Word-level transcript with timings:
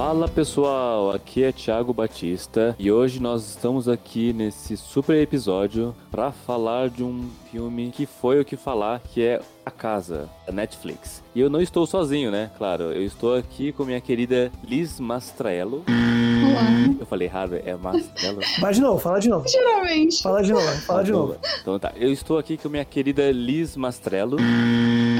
Fala 0.00 0.26
pessoal, 0.26 1.10
aqui 1.10 1.44
é 1.44 1.52
Thiago 1.52 1.92
Batista 1.92 2.74
e 2.78 2.90
hoje 2.90 3.20
nós 3.20 3.46
estamos 3.46 3.86
aqui 3.86 4.32
nesse 4.32 4.74
super 4.74 5.14
episódio 5.20 5.94
para 6.10 6.32
falar 6.32 6.88
de 6.88 7.04
um 7.04 7.28
filme 7.52 7.90
que 7.90 8.06
foi 8.06 8.40
o 8.40 8.44
que 8.44 8.56
falar, 8.56 9.00
que 9.00 9.22
é 9.22 9.42
A 9.64 9.70
Casa, 9.70 10.26
da 10.46 10.54
Netflix. 10.54 11.22
E 11.34 11.40
eu 11.40 11.50
não 11.50 11.60
estou 11.60 11.86
sozinho, 11.86 12.30
né? 12.30 12.50
Claro, 12.56 12.84
eu 12.84 13.04
estou 13.04 13.36
aqui 13.36 13.72
com 13.72 13.84
minha 13.84 14.00
querida 14.00 14.50
Liz 14.64 14.98
Mastrello. 14.98 15.84
Olá. 15.86 16.96
Eu 16.98 17.04
falei 17.04 17.28
errado, 17.28 17.60
é 17.62 17.76
Mastrello? 17.76 18.40
Vai 18.58 18.72
de 18.72 18.80
novo, 18.80 18.98
fala 18.98 19.20
de 19.20 19.28
novo. 19.28 19.46
Geralmente. 19.46 20.22
Fala 20.22 20.42
de 20.42 20.50
novo, 20.50 20.66
fala 20.80 21.04
de 21.04 21.12
novo. 21.12 21.36
Então 21.60 21.78
tá, 21.78 21.92
eu 21.94 22.10
estou 22.10 22.38
aqui 22.38 22.56
com 22.56 22.70
minha 22.70 22.86
querida 22.86 23.30
Liz 23.30 23.76
Mastrello. 23.76 24.38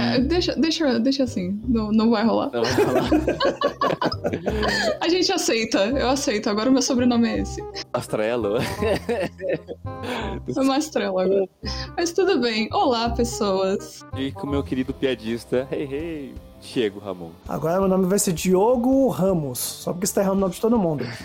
É, 0.00 0.18
deixa, 0.20 0.54
deixa, 0.56 0.98
deixa 0.98 1.24
assim. 1.24 1.60
Não, 1.68 1.92
não 1.92 2.10
vai 2.10 2.24
rolar. 2.24 2.50
Não, 2.52 2.62
vai 2.62 2.72
falar. 2.72 3.10
A 5.00 5.08
gente 5.08 5.30
aceita. 5.32 5.86
Eu 5.86 6.08
aceito. 6.08 6.48
Agora 6.48 6.70
o 6.70 6.72
meu 6.72 6.82
sobrenome 6.82 7.28
é 7.28 7.40
esse. 7.40 7.62
Mastrello. 7.92 8.56
É 10.56 10.60
uma 10.60 10.78
estrela 10.78 11.22
agora. 11.22 11.48
Mas 11.96 12.12
tudo 12.12 12.40
bem. 12.40 12.68
Olá, 12.72 13.10
pessoas. 13.10 14.00
E 14.16 14.32
com 14.32 14.46
meu 14.46 14.62
querido 14.62 14.92
piadista, 14.94 15.68
hey 15.70 15.88
hey, 15.90 16.34
Diego 16.60 17.00
Ramon. 17.00 17.30
Agora 17.48 17.78
meu 17.80 17.88
nome 17.88 18.06
vai 18.06 18.18
ser 18.18 18.32
Diogo 18.32 19.08
Ramos, 19.08 19.58
só 19.58 19.92
porque 19.92 20.06
você 20.06 20.14
tá 20.14 20.20
errando 20.20 20.36
o 20.36 20.40
nome 20.40 20.54
de 20.54 20.60
todo 20.60 20.78
mundo. 20.78 21.04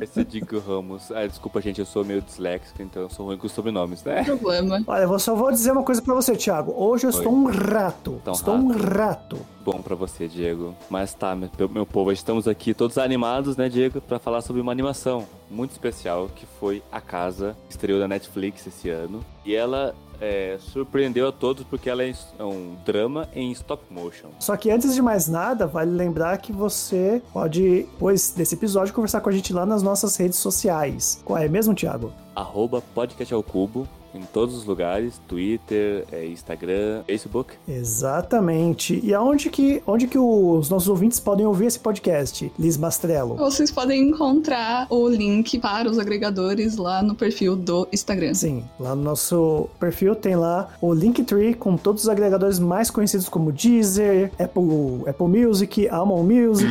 Esse 0.00 0.20
é 0.20 0.24
Diego 0.24 0.58
Ramos. 0.58 1.10
Ah, 1.12 1.26
desculpa, 1.26 1.60
gente, 1.60 1.80
eu 1.80 1.86
sou 1.86 2.04
meio 2.04 2.20
disléxico, 2.20 2.82
então 2.82 3.02
eu 3.02 3.10
sou 3.10 3.26
ruim 3.26 3.38
com 3.38 3.46
os 3.46 3.52
sobrenomes, 3.52 4.02
né? 4.04 4.24
Problema. 4.24 4.82
Olha, 4.86 5.02
eu 5.02 5.18
só 5.18 5.34
vou 5.34 5.50
dizer 5.50 5.72
uma 5.72 5.82
coisa 5.82 6.02
pra 6.02 6.14
você, 6.14 6.36
Thiago. 6.36 6.74
Hoje 6.76 7.06
eu 7.06 7.10
estou 7.10 7.32
um 7.32 7.46
rato. 7.46 8.20
Um 8.26 8.32
estou 8.32 8.54
um 8.54 8.68
rato. 8.68 9.38
Bom 9.64 9.82
pra 9.82 9.94
você, 9.94 10.26
Diego. 10.26 10.74
Mas 10.88 11.12
tá, 11.14 11.34
meu, 11.34 11.50
meu 11.68 11.86
povo, 11.86 12.10
estamos 12.10 12.48
aqui 12.48 12.72
todos 12.72 12.96
animados, 12.98 13.56
né, 13.56 13.68
Diego, 13.68 14.00
pra 14.00 14.18
falar 14.18 14.40
sobre 14.40 14.62
uma 14.62 14.72
animação 14.72 15.26
muito 15.50 15.72
especial 15.72 16.30
que 16.34 16.46
foi 16.58 16.82
A 16.90 17.00
Casa, 17.00 17.56
que 17.68 17.72
estreou 17.74 17.98
na 18.00 18.08
Netflix 18.08 18.66
esse 18.66 18.88
ano. 18.88 19.24
E 19.44 19.54
ela 19.54 19.94
é, 20.20 20.56
surpreendeu 20.60 21.28
a 21.28 21.32
todos 21.32 21.64
porque 21.64 21.88
ela 21.88 22.02
é 22.04 22.12
um 22.40 22.76
drama 22.84 23.28
em 23.34 23.50
stop 23.52 23.82
motion. 23.90 24.28
Só 24.38 24.56
que 24.56 24.70
antes 24.70 24.94
de 24.94 25.02
mais 25.02 25.28
nada, 25.28 25.66
vale 25.66 25.90
lembrar 25.90 26.38
que 26.38 26.52
você 26.52 27.22
pode, 27.32 27.82
depois 27.82 28.30
desse 28.30 28.54
episódio, 28.54 28.94
conversar 28.94 29.20
com 29.20 29.28
a 29.28 29.32
gente 29.32 29.52
lá 29.52 29.64
nas 29.64 29.82
nossas 29.82 30.16
redes 30.16 30.38
sociais. 30.38 31.22
Qual 31.24 31.38
é 31.38 31.48
mesmo, 31.48 31.74
Thiago? 31.74 32.12
Arroba 32.34 32.82
podcast 32.94 33.32
ao 33.34 33.42
cubo 33.42 33.88
em 34.18 34.24
todos 34.32 34.56
os 34.56 34.64
lugares, 34.64 35.20
Twitter, 35.28 36.04
é, 36.10 36.26
Instagram, 36.26 37.02
Facebook. 37.06 37.54
Exatamente. 37.66 39.00
E 39.02 39.14
aonde 39.14 39.50
que, 39.50 39.82
onde 39.86 40.06
que 40.06 40.18
os 40.18 40.68
nossos 40.68 40.88
ouvintes 40.88 41.20
podem 41.20 41.46
ouvir 41.46 41.66
esse 41.66 41.78
podcast, 41.78 42.50
Liz 42.58 42.76
Mastrello? 42.76 43.36
Vocês 43.36 43.70
podem 43.70 44.08
encontrar 44.10 44.86
o 44.90 45.08
link 45.08 45.58
para 45.58 45.88
os 45.88 45.98
agregadores 45.98 46.76
lá 46.76 47.02
no 47.02 47.14
perfil 47.14 47.56
do 47.56 47.86
Instagram. 47.92 48.34
Sim, 48.34 48.64
lá 48.78 48.94
no 48.94 49.02
nosso 49.02 49.68
perfil 49.78 50.14
tem 50.14 50.36
lá 50.36 50.68
o 50.80 50.92
Linktree 50.92 51.54
com 51.54 51.76
todos 51.76 52.04
os 52.04 52.08
agregadores 52.08 52.58
mais 52.58 52.90
conhecidos 52.90 53.28
como 53.28 53.52
Deezer, 53.52 54.32
Apple, 54.38 55.02
Apple 55.06 55.26
Music, 55.26 55.88
Amazon 55.88 56.26
Music, 56.26 56.68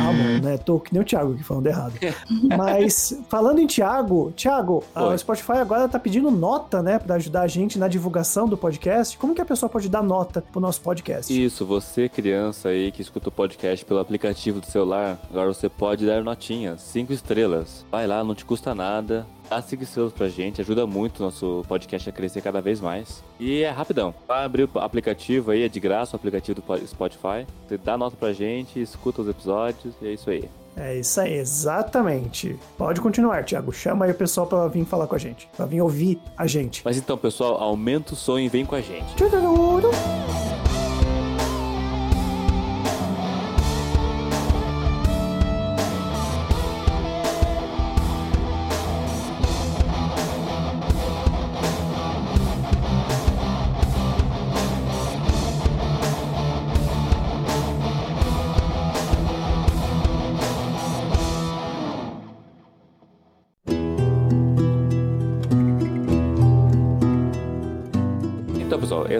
Amon, 0.00 0.42
né? 0.42 0.58
Tô 0.58 0.80
que 0.80 0.92
nem 0.92 1.02
o 1.02 1.04
Thiago 1.04 1.32
aqui 1.32 1.42
falando 1.42 1.66
errado. 1.66 1.94
Mas 2.56 3.18
falando 3.28 3.60
em 3.60 3.66
Thiago, 3.66 4.32
Thiago, 4.36 4.82
o 4.94 5.18
Spotify 5.18 5.58
agora 5.58 5.88
tá 5.88 5.98
pedindo 5.98 6.30
nota, 6.30 6.82
né, 6.82 6.87
Pra 6.96 7.16
ajudar 7.16 7.42
a 7.42 7.48
gente 7.48 7.76
na 7.76 7.88
divulgação 7.88 8.48
do 8.48 8.56
podcast. 8.56 9.18
Como 9.18 9.34
que 9.34 9.40
a 9.40 9.44
pessoa 9.44 9.68
pode 9.68 9.88
dar 9.88 10.02
nota 10.02 10.40
pro 10.40 10.60
nosso 10.60 10.80
podcast? 10.80 11.44
Isso, 11.44 11.66
você 11.66 12.08
criança 12.08 12.68
aí 12.68 12.92
que 12.92 13.02
escuta 13.02 13.30
o 13.30 13.32
podcast 13.32 13.84
pelo 13.84 13.98
aplicativo 13.98 14.60
do 14.60 14.66
celular, 14.66 15.18
agora 15.28 15.52
você 15.52 15.68
pode 15.68 16.06
dar 16.06 16.22
notinhas, 16.22 16.80
cinco 16.82 17.12
estrelas. 17.12 17.84
Vai 17.90 18.06
lá, 18.06 18.22
não 18.22 18.34
te 18.34 18.44
custa 18.44 18.74
nada. 18.74 19.26
Dá 19.50 19.62
cinco 19.62 19.82
estrelas 19.82 20.12
pra 20.12 20.28
gente, 20.28 20.60
ajuda 20.60 20.86
muito 20.86 21.20
o 21.20 21.22
nosso 21.22 21.64
podcast 21.66 22.08
a 22.08 22.12
crescer 22.12 22.42
cada 22.42 22.60
vez 22.60 22.80
mais. 22.80 23.24
E 23.40 23.62
é 23.62 23.70
rapidão. 23.70 24.14
Vai 24.26 24.44
abrir 24.44 24.68
o 24.72 24.78
aplicativo 24.78 25.50
aí, 25.50 25.62
é 25.62 25.68
de 25.68 25.80
graça 25.80 26.14
o 26.14 26.16
aplicativo 26.16 26.60
do 26.60 26.86
Spotify. 26.86 27.46
Você 27.66 27.78
dá 27.78 27.96
nota 27.96 28.14
pra 28.14 28.32
gente, 28.32 28.80
escuta 28.80 29.22
os 29.22 29.28
episódios 29.28 29.94
e 30.02 30.06
é 30.06 30.12
isso 30.12 30.28
aí. 30.28 30.48
É 30.76 30.96
isso 30.96 31.20
aí, 31.20 31.34
exatamente. 31.34 32.56
Pode 32.76 33.00
continuar, 33.00 33.44
Thiago. 33.44 33.72
Chama 33.72 34.04
aí 34.04 34.12
o 34.12 34.14
pessoal 34.14 34.46
pra 34.46 34.68
vir 34.68 34.84
falar 34.84 35.06
com 35.06 35.14
a 35.14 35.18
gente, 35.18 35.48
pra 35.56 35.66
vir 35.66 35.80
ouvir 35.80 36.20
a 36.36 36.46
gente. 36.46 36.82
Mas 36.84 36.96
então, 36.96 37.18
pessoal, 37.18 37.60
aumenta 37.60 38.12
o 38.12 38.16
som 38.16 38.38
e 38.38 38.48
vem 38.48 38.64
com 38.64 38.74
a 38.74 38.80
gente. 38.80 39.14
Tchururu. 39.16 39.90
Então, 39.90 39.90
pessoal, 39.90 40.57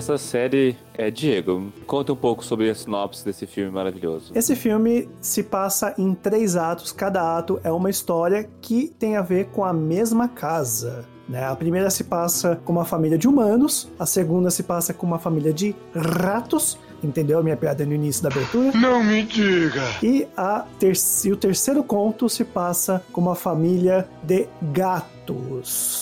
essa 0.09 0.17
série 0.17 0.75
é 0.95 1.11
Diego. 1.11 1.71
Conta 1.87 2.15
um 2.15 2.17
pouco 2.17 2.43
sobre 2.43 2.71
a 2.71 2.75
sinopse 2.75 3.23
desse 3.23 3.47
filme 3.47 3.71
maravilhoso. 3.71 4.33
Esse 4.35 4.57
filme 4.57 5.07
se 5.21 5.43
passa 5.43 5.95
em 5.99 6.15
três 6.15 6.57
atos. 6.57 6.93
Cada 6.93 7.37
ato 7.37 7.61
é 7.63 7.71
uma 7.71 7.91
história 7.91 8.49
que 8.63 8.89
tem 8.99 9.17
a 9.17 9.23
ver 9.23 9.49
com 9.49 9.65
a 9.65 9.73
mesma 9.73 10.27
casa. 10.27 11.05
né? 11.29 11.45
A 11.45 11.55
primeira 11.55 11.91
se 11.91 12.05
passa 12.05 12.57
com 12.65 12.73
uma 12.73 12.87
família 12.87 13.19
de 13.19 13.29
humanos, 13.29 13.91
a 13.99 14.07
segunda 14.07 14.51
se 14.51 14.63
passa 14.63 14.95
com 14.95 15.07
uma 15.07 15.19
família 15.19 15.53
de 15.53 15.77
ratos. 15.95 16.79
Entendeu 17.05 17.39
a 17.39 17.43
minha 17.43 17.57
piada 17.57 17.85
no 17.85 17.93
início 17.93 18.23
da 18.23 18.31
abertura? 18.31 18.73
Não 18.73 19.05
me 19.05 19.23
diga! 19.23 19.83
E, 20.03 20.27
a 20.37 20.65
ter 20.81 20.95
e 21.25 21.33
o 21.33 21.37
terceiro 21.37 21.85
conto 21.85 22.29
se 22.29 22.45
passa 22.45 23.05
com 23.13 23.21
uma 23.21 23.35
família 23.35 24.09
de 24.23 24.49
gatos. 24.73 25.18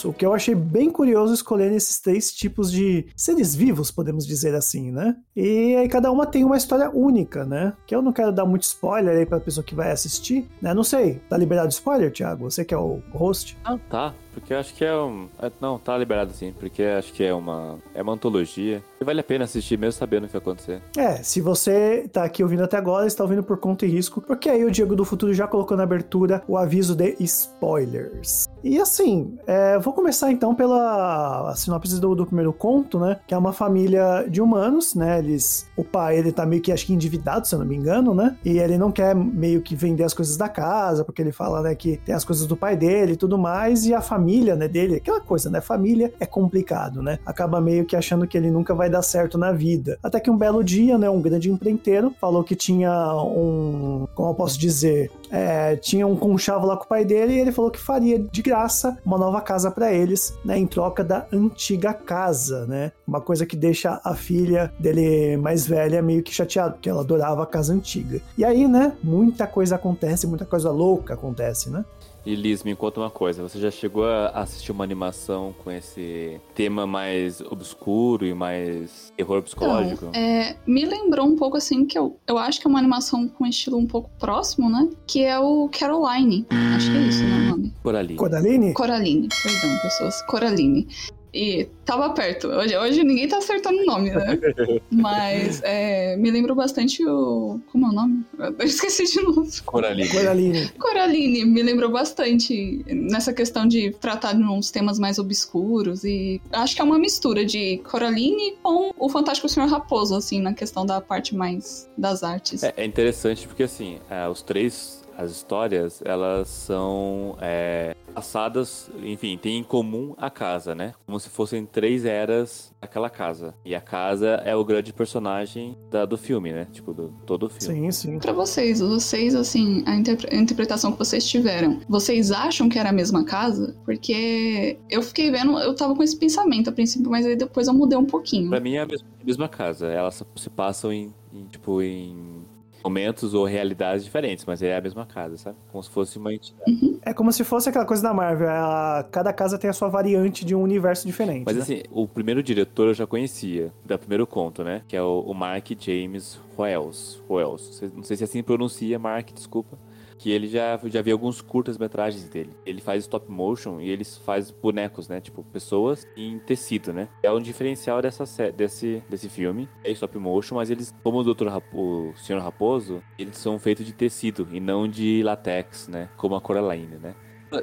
O 0.04 0.12
que 0.12 0.24
eu 0.24 0.32
achei 0.32 0.54
bem 0.54 0.90
curioso 0.90 1.34
escolher 1.34 1.72
esses 1.72 2.00
três 2.00 2.32
tipos 2.32 2.70
de 2.70 3.06
seres 3.16 3.54
vivos, 3.54 3.90
podemos 3.90 4.26
dizer 4.26 4.54
assim, 4.54 4.90
né? 4.90 5.16
E 5.34 5.74
aí 5.76 5.88
cada 5.88 6.10
uma 6.10 6.26
tem 6.26 6.44
uma 6.44 6.56
história 6.56 6.90
única, 6.90 7.44
né? 7.44 7.72
Que 7.86 7.94
eu 7.94 8.02
não 8.02 8.12
quero 8.12 8.32
dar 8.32 8.44
muito 8.44 8.62
spoiler 8.62 9.18
aí 9.18 9.26
pra 9.26 9.40
pessoa 9.40 9.64
que 9.64 9.74
vai 9.74 9.90
assistir, 9.90 10.48
né? 10.60 10.72
Não 10.74 10.84
sei, 10.84 11.20
tá 11.28 11.36
liberado 11.36 11.68
spoiler, 11.68 12.12
Thiago? 12.12 12.50
Você 12.50 12.64
que 12.64 12.74
é 12.74 12.78
o 12.78 13.00
host? 13.12 13.56
Ah, 13.64 13.78
tá. 13.90 14.14
Porque 14.36 14.52
acho 14.52 14.74
que 14.74 14.84
é 14.84 14.94
um. 14.94 15.28
é, 15.40 15.50
Não, 15.60 15.78
tá 15.78 15.96
liberado 15.96 16.30
sim. 16.32 16.52
Porque 16.58 16.82
acho 16.82 17.12
que 17.12 17.24
é 17.24 17.32
uma. 17.32 17.78
É 17.94 18.02
uma 18.02 18.12
antologia. 18.12 18.82
E 19.00 19.04
vale 19.04 19.20
a 19.20 19.24
pena 19.24 19.44
assistir 19.44 19.78
mesmo 19.78 19.98
sabendo 19.98 20.24
o 20.24 20.26
que 20.26 20.32
vai 20.34 20.42
acontecer. 20.42 20.82
É, 20.96 21.16
se 21.22 21.40
você 21.40 22.08
tá 22.12 22.24
aqui 22.24 22.42
ouvindo 22.42 22.62
até 22.62 22.76
agora, 22.76 23.06
está 23.06 23.22
ouvindo 23.22 23.42
por 23.42 23.58
conta 23.58 23.86
e 23.86 23.88
risco, 23.88 24.20
porque 24.20 24.48
aí 24.48 24.64
o 24.64 24.70
Diego 24.70 24.94
do 24.94 25.04
Futuro 25.04 25.32
já 25.32 25.46
colocou 25.46 25.76
na 25.76 25.82
abertura 25.82 26.42
o 26.46 26.56
aviso 26.56 26.94
de 26.94 27.16
spoilers. 27.20 28.46
E 28.62 28.78
assim, 28.78 29.38
é, 29.46 29.78
vou 29.78 29.92
começar 29.92 30.30
então 30.30 30.54
pela 30.54 31.54
sinopse 31.54 32.00
do, 32.00 32.14
do 32.14 32.26
primeiro 32.26 32.52
conto, 32.52 32.98
né? 32.98 33.18
Que 33.26 33.34
é 33.34 33.38
uma 33.38 33.52
família 33.52 34.26
de 34.28 34.42
humanos, 34.42 34.94
né? 34.94 35.18
Eles, 35.18 35.66
o 35.76 35.84
pai, 35.84 36.18
ele 36.18 36.32
tá 36.32 36.44
meio 36.44 36.60
que, 36.60 36.72
acho 36.72 36.86
que 36.86 36.92
endividado, 36.92 37.46
se 37.46 37.54
eu 37.54 37.58
não 37.58 37.66
me 37.66 37.76
engano, 37.76 38.14
né? 38.14 38.36
E 38.44 38.58
ele 38.58 38.76
não 38.76 38.90
quer 38.90 39.14
meio 39.14 39.62
que 39.62 39.74
vender 39.76 40.04
as 40.04 40.14
coisas 40.14 40.36
da 40.36 40.48
casa, 40.48 41.04
porque 41.04 41.22
ele 41.22 41.32
fala, 41.32 41.62
né, 41.62 41.74
que 41.74 41.98
tem 41.98 42.14
as 42.14 42.24
coisas 42.24 42.46
do 42.46 42.56
pai 42.56 42.76
dele 42.76 43.12
e 43.12 43.16
tudo 43.16 43.38
mais, 43.38 43.86
e 43.86 43.94
a 43.94 44.00
família, 44.00 44.25
né, 44.54 44.68
dele, 44.68 44.96
aquela 44.96 45.20
coisa, 45.20 45.50
né? 45.50 45.60
Família 45.60 46.12
é 46.18 46.26
complicado, 46.26 47.02
né? 47.02 47.18
Acaba 47.24 47.60
meio 47.60 47.84
que 47.84 47.96
achando 47.96 48.26
que 48.26 48.36
ele 48.36 48.50
nunca 48.50 48.74
vai 48.74 48.90
dar 48.90 49.02
certo 49.02 49.38
na 49.38 49.52
vida. 49.52 49.98
Até 50.02 50.20
que 50.20 50.30
um 50.30 50.36
belo 50.36 50.62
dia, 50.62 50.98
né, 50.98 51.08
um 51.08 51.20
grande 51.20 51.50
empreiteiro 51.50 52.14
falou 52.20 52.42
que 52.44 52.54
tinha 52.54 52.92
um, 53.22 54.06
como 54.14 54.30
eu 54.30 54.34
posso 54.34 54.58
dizer, 54.58 55.10
é, 55.30 55.76
tinha 55.76 56.06
um 56.06 56.16
conchavo 56.16 56.66
lá 56.66 56.76
com 56.76 56.84
o 56.84 56.88
pai 56.88 57.04
dele 57.04 57.34
e 57.34 57.40
ele 57.40 57.52
falou 57.52 57.70
que 57.70 57.78
faria 57.78 58.18
de 58.18 58.42
graça 58.42 58.96
uma 59.04 59.18
nova 59.18 59.40
casa 59.40 59.70
para 59.70 59.92
eles, 59.92 60.34
né, 60.44 60.58
em 60.58 60.66
troca 60.66 61.02
da 61.02 61.26
antiga 61.32 61.92
casa, 61.92 62.66
né? 62.66 62.92
Uma 63.06 63.20
coisa 63.20 63.46
que 63.46 63.56
deixa 63.56 64.00
a 64.04 64.14
filha 64.14 64.72
dele 64.78 65.36
mais 65.36 65.66
velha 65.66 66.02
meio 66.02 66.22
que 66.22 66.32
chateada, 66.32 66.72
porque 66.72 66.88
ela 66.88 67.02
adorava 67.02 67.42
a 67.42 67.46
casa 67.46 67.72
antiga. 67.72 68.20
E 68.36 68.44
aí, 68.44 68.66
né, 68.66 68.92
muita 69.02 69.46
coisa 69.46 69.76
acontece, 69.76 70.26
muita 70.26 70.44
coisa 70.44 70.70
louca 70.70 71.14
acontece, 71.14 71.70
né? 71.70 71.84
E 72.26 72.34
Liz, 72.34 72.64
me 72.64 72.74
conta 72.74 72.98
uma 72.98 73.08
coisa. 73.08 73.40
Você 73.40 73.60
já 73.60 73.70
chegou 73.70 74.04
a 74.04 74.30
assistir 74.30 74.72
uma 74.72 74.82
animação 74.82 75.54
com 75.62 75.70
esse 75.70 76.40
tema 76.56 76.84
mais 76.84 77.40
obscuro 77.40 78.26
e 78.26 78.34
mais 78.34 79.12
terror 79.16 79.40
psicológico? 79.42 80.06
Então, 80.06 80.20
é, 80.20 80.56
me 80.66 80.84
lembrou 80.84 81.24
um 81.24 81.36
pouco 81.36 81.56
assim 81.56 81.84
que 81.86 81.96
eu, 81.96 82.18
eu 82.26 82.36
acho 82.36 82.60
que 82.60 82.66
é 82.66 82.68
uma 82.68 82.80
animação 82.80 83.28
com 83.28 83.44
um 83.44 83.46
estilo 83.46 83.78
um 83.78 83.86
pouco 83.86 84.10
próximo, 84.18 84.68
né? 84.68 84.88
Que 85.06 85.22
é 85.22 85.38
o 85.38 85.68
Caroline. 85.68 86.44
Acho 86.74 86.90
que 86.90 86.96
é 86.96 87.00
isso, 87.02 87.22
né, 87.22 87.36
o 87.36 87.50
nome? 87.50 87.72
Coraline. 87.80 88.18
Coraline? 88.18 88.74
Coraline, 88.74 89.28
perdão, 89.28 89.78
pessoas. 89.78 90.20
Coraline. 90.22 90.88
E 91.36 91.68
tava 91.84 92.10
perto. 92.10 92.48
Hoje, 92.48 92.76
hoje 92.76 93.04
ninguém 93.04 93.28
tá 93.28 93.36
acertando 93.36 93.78
o 93.78 93.84
nome, 93.84 94.10
né? 94.10 94.38
Mas 94.90 95.60
é, 95.62 96.16
me 96.16 96.30
lembrou 96.30 96.56
bastante 96.56 97.06
o. 97.06 97.60
Como 97.70 97.86
é 97.86 97.90
o 97.90 97.92
nome? 97.92 98.24
Eu 98.38 98.64
esqueci 98.66 99.04
de 99.04 99.20
novo. 99.22 99.46
Coraline. 99.64 100.08
Coraline. 100.08 100.68
Coraline 100.78 101.44
me 101.44 101.62
lembrou 101.62 101.90
bastante 101.90 102.82
nessa 102.88 103.34
questão 103.34 103.68
de 103.68 103.90
tratar 104.00 104.32
de 104.32 104.42
uns 104.42 104.70
temas 104.70 104.98
mais 104.98 105.18
obscuros 105.18 106.04
e 106.04 106.40
acho 106.52 106.74
que 106.74 106.80
é 106.80 106.84
uma 106.84 106.98
mistura 106.98 107.44
de 107.44 107.78
Coraline 107.78 108.56
com 108.62 108.92
o 108.98 109.08
Fantástico 109.10 109.48
Senhor 109.48 109.68
Raposo, 109.68 110.16
assim, 110.16 110.40
na 110.40 110.54
questão 110.54 110.86
da 110.86 111.02
parte 111.02 111.34
mais 111.34 111.88
das 111.98 112.22
artes. 112.22 112.62
É, 112.62 112.72
é 112.78 112.84
interessante 112.84 113.46
porque, 113.46 113.62
assim, 113.62 113.98
é, 114.08 114.26
os 114.26 114.40
três, 114.40 115.02
as 115.16 115.30
histórias, 115.30 116.02
elas 116.04 116.48
são 116.48 117.36
é, 117.40 117.94
passadas, 118.14 118.90
enfim, 119.02 119.38
tem 119.38 119.58
em 119.58 119.62
comum 119.64 120.14
a 120.18 120.28
casa, 120.30 120.74
né? 120.74 120.94
Como 121.06 121.18
se 121.20 121.28
fossem 121.28 121.64
três 121.64 122.04
eras 122.04 122.72
daquela 122.80 123.08
casa. 123.08 123.54
E 123.64 123.74
a 123.74 123.80
casa 123.80 124.42
é 124.44 124.54
o 124.54 124.64
grande 124.64 124.92
personagem 124.92 125.76
da- 125.90 126.04
do 126.04 126.16
filme, 126.18 126.52
né? 126.52 126.66
Tipo, 126.72 126.92
do 126.92 127.08
todo 127.26 127.46
o 127.46 127.48
filme. 127.48 127.90
Sim, 127.90 127.90
sim. 127.90 128.18
Pra 128.18 128.32
vocês, 128.32 128.80
vocês, 128.80 129.34
assim, 129.34 129.82
a, 129.86 129.94
interpre- 129.94 130.34
a 130.34 130.38
interpretação 130.38 130.92
que 130.92 130.98
vocês 130.98 131.26
tiveram, 131.28 131.80
vocês 131.88 132.30
acham 132.30 132.68
que 132.68 132.78
era 132.78 132.90
a 132.90 132.92
mesma 132.92 133.24
casa? 133.24 133.76
Porque 133.84 134.78
eu 134.90 135.02
fiquei 135.02 135.30
vendo, 135.30 135.58
eu 135.58 135.74
tava 135.74 135.94
com 135.94 136.02
esse 136.02 136.16
pensamento 136.16 136.70
a 136.70 136.72
princípio, 136.72 137.10
mas 137.10 137.24
aí 137.26 137.36
depois 137.36 137.68
eu 137.68 137.74
mudei 137.74 137.98
um 137.98 138.04
pouquinho. 138.04 138.50
Pra 138.50 138.60
mim 138.60 138.74
é 138.74 138.80
a 138.80 138.86
mesma, 138.86 139.06
a 139.20 139.24
mesma 139.24 139.48
casa. 139.48 139.86
Elas 139.88 140.22
se 140.36 140.50
passam 140.50 140.92
em, 140.92 141.12
em, 141.32 141.44
tipo, 141.46 141.82
em 141.82 142.45
momentos 142.86 143.34
ou 143.34 143.44
realidades 143.44 144.04
diferentes, 144.04 144.44
mas 144.44 144.62
é 144.62 144.76
a 144.76 144.80
mesma 144.80 145.04
casa, 145.04 145.36
sabe? 145.36 145.56
Como 145.72 145.82
se 145.82 145.90
fosse 145.90 146.18
uma 146.18 146.32
entidade. 146.32 146.98
É 147.02 147.12
como 147.12 147.32
se 147.32 147.42
fosse 147.42 147.68
aquela 147.68 147.84
coisa 147.84 148.02
da 148.02 148.14
Marvel. 148.14 148.48
ela- 148.48 149.04
cada 149.10 149.32
casa 149.32 149.58
tem 149.58 149.68
a 149.68 149.72
sua 149.72 149.88
variante 149.88 150.44
de 150.44 150.54
um 150.54 150.62
universo 150.62 151.04
diferente. 151.06 151.42
Mas 151.44 151.56
né? 151.56 151.62
assim, 151.62 151.82
o 151.90 152.06
primeiro 152.06 152.42
diretor 152.42 152.88
eu 152.88 152.94
já 152.94 153.06
conhecia, 153.06 153.72
do 153.84 153.98
primeiro 153.98 154.26
conto, 154.26 154.62
né? 154.62 154.82
Que 154.86 154.96
é 154.96 155.02
o, 155.02 155.20
o 155.20 155.34
Mark 155.34 155.66
James 155.80 156.38
Roels. 156.56 157.20
Roels. 157.28 157.82
Não 157.94 158.04
sei 158.04 158.16
se 158.16 158.24
assim 158.24 158.42
pronuncia, 158.42 158.98
Mark, 158.98 159.32
desculpa. 159.32 159.76
Que 160.18 160.30
ele 160.30 160.46
já, 160.46 160.78
já 160.84 161.02
vi 161.02 161.10
alguns 161.10 161.40
curtas-metragens 161.40 162.28
dele. 162.28 162.50
Ele 162.64 162.80
faz 162.80 163.04
stop 163.04 163.30
motion 163.30 163.80
e 163.80 163.90
ele 163.90 164.04
faz 164.04 164.50
bonecos, 164.50 165.08
né? 165.08 165.20
Tipo, 165.20 165.42
pessoas 165.44 166.06
em 166.16 166.38
tecido, 166.38 166.92
né? 166.92 167.08
É 167.22 167.30
um 167.30 167.40
diferencial 167.40 168.00
dessa, 168.00 168.24
desse, 168.52 169.02
desse 169.08 169.28
filme. 169.28 169.68
É 169.84 169.90
stop 169.90 170.18
motion, 170.18 170.56
mas 170.56 170.70
eles, 170.70 170.94
como 171.02 171.18
o 171.18 171.34
Dr. 171.34 171.48
Rapo, 171.48 171.76
o 171.76 172.12
Sr. 172.16 172.38
Raposo, 172.38 173.02
eles 173.18 173.36
são 173.36 173.58
feitos 173.58 173.84
de 173.84 173.92
tecido 173.92 174.48
e 174.52 174.60
não 174.60 174.88
de 174.88 175.22
latex, 175.22 175.88
né? 175.88 176.08
Como 176.16 176.34
a 176.34 176.40
Coraline, 176.40 176.96
né? 176.96 177.14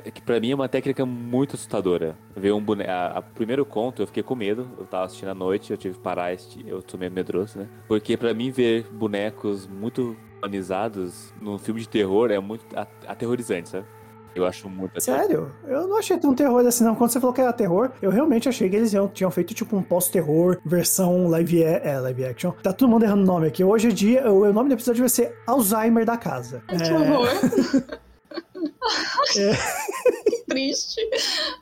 É 0.05 0.11
que 0.11 0.21
pra 0.21 0.39
mim 0.39 0.51
é 0.51 0.55
uma 0.55 0.69
técnica 0.69 1.05
muito 1.05 1.55
assustadora. 1.55 2.17
Ver 2.35 2.53
um 2.53 2.61
boneco. 2.61 2.89
A, 2.89 3.07
a 3.17 3.21
primeiro 3.21 3.65
conto 3.65 4.01
eu 4.01 4.07
fiquei 4.07 4.23
com 4.23 4.35
medo. 4.35 4.69
Eu 4.77 4.85
tava 4.85 5.05
assistindo 5.05 5.29
à 5.29 5.35
noite, 5.35 5.71
eu 5.71 5.77
tive 5.77 5.95
que 5.95 6.01
parar. 6.01 6.33
Eu 6.65 6.81
tô 6.81 6.97
meio 6.97 7.11
medroso, 7.11 7.59
né? 7.59 7.67
Porque 7.87 8.15
pra 8.15 8.33
mim 8.33 8.49
ver 8.49 8.83
bonecos 8.91 9.67
muito 9.67 10.15
humanizados 10.47 11.33
num 11.41 11.57
filme 11.57 11.79
de 11.81 11.87
terror 11.89 12.29
é 12.31 12.39
muito 12.39 12.65
aterrorizante, 13.07 13.69
sabe? 13.69 13.85
Eu 14.35 14.45
acho 14.47 14.67
muito 14.67 14.99
Sério? 14.99 15.51
Eu 15.67 15.87
não 15.87 15.99
achei 15.99 16.17
tão 16.17 16.33
terror 16.33 16.65
assim, 16.65 16.83
não. 16.83 16.95
Quando 16.95 17.11
você 17.11 17.19
falou 17.19 17.33
que 17.35 17.39
era 17.41 17.53
terror, 17.53 17.91
eu 18.01 18.09
realmente 18.09 18.49
achei 18.49 18.67
que 18.67 18.75
eles 18.75 18.91
iam- 18.91 19.07
tinham 19.07 19.29
feito 19.29 19.53
tipo 19.53 19.77
um 19.77 19.83
pós-terror, 19.83 20.59
versão 20.65 21.27
live, 21.27 21.61
é, 21.63 21.99
live 21.99 22.25
action. 22.25 22.51
Tá 22.63 22.73
todo 22.73 22.89
mundo 22.89 23.03
errando 23.03 23.21
o 23.21 23.25
nome 23.27 23.45
aqui. 23.47 23.63
Hoje 23.63 23.89
em 23.89 23.93
dia, 23.93 24.31
o, 24.31 24.41
o 24.41 24.51
nome 24.51 24.69
do 24.69 24.73
episódio 24.73 25.01
vai 25.01 25.09
ser 25.09 25.37
Alzheimer 25.45 26.03
da 26.03 26.17
Casa. 26.17 26.63
Ai, 26.67 26.77
É, 26.77 26.79
Que 26.79 26.91
horror. 26.93 27.27
que 29.33 30.43
triste. 30.49 30.99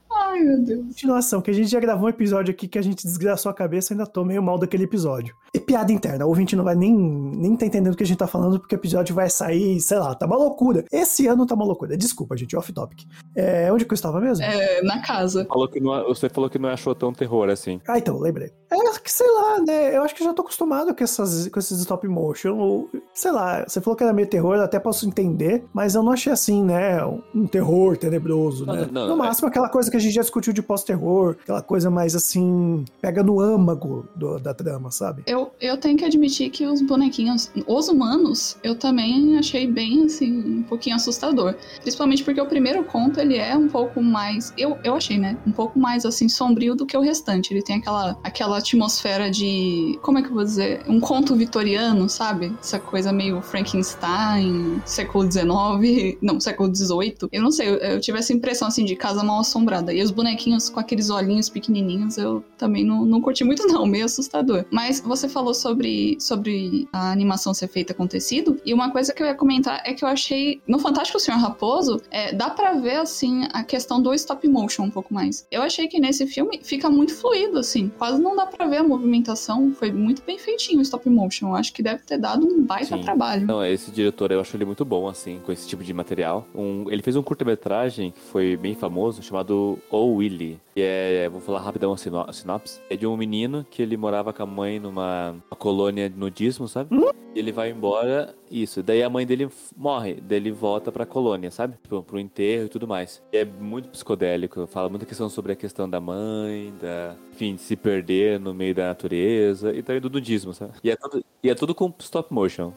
Ai, 0.09 0.39
meu 0.39 0.61
Deus. 0.63 0.85
continuação, 0.87 1.41
que 1.41 1.51
a 1.51 1.53
gente 1.53 1.67
já 1.69 1.79
gravou 1.79 2.05
um 2.05 2.09
episódio 2.09 2.53
aqui 2.53 2.69
que 2.69 2.79
a 2.79 2.81
gente 2.81 3.05
desgraçou 3.05 3.49
a 3.49 3.53
cabeça 3.53 3.91
e 3.91 3.95
ainda 3.95 4.05
tô 4.07 4.23
meio 4.23 4.41
mal 4.41 4.57
daquele 4.57 4.85
episódio. 4.85 5.35
E 5.53 5.59
piada 5.59 5.91
interna, 5.91 6.25
o 6.25 6.29
ouvinte 6.29 6.55
não 6.55 6.63
vai 6.63 6.75
nem, 6.75 6.95
nem 6.95 7.57
tá 7.57 7.65
entendendo 7.65 7.93
o 7.93 7.97
que 7.97 8.03
a 8.03 8.05
gente 8.05 8.17
tá 8.17 8.27
falando, 8.27 8.57
porque 8.59 8.73
o 8.73 8.77
episódio 8.77 9.13
vai 9.13 9.29
sair, 9.29 9.81
sei 9.81 9.99
lá, 9.99 10.15
tá 10.15 10.25
uma 10.25 10.37
loucura. 10.37 10.85
Esse 10.89 11.27
ano 11.27 11.45
tá 11.45 11.55
uma 11.55 11.65
loucura. 11.65 11.97
Desculpa, 11.97 12.37
gente, 12.37 12.55
off-topic. 12.55 13.03
É, 13.35 13.71
onde 13.71 13.83
que 13.83 13.91
eu 13.91 13.95
estava 13.95 14.21
mesmo? 14.21 14.45
É, 14.45 14.81
na 14.81 15.01
casa. 15.01 15.45
Falou 15.45 15.67
que 15.67 15.81
não, 15.81 16.05
você 16.05 16.29
falou 16.29 16.49
que 16.49 16.57
não 16.57 16.69
achou 16.69 16.95
tão 16.95 17.11
terror 17.13 17.49
assim. 17.49 17.81
Ah, 17.87 17.97
então, 17.97 18.17
lembrei. 18.17 18.51
É 18.71 18.77
que, 19.01 19.11
sei 19.11 19.27
lá, 19.29 19.59
né? 19.59 19.95
Eu 19.95 20.03
acho 20.03 20.15
que 20.15 20.23
já 20.23 20.33
tô 20.33 20.41
acostumado 20.43 20.93
com, 20.95 21.03
essas, 21.03 21.47
com 21.47 21.59
esses 21.59 21.79
stop 21.79 22.07
motion. 22.07 22.57
Ou, 22.57 22.89
sei 23.13 23.31
lá, 23.31 23.65
você 23.67 23.81
falou 23.81 23.97
que 23.97 24.03
era 24.03 24.13
meio 24.13 24.27
terror, 24.27 24.55
eu 24.55 24.63
até 24.63 24.79
posso 24.79 25.07
entender, 25.07 25.65
mas 25.73 25.95
eu 25.95 26.03
não 26.03 26.11
achei 26.11 26.31
assim, 26.31 26.63
né? 26.63 27.03
Um 27.35 27.47
terror 27.47 27.97
tenebroso, 27.97 28.65
Não, 28.65 28.75
né? 28.75 28.87
não, 28.91 29.07
no 29.07 29.13
é- 29.13 29.17
máximo, 29.17 29.47
aquela 29.47 29.69
coisa 29.69 29.89
que 29.91 29.97
a 29.97 29.99
gente 29.99 30.13
já 30.13 30.21
discutiu 30.21 30.53
de 30.53 30.61
pós-terror, 30.61 31.35
aquela 31.41 31.61
coisa 31.61 31.89
mais 31.89 32.15
assim, 32.15 32.85
pega 33.01 33.23
no 33.23 33.39
âmago 33.41 34.05
do- 34.15 34.39
da 34.39 34.53
trama, 34.53 34.91
sabe? 34.91 35.23
Eu, 35.25 35.40
eu 35.59 35.77
tenho 35.77 35.97
que 35.97 36.05
admitir 36.05 36.49
que 36.49 36.65
os 36.65 36.81
bonequinhos, 36.81 37.51
os 37.67 37.87
humanos, 37.87 38.57
eu 38.63 38.75
também 38.75 39.37
achei 39.37 39.67
bem, 39.67 40.05
assim, 40.05 40.59
um 40.59 40.63
pouquinho 40.63 40.95
assustador. 40.95 41.55
Principalmente 41.81 42.23
porque 42.23 42.41
o 42.41 42.45
primeiro 42.45 42.83
conto, 42.83 43.19
ele 43.19 43.37
é 43.37 43.55
um 43.55 43.67
pouco 43.67 44.01
mais, 44.01 44.53
eu, 44.57 44.77
eu 44.83 44.95
achei, 44.95 45.17
né? 45.17 45.37
Um 45.45 45.51
pouco 45.51 45.79
mais, 45.79 46.05
assim, 46.05 46.27
sombrio 46.27 46.75
do 46.75 46.85
que 46.85 46.97
o 46.97 47.01
restante. 47.01 47.53
Ele 47.53 47.61
tem 47.61 47.77
aquela, 47.77 48.17
aquela 48.23 48.57
atmosfera 48.57 49.29
de, 49.29 49.99
como 50.01 50.19
é 50.19 50.21
que 50.21 50.29
eu 50.29 50.33
vou 50.33 50.43
dizer? 50.43 50.83
Um 50.87 50.99
conto 50.99 51.35
vitoriano, 51.35 52.07
sabe? 52.09 52.53
Essa 52.59 52.79
coisa 52.79 53.11
meio 53.11 53.41
Frankenstein, 53.41 54.81
século 54.85 55.29
XIX, 55.29 56.17
não, 56.21 56.39
século 56.39 56.73
XVIII. 56.73 57.17
Eu 57.31 57.41
não 57.41 57.51
sei, 57.51 57.69
eu, 57.69 57.75
eu 57.75 57.99
tive 57.99 58.19
essa 58.19 58.33
impressão, 58.33 58.67
assim, 58.67 58.85
de 58.85 58.95
casa 58.95 59.23
mal 59.23 59.39
assombrada. 59.39 59.93
E 59.93 60.01
os 60.01 60.11
bonequinhos 60.11 60.69
com 60.69 60.79
aqueles 60.79 61.09
olhinhos 61.09 61.49
pequenininhos, 61.49 62.17
eu 62.17 62.43
também 62.57 62.83
não, 62.83 63.05
não 63.05 63.21
curti 63.21 63.43
muito 63.43 63.65
não, 63.71 63.85
meio 63.85 64.05
assustador. 64.05 64.65
Mas 64.71 64.99
você 64.99 65.27
falou 65.31 65.53
sobre, 65.53 66.17
sobre 66.19 66.87
a 66.91 67.11
animação 67.11 67.53
ser 67.53 67.67
feita 67.67 67.93
com 67.93 68.05
tecido, 68.05 68.59
e 68.65 68.73
uma 68.73 68.91
coisa 68.91 69.13
que 69.13 69.23
eu 69.23 69.27
ia 69.27 69.35
comentar 69.35 69.81
é 69.85 69.93
que 69.93 70.03
eu 70.03 70.09
achei, 70.09 70.61
no 70.67 70.77
Fantástico 70.79 71.19
Senhor 71.19 71.39
Raposo, 71.39 72.01
é, 72.11 72.33
dá 72.33 72.49
pra 72.49 72.73
ver, 72.73 72.97
assim, 72.97 73.47
a 73.51 73.63
questão 73.63 74.01
do 74.01 74.13
stop 74.13 74.47
motion 74.47 74.83
um 74.83 74.91
pouco 74.91 75.13
mais. 75.13 75.47
Eu 75.49 75.61
achei 75.61 75.87
que 75.87 75.99
nesse 75.99 76.27
filme 76.27 76.59
fica 76.63 76.89
muito 76.89 77.15
fluido, 77.15 77.57
assim, 77.59 77.91
quase 77.97 78.21
não 78.21 78.35
dá 78.35 78.45
pra 78.45 78.67
ver 78.67 78.77
a 78.77 78.83
movimentação, 78.83 79.71
foi 79.73 79.91
muito 79.91 80.21
bem 80.23 80.37
feitinho 80.37 80.79
o 80.79 80.81
stop 80.81 81.09
motion, 81.09 81.49
eu 81.49 81.55
acho 81.55 81.73
que 81.73 81.81
deve 81.81 82.03
ter 82.03 82.17
dado 82.17 82.45
um 82.45 82.63
baita 82.63 82.97
Sim. 82.97 83.01
trabalho. 83.01 83.47
Não, 83.47 83.65
esse 83.65 83.91
diretor 83.91 84.31
eu 84.31 84.41
acho 84.41 84.55
ele 84.55 84.65
muito 84.65 84.83
bom, 84.83 85.07
assim, 85.07 85.39
com 85.45 85.51
esse 85.51 85.67
tipo 85.67 85.83
de 85.83 85.93
material. 85.93 86.47
Um, 86.53 86.85
ele 86.89 87.01
fez 87.01 87.15
um 87.15 87.23
curta-metragem 87.23 88.11
que 88.11 88.19
foi 88.19 88.57
bem 88.57 88.75
famoso, 88.75 89.21
chamado 89.21 89.79
O 89.89 90.15
Willy. 90.15 90.59
Que 90.73 90.81
é, 90.81 91.29
vou 91.29 91.41
falar 91.41 91.59
rapidão 91.59 91.93
a 91.93 91.97
sinopse. 91.97 92.79
É 92.89 92.95
de 92.95 93.05
um 93.05 93.17
menino 93.17 93.65
que 93.69 93.81
ele 93.81 93.97
morava 93.97 94.31
com 94.31 94.43
a 94.43 94.45
mãe 94.45 94.79
numa 94.79 95.20
uma 95.29 95.57
colônia 95.57 96.09
de 96.09 96.17
nudismo, 96.17 96.67
sabe? 96.67 96.89
E 97.33 97.39
ele 97.39 97.51
vai 97.51 97.71
embora, 97.71 98.35
isso. 98.49 98.83
Daí 98.83 99.01
a 99.01 99.09
mãe 99.09 99.25
dele 99.25 99.49
morre, 99.77 100.15
daí 100.15 100.37
ele 100.37 100.51
volta 100.51 100.91
pra 100.91 101.05
colônia, 101.05 101.49
sabe? 101.51 101.77
Pro, 101.87 102.03
pro 102.03 102.19
enterro 102.19 102.65
e 102.65 102.69
tudo 102.69 102.87
mais. 102.87 103.21
E 103.31 103.37
é 103.37 103.45
muito 103.45 103.89
psicodélico, 103.89 104.67
fala 104.67 104.89
muita 104.89 105.05
questão 105.05 105.29
sobre 105.29 105.53
a 105.53 105.55
questão 105.55 105.89
da 105.89 106.01
mãe, 106.01 106.73
da, 106.81 107.15
enfim, 107.31 107.55
de 107.55 107.61
se 107.61 107.75
perder 107.75 108.39
no 108.39 108.53
meio 108.53 108.75
da 108.75 108.87
natureza 108.87 109.73
e 109.73 109.81
também 109.81 110.01
do 110.01 110.09
nudismo, 110.09 110.53
sabe? 110.53 110.73
E 110.83 110.89
é 110.89 110.95
tudo, 110.95 111.23
e 111.43 111.49
é 111.49 111.55
tudo 111.55 111.73
com 111.73 111.93
stop 111.99 112.33
motion. 112.33 112.73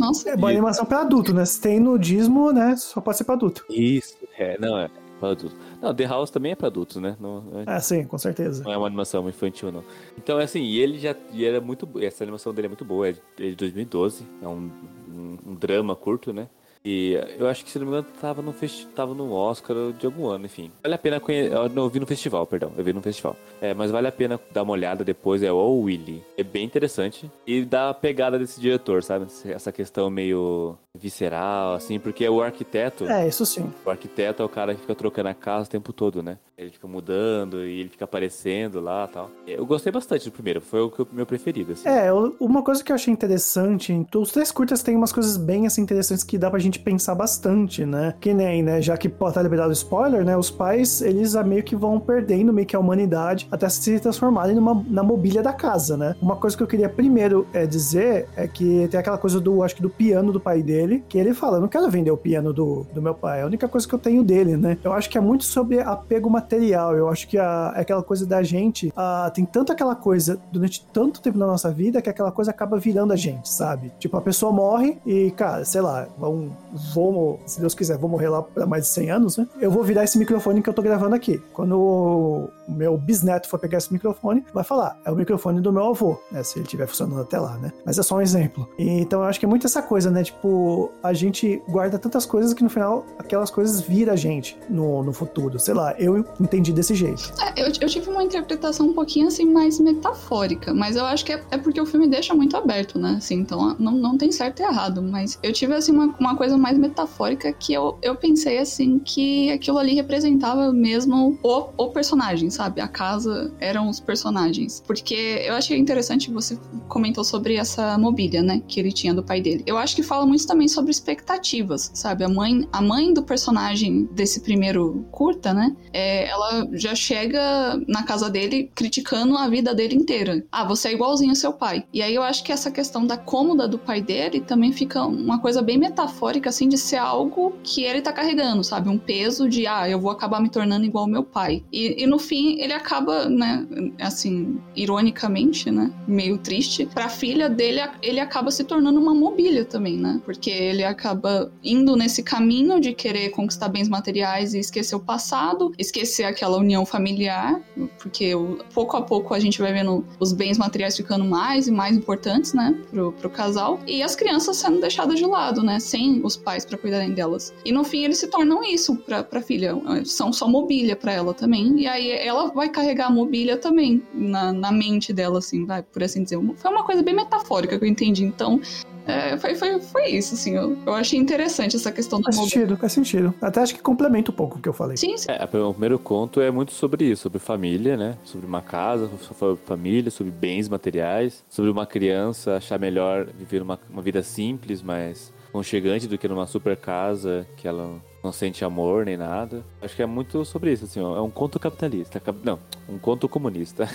Nossa, 0.00 0.30
É 0.30 0.36
boa 0.36 0.50
animação 0.50 0.84
pra 0.84 1.02
adulto, 1.02 1.32
né? 1.32 1.44
Se 1.44 1.60
tem 1.60 1.78
nudismo, 1.78 2.52
né? 2.52 2.76
Só 2.76 3.00
pode 3.00 3.18
ser 3.18 3.24
pra 3.24 3.34
adulto. 3.34 3.64
Isso, 3.70 4.16
é, 4.38 4.58
não, 4.58 4.78
é 4.78 4.88
pra 5.24 5.30
adultos. 5.32 5.58
Não, 5.80 5.94
The 5.94 6.04
House 6.06 6.30
também 6.30 6.52
é 6.52 6.54
pra 6.54 6.66
adultos, 6.68 6.96
né? 6.96 7.16
Não, 7.20 7.44
é- 7.60 7.64
Ah, 7.66 7.80
sim, 7.80 8.04
com 8.04 8.18
certeza. 8.18 8.62
não 8.64 8.72
é 8.72 8.76
uma 8.76 8.86
animação 8.86 9.28
infantil, 9.28 9.72
não. 9.72 9.82
Então, 10.18 10.38
é 10.38 10.44
assim, 10.44 10.60
e 10.62 10.78
ele 10.80 10.98
já 10.98 11.14
e 11.32 11.44
era 11.44 11.60
muito. 11.60 11.88
Essa 12.00 12.24
animação 12.24 12.52
dele 12.52 12.66
é 12.66 12.68
muito 12.68 12.84
boa, 12.84 13.08
é 13.08 13.12
de, 13.12 13.20
é 13.38 13.48
de 13.50 13.54
2012, 13.56 14.24
é 14.42 14.48
um, 14.48 14.70
um, 15.08 15.38
um 15.46 15.54
drama 15.54 15.94
curto, 15.96 16.32
né? 16.32 16.48
E 16.84 17.18
eu 17.38 17.48
acho 17.48 17.64
que, 17.64 17.70
se 17.70 17.78
não 17.78 17.86
me 17.86 17.92
engano, 17.92 18.06
tava 18.20 18.42
no, 18.42 18.52
festi 18.52 18.86
tava 18.88 19.14
no 19.14 19.32
Oscar 19.32 19.74
de 19.98 20.04
algum 20.04 20.26
ano, 20.26 20.44
enfim. 20.44 20.70
Vale 20.82 20.94
a 20.94 20.98
pena 20.98 21.18
conhecer. 21.18 21.54
Eu 21.54 21.88
vi 21.88 21.98
no 21.98 22.06
festival, 22.06 22.46
perdão. 22.46 22.72
Eu 22.76 22.84
vi 22.84 22.92
no 22.92 23.00
festival. 23.00 23.36
É, 23.60 23.72
mas 23.72 23.90
vale 23.90 24.06
a 24.06 24.12
pena 24.12 24.38
dar 24.52 24.62
uma 24.62 24.72
olhada 24.72 25.02
depois. 25.02 25.42
É 25.42 25.50
o 25.50 25.80
Willy. 25.80 26.22
É 26.36 26.42
bem 26.42 26.64
interessante. 26.64 27.30
E 27.46 27.64
dá 27.64 27.88
a 27.88 27.94
pegada 27.94 28.38
desse 28.38 28.60
diretor, 28.60 29.02
sabe? 29.02 29.26
Essa 29.46 29.72
questão 29.72 30.10
meio 30.10 30.76
visceral, 30.96 31.74
assim, 31.74 31.98
porque 31.98 32.24
é 32.24 32.30
o 32.30 32.40
arquiteto. 32.40 33.06
É, 33.08 33.26
isso 33.26 33.44
sim. 33.44 33.72
O 33.84 33.90
arquiteto 33.90 34.42
é 34.42 34.46
o 34.46 34.48
cara 34.48 34.74
que 34.74 34.82
fica 34.82 34.94
trocando 34.94 35.28
a 35.28 35.34
casa 35.34 35.66
o 35.66 35.70
tempo 35.70 35.92
todo, 35.92 36.22
né? 36.22 36.38
Ele 36.56 36.70
fica 36.70 36.86
mudando 36.86 37.64
e 37.64 37.80
ele 37.80 37.88
fica 37.88 38.04
aparecendo 38.04 38.80
lá 38.80 39.08
tal. 39.08 39.28
Eu 39.44 39.66
gostei 39.66 39.90
bastante 39.90 40.26
do 40.26 40.30
primeiro, 40.30 40.60
foi 40.60 40.82
o 40.82 40.92
meu 41.10 41.26
preferido. 41.26 41.72
Assim. 41.72 41.88
É, 41.88 42.12
uma 42.38 42.62
coisa 42.62 42.84
que 42.84 42.92
eu 42.92 42.94
achei 42.94 43.12
interessante, 43.12 43.92
os 44.14 44.30
três 44.30 44.52
curtas 44.52 44.82
têm 44.82 44.94
umas 44.94 45.12
coisas 45.12 45.36
bem 45.36 45.66
assim 45.66 45.82
interessantes 45.82 46.22
que 46.22 46.38
dá 46.38 46.48
pra 46.48 46.60
gente 46.60 46.73
pensar 46.78 47.14
bastante, 47.14 47.84
né? 47.84 48.14
Que 48.20 48.32
nem, 48.32 48.62
né, 48.62 48.80
já 48.80 48.96
que 48.96 49.08
estar 49.08 49.42
liberado 49.42 49.72
spoiler, 49.72 50.24
né? 50.24 50.36
Os 50.36 50.50
pais, 50.50 51.00
eles 51.00 51.34
meio 51.44 51.62
que 51.62 51.74
vão 51.74 51.98
perdendo 51.98 52.52
meio 52.52 52.66
que 52.66 52.76
a 52.76 52.78
humanidade 52.78 53.48
até 53.50 53.68
se 53.68 53.98
transformarem 53.98 54.54
numa, 54.54 54.84
na 54.88 55.02
mobília 55.02 55.42
da 55.42 55.52
casa, 55.52 55.96
né? 55.96 56.14
Uma 56.20 56.36
coisa 56.36 56.56
que 56.56 56.62
eu 56.62 56.66
queria 56.66 56.88
primeiro 56.88 57.46
é, 57.52 57.66
dizer 57.66 58.28
é 58.36 58.46
que 58.46 58.88
tem 58.88 59.00
aquela 59.00 59.18
coisa 59.18 59.40
do, 59.40 59.62
acho 59.62 59.76
que 59.76 59.82
do 59.82 59.90
piano 59.90 60.32
do 60.32 60.40
pai 60.40 60.62
dele, 60.62 61.04
que 61.08 61.18
ele 61.18 61.34
fala, 61.34 61.58
não 61.58 61.68
quero 61.68 61.90
vender 61.90 62.10
o 62.10 62.16
piano 62.16 62.52
do, 62.52 62.86
do 62.94 63.02
meu 63.02 63.14
pai, 63.14 63.40
é 63.40 63.42
a 63.42 63.46
única 63.46 63.68
coisa 63.68 63.86
que 63.86 63.94
eu 63.94 63.98
tenho 63.98 64.22
dele, 64.22 64.56
né? 64.56 64.78
Eu 64.82 64.92
acho 64.92 65.10
que 65.10 65.18
é 65.18 65.20
muito 65.20 65.44
sobre 65.44 65.80
apego 65.80 66.30
material. 66.30 66.96
Eu 66.96 67.08
acho 67.08 67.26
que 67.28 67.38
a, 67.38 67.72
é 67.76 67.80
aquela 67.80 68.02
coisa 68.02 68.26
da 68.26 68.42
gente 68.42 68.92
a, 68.96 69.30
tem 69.34 69.44
tanto 69.44 69.72
aquela 69.72 69.94
coisa 69.94 70.38
durante 70.52 70.86
tanto 70.92 71.20
tempo 71.20 71.38
na 71.38 71.46
nossa 71.46 71.70
vida 71.70 72.00
que 72.02 72.10
aquela 72.10 72.30
coisa 72.30 72.50
acaba 72.50 72.78
virando 72.78 73.12
a 73.12 73.16
gente, 73.16 73.48
sabe? 73.48 73.92
Tipo, 73.98 74.16
a 74.16 74.20
pessoa 74.20 74.52
morre 74.52 74.98
e, 75.06 75.30
cara, 75.32 75.64
sei 75.64 75.80
lá, 75.80 76.06
vamos, 76.18 76.52
vou, 76.92 77.40
se 77.46 77.60
Deus 77.60 77.74
quiser, 77.74 77.96
vou 77.96 78.10
morrer 78.10 78.28
lá 78.28 78.42
pra 78.42 78.66
mais 78.66 78.84
de 78.84 78.88
100 78.90 79.10
anos, 79.10 79.36
né? 79.36 79.46
Eu 79.60 79.70
vou 79.70 79.82
virar 79.82 80.04
esse 80.04 80.18
microfone 80.18 80.60
que 80.60 80.68
eu 80.68 80.74
tô 80.74 80.82
gravando 80.82 81.14
aqui. 81.14 81.40
Quando 81.52 81.78
o 81.78 82.50
meu 82.68 82.96
bisneto 82.98 83.48
for 83.48 83.58
pegar 83.58 83.78
esse 83.78 83.92
microfone, 83.92 84.44
vai 84.52 84.64
falar, 84.64 84.98
é 85.04 85.10
o 85.10 85.14
microfone 85.14 85.60
do 85.60 85.72
meu 85.72 85.84
avô, 85.84 86.18
né? 86.30 86.42
Se 86.42 86.58
ele 86.58 86.64
estiver 86.64 86.86
funcionando 86.86 87.20
até 87.20 87.38
lá, 87.38 87.56
né? 87.58 87.72
Mas 87.84 87.98
é 87.98 88.02
só 88.02 88.16
um 88.16 88.20
exemplo. 88.20 88.68
Então 88.78 89.20
eu 89.20 89.26
acho 89.26 89.38
que 89.38 89.46
é 89.46 89.48
muito 89.48 89.66
essa 89.66 89.82
coisa, 89.82 90.10
né? 90.10 90.22
Tipo, 90.24 90.90
a 91.02 91.12
gente 91.12 91.62
guarda 91.68 91.98
tantas 91.98 92.26
coisas 92.26 92.52
que 92.52 92.62
no 92.62 92.70
final 92.70 93.04
aquelas 93.18 93.50
coisas 93.50 93.80
viram 93.80 94.12
a 94.12 94.16
gente 94.16 94.56
no, 94.68 95.02
no 95.02 95.12
futuro. 95.12 95.58
Sei 95.58 95.74
lá, 95.74 95.94
eu 95.98 96.24
entendi 96.40 96.72
desse 96.72 96.94
jeito. 96.94 97.32
É, 97.40 97.62
eu, 97.62 97.66
eu, 97.80 97.88
tive 97.88 98.10
uma 98.10 98.22
interpretação 98.22 98.86
um 98.86 98.92
pouquinho 98.92 99.28
assim 99.28 99.44
mais 99.44 99.78
metafórica, 99.78 100.74
mas 100.74 100.96
eu 100.96 101.04
acho 101.04 101.24
que 101.24 101.32
é, 101.32 101.42
é, 101.50 101.58
porque 101.58 101.80
o 101.80 101.86
filme 101.86 102.08
deixa 102.08 102.34
muito 102.34 102.56
aberto, 102.56 102.98
né? 102.98 103.14
Assim, 103.18 103.36
então 103.36 103.76
não, 103.78 103.92
não 103.92 104.18
tem 104.18 104.32
certo 104.32 104.60
e 104.60 104.62
errado, 104.62 105.02
mas 105.02 105.38
eu 105.42 105.52
tive 105.52 105.74
assim 105.74 105.92
uma, 105.92 106.14
uma 106.18 106.36
coisa 106.36 106.56
mais 106.64 106.78
metafórica 106.78 107.52
que 107.52 107.74
eu, 107.74 107.98
eu 108.00 108.16
pensei 108.16 108.56
assim 108.56 108.98
que 108.98 109.50
aquilo 109.50 109.76
ali 109.76 109.92
representava 109.92 110.72
mesmo 110.72 111.38
o, 111.42 111.68
o 111.76 111.90
personagem, 111.90 112.48
sabe? 112.48 112.80
A 112.80 112.88
casa 112.88 113.52
eram 113.60 113.90
os 113.90 114.00
personagens. 114.00 114.82
Porque 114.86 115.42
eu 115.44 115.52
achei 115.52 115.78
interessante 115.78 116.30
você 116.30 116.58
comentou 116.88 117.22
sobre 117.22 117.56
essa 117.56 117.98
mobília, 117.98 118.42
né? 118.42 118.62
Que 118.66 118.80
ele 118.80 118.90
tinha 118.92 119.12
do 119.12 119.22
pai 119.22 119.42
dele. 119.42 119.62
Eu 119.66 119.76
acho 119.76 119.94
que 119.94 120.02
fala 120.02 120.24
muito 120.24 120.46
também 120.46 120.66
sobre 120.66 120.90
expectativas, 120.90 121.90
sabe? 121.92 122.24
A 122.24 122.30
mãe, 122.30 122.66
a 122.72 122.80
mãe 122.80 123.12
do 123.12 123.22
personagem 123.22 124.08
desse 124.12 124.40
primeiro 124.40 125.06
curta, 125.10 125.52
né? 125.52 125.76
É, 125.92 126.30
ela 126.30 126.66
já 126.72 126.94
chega 126.94 127.78
na 127.86 128.04
casa 128.04 128.30
dele 128.30 128.70
criticando 128.74 129.36
a 129.36 129.46
vida 129.48 129.74
dele 129.74 129.96
inteira. 129.96 130.42
Ah, 130.50 130.64
você 130.64 130.88
é 130.88 130.92
igualzinho 130.94 131.32
ao 131.32 131.36
seu 131.36 131.52
pai. 131.52 131.84
E 131.92 132.00
aí 132.00 132.14
eu 132.14 132.22
acho 132.22 132.42
que 132.42 132.52
essa 132.52 132.70
questão 132.70 133.06
da 133.06 133.18
cômoda 133.18 133.68
do 133.68 133.78
pai 133.78 134.00
dele 134.00 134.40
também 134.40 134.72
fica 134.72 135.04
uma 135.04 135.38
coisa 135.38 135.60
bem 135.60 135.76
metafórica, 135.76 136.43
assim, 136.48 136.68
de 136.68 136.78
ser 136.78 136.96
algo 136.96 137.54
que 137.62 137.84
ele 137.84 138.00
tá 138.00 138.12
carregando, 138.12 138.62
sabe? 138.62 138.88
Um 138.88 138.98
peso 138.98 139.48
de, 139.48 139.66
ah, 139.66 139.88
eu 139.88 140.00
vou 140.00 140.10
acabar 140.10 140.40
me 140.40 140.48
tornando 140.48 140.84
igual 140.84 141.04
ao 141.04 141.10
meu 141.10 141.22
pai. 141.22 141.64
E, 141.72 142.02
e 142.02 142.06
no 142.06 142.18
fim, 142.18 142.60
ele 142.60 142.72
acaba, 142.72 143.28
né, 143.28 143.66
assim, 144.00 144.58
ironicamente, 144.76 145.70
né, 145.70 145.92
meio 146.06 146.38
triste, 146.38 146.86
pra 146.86 147.08
filha 147.08 147.48
dele, 147.48 147.80
ele 148.02 148.20
acaba 148.20 148.50
se 148.50 148.64
tornando 148.64 149.00
uma 149.00 149.14
mobília 149.14 149.64
também, 149.64 149.96
né? 149.96 150.20
Porque 150.24 150.50
ele 150.50 150.84
acaba 150.84 151.52
indo 151.62 151.96
nesse 151.96 152.22
caminho 152.22 152.80
de 152.80 152.92
querer 152.92 153.30
conquistar 153.30 153.68
bens 153.68 153.88
materiais 153.88 154.54
e 154.54 154.58
esquecer 154.58 154.94
o 154.94 155.00
passado, 155.00 155.72
esquecer 155.78 156.24
aquela 156.24 156.56
união 156.56 156.84
familiar, 156.84 157.60
porque 157.98 158.32
pouco 158.72 158.96
a 158.96 159.02
pouco 159.02 159.34
a 159.34 159.40
gente 159.40 159.60
vai 159.60 159.72
vendo 159.72 160.04
os 160.18 160.32
bens 160.32 160.58
materiais 160.58 160.96
ficando 160.96 161.24
mais 161.24 161.66
e 161.68 161.72
mais 161.72 161.96
importantes, 161.96 162.52
né, 162.52 162.74
pro, 162.90 163.12
pro 163.12 163.30
casal, 163.30 163.80
e 163.86 164.02
as 164.02 164.14
crianças 164.14 164.56
sendo 164.56 164.80
deixadas 164.80 165.18
de 165.18 165.26
lado, 165.26 165.62
né, 165.62 165.78
sem 165.78 166.20
os 166.24 166.33
pais 166.36 166.64
para 166.64 166.78
cuidarem 166.78 167.12
delas. 167.12 167.52
E 167.64 167.72
no 167.72 167.84
fim 167.84 168.04
eles 168.04 168.18
se 168.18 168.26
tornam 168.28 168.62
isso 168.62 168.96
pra, 168.96 169.22
pra 169.22 169.40
filha, 169.40 169.74
são 170.04 170.32
só 170.32 170.48
mobília 170.48 170.96
para 170.96 171.12
ela 171.12 171.34
também, 171.34 171.80
e 171.80 171.86
aí 171.86 172.10
ela 172.10 172.48
vai 172.52 172.68
carregar 172.68 173.06
a 173.06 173.10
mobília 173.10 173.56
também 173.56 174.02
na, 174.12 174.52
na 174.52 174.72
mente 174.72 175.12
dela, 175.12 175.38
assim, 175.38 175.64
vai, 175.64 175.82
por 175.82 176.02
assim 176.02 176.22
dizer. 176.22 176.38
Foi 176.56 176.70
uma 176.70 176.84
coisa 176.84 177.02
bem 177.02 177.14
metafórica 177.14 177.78
que 177.78 177.84
eu 177.84 177.88
entendi, 177.88 178.24
então 178.24 178.60
é, 179.06 179.36
foi, 179.36 179.54
foi, 179.54 179.80
foi 179.80 180.06
isso, 180.08 180.34
assim. 180.34 180.56
Eu, 180.56 180.76
eu 180.86 180.94
achei 180.94 181.18
interessante 181.18 181.76
essa 181.76 181.92
questão 181.92 182.20
do 182.20 182.24
Faz 182.24 182.36
sentido, 182.36 182.76
faz 182.76 182.92
sentido. 182.92 183.34
Até 183.40 183.60
acho 183.60 183.74
que 183.74 183.82
complementa 183.82 184.30
um 184.30 184.34
pouco 184.34 184.58
o 184.58 184.62
que 184.62 184.68
eu 184.68 184.72
falei. 184.72 184.96
Sim, 184.96 185.16
sim. 185.16 185.26
É, 185.30 185.44
o 185.44 185.72
primeiro 185.72 185.98
conto 185.98 186.40
é 186.40 186.50
muito 186.50 186.72
sobre 186.72 187.04
isso, 187.04 187.22
sobre 187.22 187.38
família, 187.38 187.96
né? 187.96 188.16
Sobre 188.24 188.46
uma 188.46 188.62
casa, 188.62 189.10
sobre 189.20 189.56
família, 189.64 190.10
sobre 190.10 190.32
bens 190.32 190.68
materiais, 190.68 191.44
sobre 191.48 191.70
uma 191.70 191.86
criança 191.86 192.56
achar 192.56 192.78
melhor 192.78 193.26
viver 193.26 193.60
uma, 193.62 193.78
uma 193.90 194.00
vida 194.00 194.22
simples, 194.22 194.80
mas 194.82 195.32
conchegante 195.54 196.08
do 196.08 196.18
que 196.18 196.26
numa 196.26 196.48
super 196.48 196.76
casa 196.76 197.46
que 197.56 197.68
ela 197.68 198.02
não 198.24 198.32
sente 198.32 198.64
amor 198.64 199.06
nem 199.06 199.16
nada. 199.16 199.64
Acho 199.80 199.94
que 199.94 200.02
é 200.02 200.06
muito 200.06 200.44
sobre 200.44 200.72
isso, 200.72 200.84
assim, 200.84 201.00
ó. 201.00 201.16
É 201.16 201.20
um 201.20 201.30
conto 201.30 201.60
capitalista. 201.60 202.20
Não, 202.42 202.58
um 202.88 202.98
conto 202.98 203.28
comunista. 203.28 203.88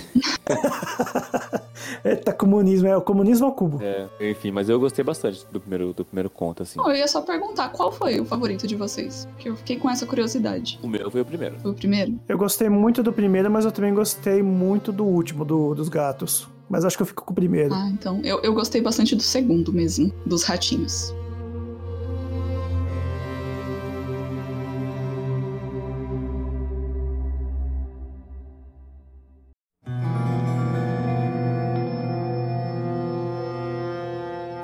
Eita, 2.05 2.31
comunismo, 2.31 2.87
é 2.87 2.95
o 2.95 3.01
comunismo 3.01 3.47
ao 3.47 3.51
cubo. 3.51 3.83
É, 3.83 4.07
enfim, 4.31 4.51
mas 4.51 4.69
eu 4.69 4.79
gostei 4.79 5.03
bastante 5.03 5.45
do 5.51 5.59
primeiro, 5.59 5.91
do 5.91 6.05
primeiro 6.05 6.29
conto, 6.29 6.63
assim. 6.63 6.79
eu 6.79 6.95
ia 6.95 7.09
só 7.09 7.21
perguntar 7.21 7.67
qual 7.73 7.91
foi 7.91 8.21
o 8.21 8.25
favorito 8.25 8.65
de 8.65 8.77
vocês, 8.77 9.27
porque 9.33 9.49
eu 9.49 9.57
fiquei 9.57 9.75
com 9.75 9.89
essa 9.89 10.05
curiosidade. 10.05 10.79
O 10.81 10.87
meu 10.87 11.11
foi 11.11 11.19
o 11.19 11.25
primeiro. 11.25 11.59
Foi 11.59 11.71
o 11.71 11.75
primeiro? 11.75 12.17
Eu 12.29 12.37
gostei 12.37 12.69
muito 12.69 13.03
do 13.03 13.11
primeiro, 13.11 13.51
mas 13.51 13.65
eu 13.65 13.71
também 13.73 13.93
gostei 13.93 14.41
muito 14.41 14.93
do 14.93 15.03
último, 15.03 15.43
do, 15.43 15.75
dos 15.75 15.89
gatos. 15.89 16.47
Mas 16.69 16.85
acho 16.85 16.95
que 16.95 17.01
eu 17.01 17.07
fico 17.07 17.25
com 17.25 17.33
o 17.33 17.35
primeiro. 17.35 17.73
Ah, 17.73 17.89
então. 17.89 18.21
Eu, 18.23 18.39
eu 18.43 18.53
gostei 18.53 18.79
bastante 18.79 19.13
do 19.13 19.23
segundo 19.23 19.73
mesmo, 19.73 20.13
dos 20.25 20.43
ratinhos. 20.43 21.13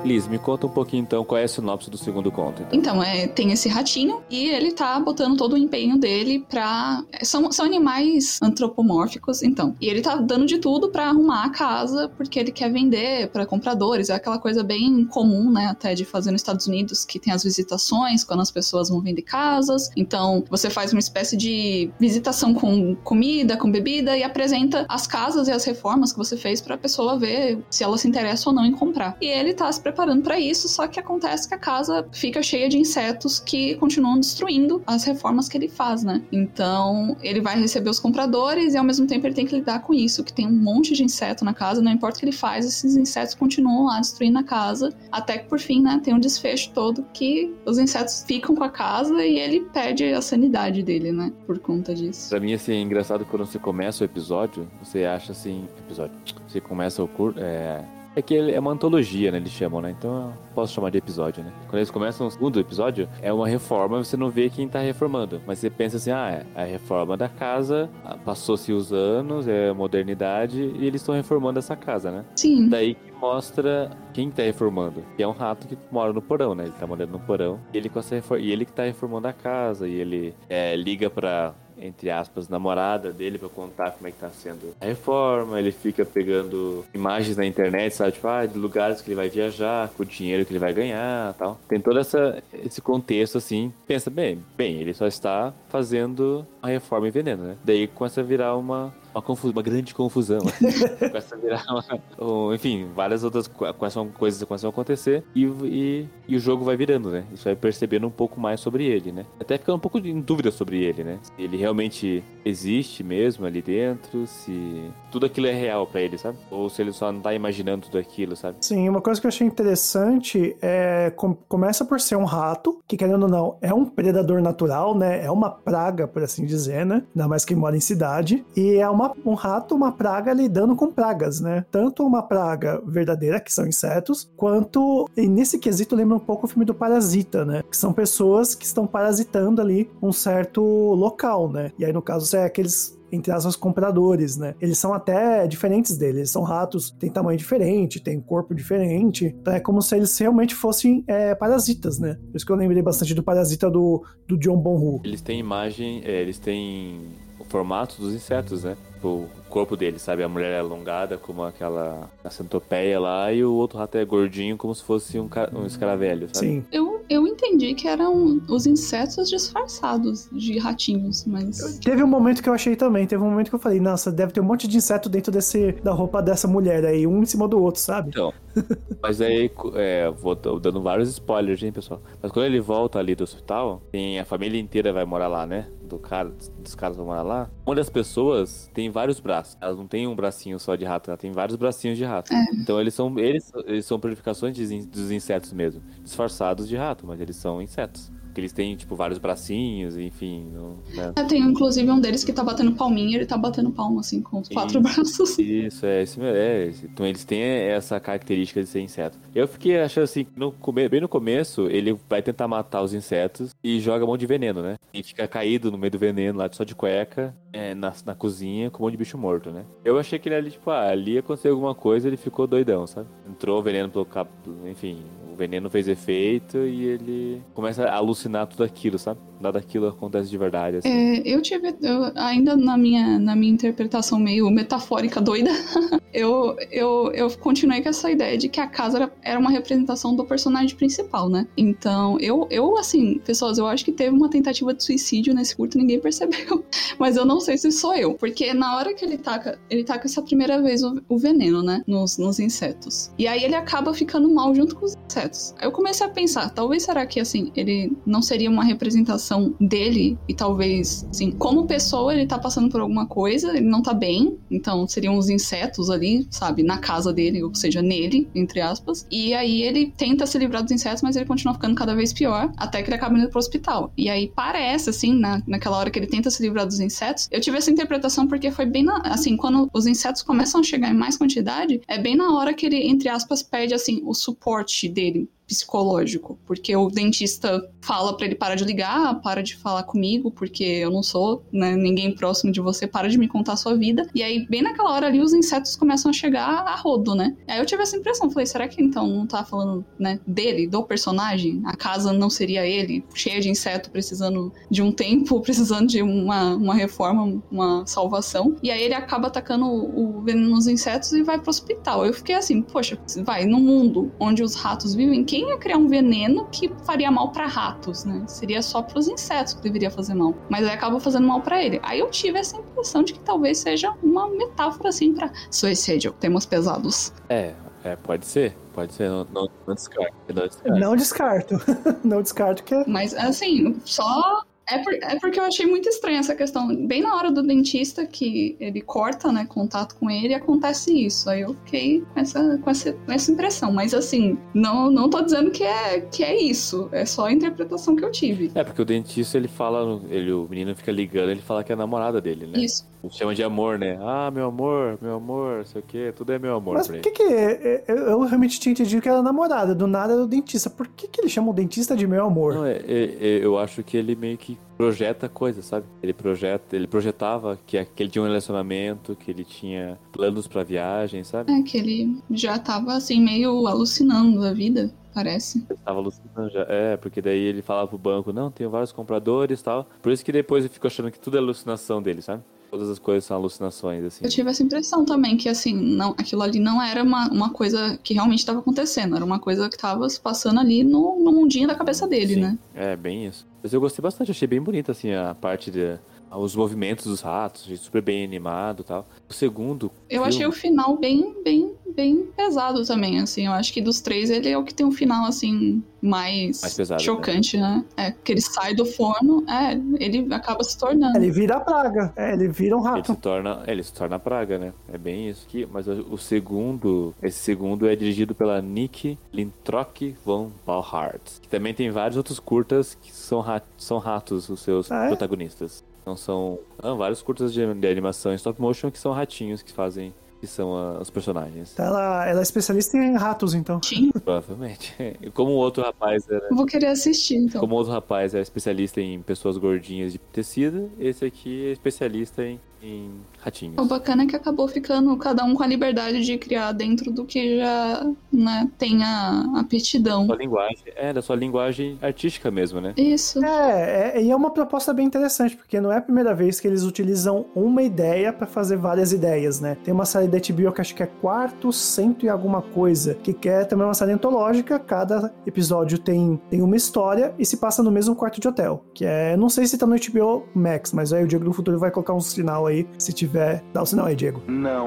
Liz, 0.06 0.26
me 0.26 0.38
conta 0.38 0.66
um 0.66 0.70
pouquinho 0.70 1.02
então 1.02 1.24
qual 1.24 1.38
é 1.38 1.44
a 1.44 1.48
sinopse 1.48 1.90
do 1.90 1.98
segundo 1.98 2.30
conto. 2.32 2.62
Então, 2.72 2.86
então 2.86 3.02
é, 3.02 3.26
tem 3.26 3.52
esse 3.52 3.68
ratinho 3.68 4.22
e 4.30 4.48
ele 4.48 4.72
tá 4.72 4.98
botando 4.98 5.36
todo 5.36 5.52
o 5.52 5.58
empenho 5.58 5.98
dele 5.98 6.46
pra. 6.48 7.04
São, 7.22 7.50
são 7.52 7.66
animais 7.66 8.38
antropomórficos, 8.40 9.42
então. 9.42 9.74
E 9.80 9.86
ele 9.86 10.00
tá 10.00 10.16
dando 10.16 10.46
de 10.46 10.58
tudo 10.58 10.88
para 10.88 11.08
arrumar 11.08 11.44
a 11.44 11.50
casa 11.50 12.08
porque 12.16 12.38
ele 12.38 12.50
quer 12.50 12.72
vender 12.72 13.28
para 13.30 13.44
compradores. 13.44 14.08
É 14.08 14.14
aquela 14.14 14.38
coisa 14.38 14.62
bem 14.62 15.04
comum, 15.04 15.50
né, 15.50 15.66
até 15.66 15.94
de 15.94 16.04
fazer 16.04 16.30
nos 16.30 16.40
Estados 16.40 16.66
Unidos, 16.66 17.04
que 17.04 17.18
tem 17.18 17.32
as 17.32 17.42
visitações 17.42 18.24
quando 18.24 18.40
as 18.40 18.50
pessoas 18.50 18.88
vão 18.88 19.00
vender 19.00 19.22
casas. 19.22 19.90
Então, 19.96 20.42
você 20.48 20.70
faz 20.70 20.92
uma 20.92 21.00
espécie 21.00 21.36
de 21.36 21.90
visitação 22.00 22.54
com 22.54 22.94
comida, 22.96 23.56
com 23.56 23.70
bebida 23.70 24.16
e 24.16 24.22
apresenta 24.22 24.86
as 24.88 25.06
casas 25.06 25.48
e 25.48 25.52
as 25.52 25.64
reformas 25.64 26.12
que 26.12 26.18
você 26.18 26.36
fez 26.36 26.60
para 26.60 26.76
a 26.76 26.78
pessoa 26.78 27.18
ver 27.18 27.58
se 27.68 27.84
ela 27.84 27.98
se 27.98 28.08
interessa 28.08 28.48
ou 28.48 28.54
não 28.54 28.64
em 28.64 28.72
comprar. 28.72 29.16
E 29.20 29.26
ele 29.26 29.52
tá 29.52 29.70
se 29.70 29.80
preparando 29.80 29.95
preparando 29.96 30.22
para 30.22 30.38
isso, 30.38 30.68
só 30.68 30.86
que 30.86 31.00
acontece 31.00 31.48
que 31.48 31.54
a 31.54 31.58
casa 31.58 32.06
fica 32.12 32.42
cheia 32.42 32.68
de 32.68 32.78
insetos 32.78 33.40
que 33.40 33.74
continuam 33.76 34.20
destruindo 34.20 34.82
as 34.86 35.04
reformas 35.04 35.48
que 35.48 35.56
ele 35.56 35.68
faz, 35.68 36.04
né? 36.04 36.22
Então, 36.30 37.16
ele 37.22 37.40
vai 37.40 37.58
receber 37.58 37.88
os 37.88 37.98
compradores 37.98 38.74
e 38.74 38.76
ao 38.76 38.84
mesmo 38.84 39.06
tempo 39.06 39.26
ele 39.26 39.34
tem 39.34 39.46
que 39.46 39.54
lidar 39.54 39.80
com 39.80 39.94
isso, 39.94 40.22
que 40.22 40.32
tem 40.32 40.46
um 40.46 40.52
monte 40.52 40.92
de 40.92 41.02
inseto 41.02 41.44
na 41.44 41.54
casa, 41.54 41.80
não 41.80 41.90
importa 41.90 42.18
o 42.18 42.20
que 42.20 42.26
ele 42.26 42.36
faz, 42.36 42.66
esses 42.66 42.94
insetos 42.94 43.34
continuam 43.34 43.86
lá 43.86 43.98
destruindo 43.98 44.38
a 44.38 44.42
casa, 44.42 44.92
até 45.10 45.38
que 45.38 45.48
por 45.48 45.58
fim, 45.58 45.80
né, 45.80 45.98
tem 46.04 46.12
um 46.12 46.20
desfecho 46.20 46.70
todo 46.74 47.06
que 47.14 47.54
os 47.64 47.78
insetos 47.78 48.22
ficam 48.26 48.54
com 48.54 48.64
a 48.64 48.68
casa 48.68 49.24
e 49.24 49.38
ele 49.38 49.60
perde 49.72 50.12
a 50.12 50.20
sanidade 50.20 50.82
dele, 50.82 51.10
né, 51.10 51.32
por 51.46 51.58
conta 51.58 51.94
disso. 51.94 52.28
Pra 52.28 52.38
mim, 52.38 52.52
assim, 52.52 52.72
é 52.72 52.80
engraçado 52.80 53.24
quando 53.24 53.46
você 53.46 53.58
começa 53.58 54.04
o 54.04 54.06
episódio, 54.06 54.68
você 54.82 55.04
acha 55.04 55.32
assim, 55.32 55.64
episódio, 55.78 56.14
você 56.46 56.60
começa 56.60 57.02
o 57.02 57.08
curso, 57.08 57.38
é 57.40 57.82
É 58.16 58.22
que 58.22 58.34
é 58.34 58.58
uma 58.58 58.72
antologia, 58.72 59.30
né? 59.30 59.36
Eles 59.36 59.52
chamam, 59.52 59.82
né? 59.82 59.94
Então 59.96 60.10
eu 60.28 60.32
posso 60.54 60.72
chamar 60.72 60.88
de 60.90 60.96
episódio, 60.96 61.44
né? 61.44 61.52
Quando 61.66 61.76
eles 61.76 61.90
começam 61.90 62.26
o 62.26 62.30
segundo 62.30 62.58
episódio, 62.58 63.06
é 63.20 63.30
uma 63.30 63.46
reforma, 63.46 64.02
você 64.02 64.16
não 64.16 64.30
vê 64.30 64.48
quem 64.48 64.66
tá 64.66 64.78
reformando. 64.80 65.40
Mas 65.46 65.58
você 65.58 65.68
pensa 65.68 65.98
assim, 65.98 66.10
ah, 66.10 66.42
é 66.56 66.62
a 66.62 66.64
reforma 66.64 67.14
da 67.14 67.28
casa, 67.28 67.90
ah, 68.02 68.16
passou-se 68.16 68.72
os 68.72 68.90
anos, 68.90 69.46
é 69.46 69.70
modernidade, 69.72 70.58
e 70.62 70.86
eles 70.86 71.02
estão 71.02 71.14
reformando 71.14 71.58
essa 71.58 71.76
casa, 71.76 72.10
né? 72.10 72.24
Sim. 72.34 72.70
Daí 72.70 72.94
que 72.94 73.12
mostra 73.20 73.90
quem 74.14 74.30
tá 74.30 74.42
reformando. 74.42 75.02
Que 75.14 75.22
é 75.22 75.28
um 75.28 75.32
rato 75.32 75.68
que 75.68 75.76
mora 75.92 76.10
no 76.12 76.22
porão, 76.22 76.54
né? 76.54 76.64
Ele 76.64 76.72
tá 76.72 76.86
morando 76.86 77.10
no 77.12 77.20
porão. 77.20 77.60
E 77.74 77.76
ele, 77.76 77.90
com 77.90 77.98
essa 77.98 78.14
refor- 78.14 78.40
e 78.40 78.50
ele 78.50 78.64
que 78.64 78.72
tá 78.72 78.84
reformando 78.84 79.28
a 79.28 79.32
casa. 79.34 79.86
E 79.86 79.92
ele 79.92 80.34
é, 80.48 80.74
liga 80.74 81.10
pra, 81.10 81.54
entre 81.80 82.10
aspas, 82.10 82.48
namorada 82.48 83.12
dele 83.12 83.38
pra 83.38 83.48
contar 83.48 83.92
como 83.92 84.08
é 84.08 84.10
que 84.10 84.18
tá 84.18 84.30
sendo 84.30 84.74
a 84.80 84.86
reforma. 84.86 85.58
Ele 85.58 85.72
fica 85.72 86.04
pegando 86.04 86.84
imagens 86.94 87.36
na 87.36 87.46
internet, 87.46 87.94
sabe? 87.94 88.12
Tipo, 88.12 88.28
ah, 88.28 88.46
de 88.46 88.58
lugares 88.58 89.00
que 89.00 89.08
ele 89.08 89.16
vai 89.16 89.28
viajar, 89.28 89.88
com 89.90 90.02
o 90.02 90.06
dinheiro 90.06 90.44
que 90.44 90.52
ele 90.52 90.58
vai 90.58 90.72
ganhar 90.72 91.34
tal. 91.34 91.58
Tem 91.68 91.80
todo 91.80 91.98
essa, 91.98 92.42
esse 92.52 92.80
contexto, 92.80 93.38
assim. 93.38 93.72
Pensa, 93.86 94.10
bem, 94.10 94.42
bem, 94.56 94.80
ele 94.80 94.94
só 94.94 95.06
está 95.06 95.52
fazendo 95.68 96.46
a 96.62 96.68
reforma 96.68 97.08
em 97.08 97.10
veneno, 97.10 97.44
né? 97.44 97.56
Daí 97.64 97.86
começa 97.86 98.20
a 98.20 98.24
virar 98.24 98.56
uma, 98.56 98.94
uma, 99.16 99.22
confu- 99.22 99.50
uma 99.50 99.62
grande 99.62 99.94
confusão. 99.94 100.38
uma, 101.68 101.84
um, 102.26 102.52
enfim, 102.54 102.86
várias 102.94 103.24
outras 103.24 103.48
coisas 103.48 104.42
começam 104.44 104.68
a 104.68 104.70
acontecer 104.70 105.24
e, 105.34 105.44
e, 105.64 106.08
e 106.28 106.36
o 106.36 106.38
jogo 106.38 106.64
vai 106.64 106.76
virando, 106.76 107.10
né? 107.10 107.24
Isso 107.32 107.44
vai 107.44 107.56
percebendo 107.56 108.06
um 108.06 108.10
pouco 108.10 108.40
mais 108.40 108.60
sobre 108.60 108.84
ele, 108.84 109.12
né? 109.12 109.24
Até 109.40 109.58
ficando 109.58 109.76
um 109.76 109.80
pouco 109.80 109.98
em 109.98 110.20
dúvida 110.20 110.50
sobre 110.50 110.82
ele, 110.82 111.02
né? 111.02 111.18
Se 111.22 111.32
ele 111.38 111.56
realmente 111.56 112.22
existe 112.44 113.02
mesmo 113.02 113.46
ali 113.46 113.62
dentro, 113.62 114.26
se 114.26 114.90
tudo 115.10 115.26
aquilo 115.26 115.46
é 115.46 115.52
real 115.52 115.86
pra 115.86 116.00
ele, 116.00 116.18
sabe? 116.18 116.38
Ou 116.50 116.68
se 116.68 116.82
ele 116.82 116.92
só 116.92 117.10
não 117.10 117.20
tá 117.20 117.32
imaginando 117.34 117.86
tudo 117.86 117.98
aquilo, 117.98 118.36
sabe? 118.36 118.58
Sim, 118.60 118.88
uma 118.88 119.00
coisa 119.00 119.20
que 119.20 119.26
eu 119.26 119.28
achei 119.30 119.46
interessante 119.46 120.56
é 120.60 121.10
com- 121.16 121.34
começa 121.34 121.84
por 121.84 122.00
ser 122.00 122.16
um 122.16 122.24
rato, 122.24 122.80
que 122.86 122.96
querendo 122.96 123.22
ou 123.24 123.28
não, 123.28 123.56
é 123.60 123.72
um 123.72 123.84
predador 123.84 124.40
natural, 124.42 124.94
né? 124.96 125.24
É 125.24 125.30
uma 125.30 125.50
praga, 125.50 126.06
por 126.06 126.22
assim 126.22 126.44
dizer, 126.44 126.84
né? 126.84 127.02
Ainda 127.14 127.28
mais 127.28 127.44
quem 127.44 127.56
mora 127.56 127.76
em 127.76 127.80
cidade. 127.80 128.44
E 128.56 128.74
é 128.76 128.88
uma, 128.88 129.05
um 129.24 129.34
rato, 129.34 129.74
uma 129.74 129.92
praga 129.92 130.32
lidando 130.32 130.76
com 130.76 130.90
pragas, 130.90 131.40
né? 131.40 131.64
Tanto 131.70 132.04
uma 132.04 132.22
praga 132.22 132.80
verdadeira, 132.86 133.40
que 133.40 133.52
são 133.52 133.66
insetos, 133.66 134.30
quanto. 134.36 135.08
E 135.16 135.26
nesse 135.28 135.58
quesito 135.58 135.96
lembra 135.96 136.16
um 136.16 136.20
pouco 136.20 136.46
o 136.46 136.48
filme 136.48 136.64
do 136.64 136.74
Parasita, 136.74 137.44
né? 137.44 137.62
Que 137.68 137.76
são 137.76 137.92
pessoas 137.92 138.54
que 138.54 138.64
estão 138.64 138.86
parasitando 138.86 139.60
ali 139.60 139.90
um 140.02 140.12
certo 140.12 140.62
local, 140.62 141.50
né? 141.50 141.72
E 141.78 141.84
aí, 141.84 141.92
no 141.92 142.02
caso, 142.02 142.36
é 142.36 142.44
aqueles 142.44 142.96
entre 143.10 143.32
aspas, 143.32 143.56
compradores, 143.56 144.36
né? 144.36 144.54
Eles 144.60 144.78
são 144.78 144.92
até 144.92 145.46
diferentes 145.46 145.96
deles. 145.96 146.16
Eles 146.16 146.30
são 146.30 146.42
ratos, 146.42 146.90
têm 146.90 147.10
tamanho 147.10 147.38
diferente, 147.38 148.00
têm 148.00 148.20
corpo 148.20 148.54
diferente. 148.54 149.26
Então 149.26 149.54
é 149.54 149.60
como 149.60 149.80
se 149.80 149.96
eles 149.96 150.16
realmente 150.18 150.54
fossem 150.54 151.04
é, 151.06 151.34
parasitas, 151.34 151.98
né? 151.98 152.18
Por 152.30 152.36
isso 152.36 152.46
que 152.46 152.52
eu 152.52 152.56
lembrei 152.56 152.82
bastante 152.82 153.14
do 153.14 153.22
parasita 153.22 153.70
do, 153.70 154.04
do 154.26 154.36
John 154.36 154.56
Bonhu. 154.56 155.00
Eles 155.04 155.20
têm 155.20 155.38
imagem, 155.38 156.02
é, 156.04 156.20
eles 156.20 156.38
têm 156.38 157.08
o 157.38 157.44
formato 157.44 158.00
dos 158.00 158.14
insetos, 158.14 158.64
né? 158.64 158.76
O 159.02 159.28
corpo 159.48 159.76
deles, 159.76 160.02
sabe? 160.02 160.22
A 160.22 160.28
mulher 160.28 160.52
é 160.52 160.58
alongada 160.58 161.16
como 161.18 161.44
aquela 161.44 162.10
a 162.24 162.30
centopeia 162.30 162.98
lá 162.98 163.32
e 163.32 163.44
o 163.44 163.52
outro 163.52 163.78
rato 163.78 163.96
é 163.98 164.04
gordinho 164.04 164.56
como 164.56 164.74
se 164.74 164.82
fosse 164.82 165.18
um, 165.18 165.28
ca- 165.28 165.50
um 165.54 165.66
escaravelho, 165.66 166.28
sabe? 166.32 166.46
Sim. 166.46 166.64
Eu, 166.72 167.04
eu 167.08 167.26
entendi 167.26 167.74
que 167.74 167.86
eram 167.86 168.40
os 168.48 168.66
insetos 168.66 169.28
disfarçados 169.28 170.28
de 170.32 170.58
ratinhos, 170.58 171.24
mas. 171.26 171.78
Teve 171.78 172.02
um 172.02 172.06
momento 172.06 172.42
que 172.42 172.48
eu 172.48 172.54
achei 172.54 172.74
também. 172.74 173.06
Teve 173.06 173.22
um 173.22 173.30
momento 173.30 173.48
que 173.50 173.54
eu 173.54 173.58
falei, 173.60 173.80
nossa, 173.80 174.10
deve 174.10 174.32
ter 174.32 174.40
um 174.40 174.44
monte 174.44 174.66
de 174.66 174.76
inseto 174.76 175.08
dentro 175.08 175.30
desse, 175.30 175.72
da 175.82 175.92
roupa 175.92 176.22
dessa 176.22 176.48
mulher 176.48 176.84
aí, 176.84 177.06
um 177.06 177.22
em 177.22 177.26
cima 177.26 177.46
do 177.46 177.60
outro, 177.60 177.80
sabe? 177.80 178.08
Então, 178.08 178.32
mas 179.02 179.20
aí, 179.20 179.50
é, 179.74 180.10
vou 180.10 180.34
dando 180.34 180.80
vários 180.82 181.08
spoilers, 181.10 181.62
hein, 181.62 181.72
pessoal. 181.72 182.02
Mas 182.22 182.32
quando 182.32 182.46
ele 182.46 182.60
volta 182.60 182.98
ali 182.98 183.14
do 183.14 183.24
hospital, 183.24 183.82
tem 183.90 184.18
a 184.18 184.24
família 184.24 184.60
inteira 184.60 184.92
vai 184.92 185.04
morar 185.04 185.28
lá, 185.28 185.46
né? 185.46 185.68
Do 185.82 185.98
cara, 185.98 186.32
dos 186.58 186.74
caras 186.74 186.96
vão 186.96 187.06
morar 187.06 187.22
lá. 187.22 187.50
Uma 187.64 187.74
das 187.74 187.88
pessoas 187.88 188.70
tem 188.74 188.90
vários 188.90 189.20
braços. 189.20 189.56
Elas 189.60 189.76
não 189.76 189.86
tem 189.86 190.06
um 190.06 190.14
bracinho 190.14 190.58
só 190.58 190.74
de 190.74 190.84
rato, 190.84 191.10
ela 191.10 191.16
tem 191.16 191.30
vários 191.32 191.56
bracinhos 191.56 191.96
de 191.96 192.04
rato. 192.04 192.32
Então 192.54 192.80
eles 192.80 192.94
são 192.94 193.16
eles, 193.18 193.52
eles 193.66 193.86
são 193.86 194.00
purificações 194.00 194.56
dos 194.56 195.10
insetos 195.10 195.52
mesmo, 195.52 195.82
disfarçados 196.02 196.68
de 196.68 196.76
rato, 196.76 197.06
mas 197.06 197.20
eles 197.20 197.36
são 197.36 197.62
insetos. 197.62 198.10
Porque 198.36 198.42
eles 198.42 198.52
têm, 198.52 198.76
tipo, 198.76 198.94
vários 198.94 199.18
bracinhos, 199.18 199.96
enfim. 199.96 200.46
não- 200.52 200.76
né? 200.94 201.14
É, 201.16 201.24
tem 201.24 201.40
inclusive 201.40 201.90
um 201.90 201.98
deles 201.98 202.22
que 202.22 202.34
tá 202.34 202.44
batendo 202.44 202.72
palminha, 202.72 203.16
ele 203.16 203.24
tá 203.24 203.38
batendo 203.38 203.70
palma 203.70 204.00
assim, 204.00 204.20
com 204.20 204.40
os 204.40 204.48
quatro 204.50 204.78
Isso. 204.78 204.80
braços. 204.82 205.38
Isso, 205.40 205.86
é, 205.86 206.02
isso 206.02 206.20
mesmo. 206.20 206.36
É, 206.36 206.70
então 206.84 207.06
eles 207.06 207.24
têm 207.24 207.40
essa 207.40 207.98
característica 207.98 208.60
de 208.60 208.68
ser 208.68 208.80
inseto. 208.80 209.18
Eu 209.34 209.48
fiquei 209.48 209.80
achando 209.80 210.04
assim, 210.04 210.24
que 210.24 210.38
no 210.38 210.54
bem 210.90 211.00
no 211.00 211.08
começo, 211.08 211.62
ele 211.70 211.98
vai 212.10 212.20
tentar 212.20 212.46
matar 212.46 212.82
os 212.82 212.92
insetos 212.92 213.54
e 213.64 213.80
joga 213.80 214.04
um 214.04 214.08
monte 214.08 214.20
de 214.20 214.26
veneno, 214.26 214.60
né? 214.60 214.74
E 214.92 215.02
fica 215.02 215.26
caído 215.26 215.70
no 215.70 215.78
meio 215.78 215.92
do 215.92 215.98
veneno 215.98 216.38
lá, 216.38 216.46
só 216.52 216.62
de 216.62 216.74
cueca, 216.74 217.34
é, 217.54 217.74
na, 217.74 217.90
na 218.04 218.14
cozinha, 218.14 218.70
com 218.70 218.82
um 218.82 218.86
monte 218.86 218.92
de 218.92 218.98
bicho 218.98 219.16
morto, 219.16 219.50
né? 219.50 219.64
Eu 219.82 219.98
achei 219.98 220.18
que 220.18 220.28
ele 220.28 220.36
ali, 220.36 220.50
tipo, 220.50 220.70
ah, 220.70 220.90
ali 220.90 221.16
aconteceu 221.16 221.52
alguma 221.52 221.74
coisa, 221.74 222.06
ele 222.06 222.18
ficou 222.18 222.46
doidão, 222.46 222.86
sabe? 222.86 223.08
Entrou 223.26 223.58
o 223.58 223.62
veneno 223.62 223.88
pelo 223.88 224.04
cap... 224.04 224.28
enfim, 224.70 224.98
veneno 225.36 225.70
fez 225.70 225.86
efeito 225.88 226.58
e 226.58 226.84
ele 226.86 227.42
começa 227.54 227.84
a 227.84 227.94
alucinar 227.94 228.46
tudo 228.46 228.64
aquilo, 228.64 228.98
sabe? 228.98 229.20
Nada 229.46 229.60
daquilo 229.60 229.86
acontece 229.86 230.28
de 230.28 230.36
verdade, 230.36 230.78
assim. 230.78 230.88
É, 230.88 231.22
eu 231.24 231.40
tive, 231.40 231.68
eu- 231.80 232.12
ainda 232.16 232.56
na 232.56 232.76
minha, 232.76 233.18
na 233.18 233.36
minha 233.36 233.52
interpretação 233.52 234.18
meio 234.18 234.50
metafórica 234.50 235.20
doida, 235.20 235.50
eu, 236.12 236.56
eu, 236.70 237.12
eu 237.12 237.30
continuei 237.38 237.80
com 237.82 237.88
essa 237.88 238.10
ideia 238.10 238.36
de 238.36 238.48
que 238.48 238.60
a 238.60 238.66
casa 238.66 238.98
era, 238.98 239.12
era 239.22 239.38
uma 239.38 239.50
representação 239.50 240.14
do 240.16 240.24
personagem 240.24 240.74
principal, 240.76 241.28
né? 241.28 241.46
Então, 241.56 242.18
eu, 242.20 242.46
eu, 242.50 242.76
assim, 242.76 243.18
pessoas, 243.24 243.58
eu 243.58 243.66
acho 243.66 243.84
que 243.84 243.92
teve 243.92 244.14
uma 244.16 244.28
tentativa 244.28 244.74
de 244.74 244.82
suicídio 244.82 245.34
nesse 245.34 245.54
curto, 245.54 245.78
ninguém 245.78 246.00
percebeu. 246.00 246.64
Mas 246.98 247.16
eu 247.16 247.24
não 247.24 247.40
sei 247.40 247.56
se 247.56 247.70
sou 247.70 247.94
eu. 247.94 248.14
Porque 248.14 248.52
na 248.52 248.76
hora 248.76 248.94
que 248.94 249.04
ele 249.04 249.18
taca, 249.18 249.58
ele 249.70 249.84
taca 249.84 250.06
essa 250.06 250.22
primeira 250.22 250.60
vez 250.60 250.82
o, 250.82 251.00
o 251.08 251.18
veneno, 251.18 251.62
né? 251.62 251.82
Nos, 251.86 252.18
nos 252.18 252.40
insetos. 252.40 253.10
E 253.18 253.26
aí 253.28 253.44
ele 253.44 253.54
acaba 253.54 253.94
ficando 253.94 254.28
mal 254.32 254.54
junto 254.54 254.74
com 254.74 254.86
os 254.86 254.94
insetos. 255.06 255.54
Eu 255.60 255.70
comecei 255.70 256.06
a 256.06 256.10
pensar, 256.10 256.50
talvez 256.50 256.82
será 256.82 257.06
que, 257.06 257.20
assim, 257.20 257.52
ele 257.54 257.92
não 258.04 258.20
seria 258.22 258.50
uma 258.50 258.64
representação 258.64 259.35
dele 259.60 260.18
e 260.28 260.34
talvez, 260.34 261.06
assim, 261.10 261.30
como 261.30 261.66
pessoa 261.66 262.14
ele 262.14 262.26
tá 262.26 262.38
passando 262.38 262.70
por 262.70 262.80
alguma 262.80 263.06
coisa, 263.06 263.56
ele 263.56 263.66
não 263.66 263.82
tá 263.82 263.92
bem, 263.92 264.38
então 264.50 264.86
seriam 264.86 265.16
os 265.16 265.28
insetos 265.28 265.90
ali, 265.90 266.26
sabe, 266.30 266.62
na 266.62 266.78
casa 266.78 267.12
dele, 267.12 267.42
ou 267.42 267.54
seja, 267.54 267.82
nele, 267.82 268.28
entre 268.34 268.60
aspas. 268.60 269.06
E 269.10 269.34
aí 269.34 269.62
ele 269.62 269.92
tenta 269.96 270.26
se 270.26 270.38
livrar 270.38 270.62
dos 270.62 270.72
insetos, 270.72 271.02
mas 271.02 271.16
ele 271.16 271.24
continua 271.24 271.54
ficando 271.54 271.74
cada 271.74 271.94
vez 271.94 272.12
pior, 272.12 272.52
até 272.56 272.82
que 272.82 272.88
ele 272.88 272.96
acaba 272.96 273.18
indo 273.18 273.28
pro 273.28 273.38
hospital. 273.38 273.92
E 273.96 274.08
aí 274.08 274.30
parece, 274.34 274.90
assim, 274.90 275.14
na, 275.14 275.42
naquela 275.46 275.78
hora 275.78 275.90
que 275.90 275.98
ele 275.98 276.06
tenta 276.06 276.30
se 276.30 276.42
livrar 276.42 276.66
dos 276.66 276.80
insetos, 276.80 277.28
eu 277.30 277.40
tive 277.40 277.58
essa 277.58 277.70
interpretação 277.70 278.26
porque 278.26 278.50
foi 278.50 278.66
bem 278.66 278.84
na, 278.84 278.98
assim, 279.04 279.36
quando 279.36 279.68
os 279.72 279.86
insetos 279.86 280.22
começam 280.22 280.60
a 280.60 280.64
chegar 280.64 280.90
em 280.90 280.96
mais 280.96 281.16
quantidade, 281.16 281.80
é 281.86 281.98
bem 281.98 282.16
na 282.16 282.36
hora 282.36 282.54
que 282.54 282.66
ele, 282.66 282.86
entre 282.86 283.08
aspas, 283.08 283.42
perde, 283.42 283.74
assim, 283.74 284.00
o 284.04 284.14
suporte 284.14 284.88
dele 284.88 285.28
psicológico, 285.46 286.38
porque 286.44 286.74
o 286.76 286.88
dentista 286.90 287.70
fala 287.80 288.16
pra 288.16 288.26
ele 288.26 288.34
para 288.34 288.56
de 288.56 288.64
ligar, 288.64 289.20
para 289.20 289.42
de 289.42 289.56
falar 289.56 289.84
comigo, 289.84 290.30
porque 290.30 290.64
eu 290.64 290.90
não 290.90 291.02
sou, 291.02 291.44
né, 291.52 291.76
ninguém 291.76 292.14
próximo 292.14 292.52
de 292.52 292.60
você, 292.60 292.86
para 292.86 293.08
de 293.08 293.16
me 293.16 293.28
contar 293.28 293.52
a 293.52 293.56
sua 293.56 293.76
vida. 293.76 294.08
E 294.14 294.22
aí, 294.22 294.44
bem 294.48 294.62
naquela 294.62 294.92
hora 294.92 295.06
ali, 295.06 295.20
os 295.20 295.32
insetos 295.32 295.76
começam 295.76 296.10
a 296.10 296.12
chegar 296.12 296.48
a 296.48 296.74
rodo, 296.74 297.14
né? 297.14 297.36
Aí 297.46 297.58
eu 297.58 297.66
tive 297.66 297.82
essa 297.82 297.96
impressão, 297.96 298.30
falei, 298.30 298.46
será 298.46 298.66
que 298.66 298.82
então 298.82 299.06
não 299.06 299.26
tá 299.26 299.44
falando, 299.44 299.84
né, 299.98 300.18
dele, 300.26 300.66
do 300.66 300.82
personagem? 300.82 301.62
A 301.64 301.76
casa 301.76 302.12
não 302.12 302.28
seria 302.28 302.66
ele, 302.66 303.04
cheia 303.14 303.40
de 303.40 303.48
inseto, 303.48 303.90
precisando 303.90 304.52
de 304.68 304.82
um 304.82 304.90
tempo, 304.90 305.40
precisando 305.42 305.86
de 305.86 306.02
uma, 306.02 306.56
uma 306.56 306.74
reforma, 306.74 307.40
uma 307.50 307.86
salvação. 307.86 308.56
E 308.62 308.70
aí 308.70 308.82
ele 308.82 308.94
acaba 308.94 309.28
atacando 309.28 309.66
o, 309.66 310.18
o 310.18 310.22
veneno 310.22 310.50
nos 310.50 310.66
insetos 310.66 311.12
e 311.12 311.22
vai 311.22 311.38
pro 311.38 311.50
hospital. 311.50 312.04
Eu 312.04 312.12
fiquei 312.12 312.34
assim, 312.34 312.62
poxa, 312.62 312.98
vai, 313.24 313.44
no 313.44 313.60
mundo 313.60 314.10
onde 314.18 314.42
os 314.42 314.54
ratos 314.54 314.94
vivem, 314.94 315.24
quem 315.24 315.35
ia 315.42 315.58
criar 315.58 315.76
um 315.76 315.88
veneno 315.88 316.46
que 316.50 316.70
faria 316.84 317.10
mal 317.10 317.30
pra 317.30 317.46
ratos, 317.46 318.04
né? 318.04 318.24
Seria 318.26 318.62
só 318.62 318.82
pros 318.82 319.08
insetos 319.08 319.54
que 319.54 319.62
deveria 319.62 319.90
fazer 319.90 320.14
mal. 320.14 320.34
Mas 320.48 320.64
aí 320.64 320.72
acaba 320.72 321.00
fazendo 321.00 321.26
mal 321.26 321.40
pra 321.40 321.62
ele. 321.62 321.80
Aí 321.82 321.98
eu 322.00 322.10
tive 322.10 322.38
essa 322.38 322.56
impressão 322.56 323.02
de 323.02 323.12
que 323.12 323.20
talvez 323.20 323.58
seja 323.58 323.94
uma 324.02 324.28
metáfora 324.28 324.88
assim 324.88 325.12
pra 325.14 325.30
suicídio, 325.50 326.12
temas 326.12 326.46
pesados. 326.46 327.12
É, 327.28 327.54
é, 327.84 327.94
pode 327.94 328.26
ser, 328.26 328.56
pode 328.74 328.92
ser, 328.94 329.08
não, 329.08 329.24
não, 329.32 329.48
não 329.66 329.74
descarto, 329.74 330.12
não 330.34 330.46
descarto. 330.46 330.80
Não 330.80 330.96
descarto. 330.96 331.54
não 332.04 332.22
descarto 332.22 332.64
que 332.64 332.74
é. 332.74 332.84
Mas 332.86 333.14
assim, 333.14 333.80
só. 333.84 334.42
É, 334.68 334.78
por- 334.78 334.94
é 334.94 335.16
porque 335.20 335.38
eu 335.38 335.44
achei 335.44 335.64
muito 335.64 335.88
estranha 335.88 336.18
essa 336.18 336.34
questão. 336.34 336.74
Bem 336.86 337.00
na 337.02 337.14
hora 337.14 337.30
do 337.30 337.42
dentista 337.42 338.04
que 338.04 338.56
ele 338.58 338.80
corta, 338.80 339.30
né, 339.30 339.46
contato 339.48 339.94
com 339.94 340.10
ele, 340.10 340.34
acontece 340.34 340.92
isso. 341.06 341.30
Aí 341.30 341.42
eu 341.42 341.54
fiquei 341.64 342.02
com 342.12 342.20
essa, 342.20 342.58
com 342.58 342.70
essa, 342.70 342.92
com 342.92 343.12
essa 343.12 343.30
impressão. 343.30 343.72
Mas 343.72 343.94
assim, 343.94 344.36
não, 344.52 344.90
não 344.90 345.08
tô 345.08 345.22
dizendo 345.22 345.50
que 345.52 345.62
é, 345.62 346.00
que 346.00 346.24
é 346.24 346.36
isso. 346.40 346.88
É 346.90 347.04
só 347.06 347.26
a 347.26 347.32
interpretação 347.32 347.94
que 347.94 348.04
eu 348.04 348.10
tive. 348.10 348.50
É, 348.54 348.64
porque 348.64 348.82
o 348.82 348.84
dentista, 348.84 349.36
ele 349.38 349.48
fala, 349.48 350.00
ele, 350.10 350.32
o 350.32 350.48
menino 350.50 350.74
fica 350.74 350.90
ligando, 350.90 351.30
ele 351.30 351.42
fala 351.42 351.62
que 351.62 351.70
é 351.70 351.74
a 351.74 351.78
namorada 351.78 352.20
dele, 352.20 352.46
né? 352.46 352.58
Isso. 352.58 352.84
Chama 353.10 353.36
de 353.36 353.42
amor, 353.44 353.78
né? 353.78 353.96
Ah, 354.00 354.32
meu 354.32 354.46
amor, 354.46 354.98
meu 355.00 355.14
amor, 355.14 355.64
sei 355.64 355.80
o 355.80 355.84
quê, 355.86 356.12
tudo 356.16 356.32
é 356.32 356.40
meu 356.40 356.56
amor 356.56 356.74
Mas 356.74 356.88
por 356.88 356.98
que 356.98 357.10
que... 357.12 357.22
é- 357.22 357.84
é- 357.86 357.92
Eu 357.92 358.20
realmente 358.22 358.58
tinha 358.58 358.72
entendido 358.72 359.00
que 359.00 359.08
era 359.08 359.22
namorada, 359.22 359.76
do 359.76 359.86
nada 359.86 360.12
era 360.14 360.22
o 360.22 360.26
dentista. 360.26 360.68
Por 360.68 360.88
que 360.88 361.06
que 361.06 361.20
ele 361.20 361.28
chama 361.28 361.50
o 361.50 361.54
dentista 361.54 361.94
de 361.94 362.04
meu 362.04 362.26
amor? 362.26 362.54
Não, 362.54 362.64
é, 362.66 362.78
é- 362.78 363.16
é- 363.20 363.38
eu 363.44 363.56
acho 363.58 363.80
que 363.84 363.96
ele 363.96 364.16
meio 364.16 364.36
que 364.36 364.55
projeta 364.76 365.28
coisas, 365.28 365.64
sabe? 365.64 365.86
Ele 366.02 366.12
projeta, 366.12 366.76
ele 366.76 366.86
projetava 366.86 367.58
que, 367.66 367.82
que 367.84 368.02
ele 368.02 368.10
tinha 368.10 368.22
um 368.22 368.26
relacionamento, 368.26 369.16
que 369.16 369.30
ele 369.30 369.44
tinha 369.44 369.98
planos 370.12 370.46
pra 370.46 370.62
viagem, 370.62 371.24
sabe? 371.24 371.50
É 371.52 371.62
que 371.62 371.78
ele 371.78 372.18
já 372.30 372.58
tava 372.58 372.94
assim, 372.94 373.20
meio 373.20 373.66
alucinando 373.66 374.40
da 374.40 374.52
vida, 374.52 374.92
parece. 375.14 375.66
Ele 375.70 375.78
tava 375.84 375.98
alucinando 375.98 376.50
já. 376.50 376.66
É, 376.68 376.96
porque 376.96 377.22
daí 377.22 377.38
ele 377.38 377.62
falava 377.62 377.88
pro 377.88 377.98
banco, 377.98 378.32
não, 378.32 378.50
tenho 378.50 378.68
vários 378.68 378.92
compradores 378.92 379.60
e 379.60 379.64
tal. 379.64 379.88
Por 380.02 380.12
isso 380.12 380.24
que 380.24 380.32
depois 380.32 380.64
eu 380.64 380.70
fico 380.70 380.86
achando 380.86 381.10
que 381.10 381.18
tudo 381.18 381.36
é 381.36 381.40
alucinação 381.40 382.02
dele, 382.02 382.20
sabe? 382.20 382.42
Todas 382.70 382.90
as 382.90 382.98
coisas 382.98 383.24
são 383.24 383.36
alucinações, 383.36 384.04
assim. 384.04 384.24
Eu 384.24 384.30
tive 384.30 384.50
essa 384.50 384.62
impressão 384.62 385.04
também, 385.04 385.36
que 385.36 385.48
assim, 385.48 385.74
não, 385.74 386.10
aquilo 386.10 386.42
ali 386.42 386.58
não 386.58 386.82
era 386.82 387.02
uma, 387.02 387.28
uma 387.28 387.50
coisa 387.50 387.98
que 388.02 388.14
realmente 388.14 388.40
estava 388.40 388.58
acontecendo, 388.58 389.16
era 389.16 389.24
uma 389.24 389.38
coisa 389.38 389.68
que 389.68 389.76
tava 389.78 390.08
se 390.08 390.20
passando 390.20 390.60
ali 390.60 390.82
no, 390.82 391.18
no 391.22 391.32
mundinho 391.32 391.68
da 391.68 391.74
cabeça 391.74 392.06
dele, 392.06 392.34
Sim, 392.34 392.40
né? 392.40 392.58
É, 392.74 392.96
bem 392.96 393.26
isso. 393.26 393.46
Mas 393.62 393.72
eu 393.72 393.80
gostei 393.80 394.02
bastante, 394.02 394.30
achei 394.30 394.46
bem 394.46 394.60
bonita, 394.60 394.92
assim, 394.92 395.12
a 395.12 395.34
parte 395.34 395.70
de... 395.70 395.98
Os 396.30 396.54
movimentos 396.56 397.06
dos 397.06 397.20
ratos, 397.20 397.62
super 397.80 398.02
bem 398.02 398.24
animado 398.24 398.80
e 398.80 398.84
tal. 398.84 399.06
O 399.28 399.32
segundo. 399.32 399.90
Eu 400.10 400.22
filme- 400.22 400.28
achei 400.28 400.46
o 400.46 400.52
final 400.52 400.96
bem, 400.96 401.34
bem, 401.44 401.72
bem 401.94 402.26
pesado 402.36 402.84
também, 402.84 403.20
assim. 403.20 403.46
Eu 403.46 403.52
acho 403.52 403.72
que 403.72 403.80
dos 403.80 404.00
três 404.00 404.28
ele 404.28 404.48
é 404.48 404.58
o 404.58 404.64
que 404.64 404.74
tem 404.74 404.84
um 404.84 404.90
final, 404.92 405.24
assim, 405.24 405.82
mais, 406.02 406.60
Mais 406.62 406.74
pesado, 406.74 407.02
chocante, 407.02 407.56
né? 407.56 407.84
É, 407.96 408.10
que 408.10 408.32
ele 408.32 408.40
sai 408.40 408.74
do 408.74 408.84
forno, 408.84 409.44
é, 409.48 409.72
ele 410.04 410.32
acaba 410.34 410.62
se 410.64 410.76
tornando. 410.78 411.16
Ele 411.16 411.30
vira 411.30 411.56
a 411.56 411.60
praga. 411.60 412.12
É, 412.16 412.32
ele 412.34 412.48
vira 412.48 412.76
um 412.76 412.80
Ele 412.80 412.88
rato. 412.88 413.12
se 413.14 413.18
torna, 413.18 413.62
é, 413.66 413.72
ele 413.72 413.82
se 413.82 413.92
torna 413.92 414.18
praga, 414.18 414.58
né? 414.58 414.72
É 414.92 414.98
bem 414.98 415.28
isso 415.30 415.46
aqui. 415.48 415.66
Mas 415.72 415.86
o, 415.88 415.92
o 416.10 416.18
segundo, 416.18 417.14
esse 417.22 417.38
segundo 417.38 417.86
é 417.88 417.94
dirigido 417.96 418.34
pela 418.34 418.60
Nick 418.60 419.18
Lintrock 419.32 420.14
von 420.24 420.50
Bauhart. 420.66 421.40
Que 421.40 421.48
também 421.48 421.72
tem 421.72 421.90
vários 421.90 422.16
outros 422.16 422.38
curtas 422.38 422.96
que 423.00 423.12
são, 423.12 423.40
ra- 423.40 423.62
são 423.78 423.98
ratos, 423.98 424.48
os 424.48 424.60
seus 424.60 424.90
Ah, 424.90 425.04
é? 425.04 425.08
protagonistas. 425.08 425.84
Então 426.06 426.16
são 426.16 426.60
ah, 426.78 426.94
vários 426.94 427.20
curtas 427.20 427.52
de, 427.52 427.74
de 427.74 427.88
animação 427.88 428.30
em 428.30 428.36
stop 428.36 428.60
motion 428.60 428.92
que 428.92 428.98
são 428.98 429.10
ratinhos 429.10 429.60
que 429.60 429.72
fazem, 429.72 430.14
que 430.40 430.46
são 430.46 430.72
ah, 430.72 431.00
os 431.00 431.10
personagens. 431.10 431.72
Então 431.72 431.84
ela, 431.84 432.24
ela 432.28 432.38
é 432.38 432.42
especialista 432.44 432.96
em 432.96 433.16
ratos, 433.16 433.54
então. 433.54 433.80
Tinha. 433.80 434.12
Provavelmente. 434.12 434.94
Como 435.34 435.50
o 435.50 435.56
outro 435.56 435.82
rapaz 435.82 436.24
era. 436.30 436.46
Eu 436.48 436.54
vou 436.54 436.64
querer 436.64 436.86
assistir, 436.86 437.38
então. 437.38 437.60
Como 437.60 437.74
o 437.74 437.78
outro 437.78 437.92
rapaz 437.92 438.36
é 438.36 438.40
especialista 438.40 439.00
em 439.00 439.20
pessoas 439.20 439.58
gordinhas 439.58 440.12
de 440.12 440.18
tecido, 440.18 440.92
esse 440.96 441.24
aqui 441.24 441.66
é 441.66 441.72
especialista 441.72 442.44
em, 442.44 442.60
em 442.86 443.10
ratinhos. 443.40 443.76
O 443.78 443.84
bacana 443.84 444.22
é 444.22 444.26
que 444.26 444.36
acabou 444.36 444.68
ficando 444.68 445.16
cada 445.16 445.44
um 445.44 445.54
com 445.54 445.62
a 445.62 445.66
liberdade 445.66 446.24
de 446.24 446.38
criar 446.38 446.72
dentro 446.72 447.10
do 447.10 447.24
que 447.24 447.58
já 447.58 448.06
né, 448.32 448.68
tem 448.78 449.02
a 449.02 449.44
aptidão. 449.56 450.26
Sua 450.26 450.36
linguagem. 450.36 450.78
É, 450.94 451.12
da 451.12 451.22
sua 451.22 451.36
linguagem 451.36 451.98
artística 452.00 452.50
mesmo, 452.50 452.80
né? 452.80 452.94
Isso. 452.96 453.44
É, 453.44 454.12
é, 454.16 454.22
e 454.22 454.30
é 454.30 454.36
uma 454.36 454.50
proposta 454.50 454.92
bem 454.92 455.06
interessante, 455.06 455.56
porque 455.56 455.80
não 455.80 455.92
é 455.92 455.98
a 455.98 456.00
primeira 456.00 456.34
vez 456.34 456.60
que 456.60 456.68
eles 456.68 456.82
utilizam 456.82 457.46
uma 457.54 457.82
ideia 457.82 458.32
pra 458.32 458.46
fazer 458.46 458.76
várias 458.76 459.12
ideias, 459.12 459.60
né? 459.60 459.76
Tem 459.82 459.92
uma 459.92 460.04
série 460.04 460.28
da 460.28 460.38
HBO 460.38 460.72
que 460.72 460.80
acho 460.80 460.94
que 460.94 461.02
é 461.02 461.06
quarto, 461.06 461.72
cento 461.72 462.24
e 462.24 462.28
alguma 462.28 462.62
coisa, 462.62 463.14
que 463.14 463.32
quer 463.32 463.64
também 463.66 463.86
uma 463.86 463.94
série 463.94 464.12
antológica, 464.12 464.78
cada 464.78 465.34
episódio 465.46 465.98
tem, 465.98 466.40
tem 466.50 466.62
uma 466.62 466.76
história 466.76 467.34
e 467.38 467.44
se 467.44 467.56
passa 467.56 467.82
no 467.82 467.90
mesmo 467.90 468.14
quarto 468.14 468.40
de 468.40 468.48
hotel, 468.48 468.84
que 468.94 469.04
é, 469.04 469.36
não 469.36 469.48
sei 469.48 469.66
se 469.66 469.78
tá 469.78 469.86
no 469.86 469.96
HBO 469.96 470.46
Max, 470.54 470.92
mas 470.92 471.12
aí 471.12 471.24
o 471.24 471.26
Diego 471.26 471.44
do 471.44 471.52
Futuro 471.52 471.78
vai 471.78 471.90
colocar 471.90 472.14
um 472.14 472.20
sinal 472.20 472.66
aí, 472.66 472.75
se 472.98 473.12
tiver, 473.12 473.62
dá 473.72 473.82
o 473.82 473.86
sinal 473.86 474.06
aí, 474.06 474.16
Diego. 474.16 474.42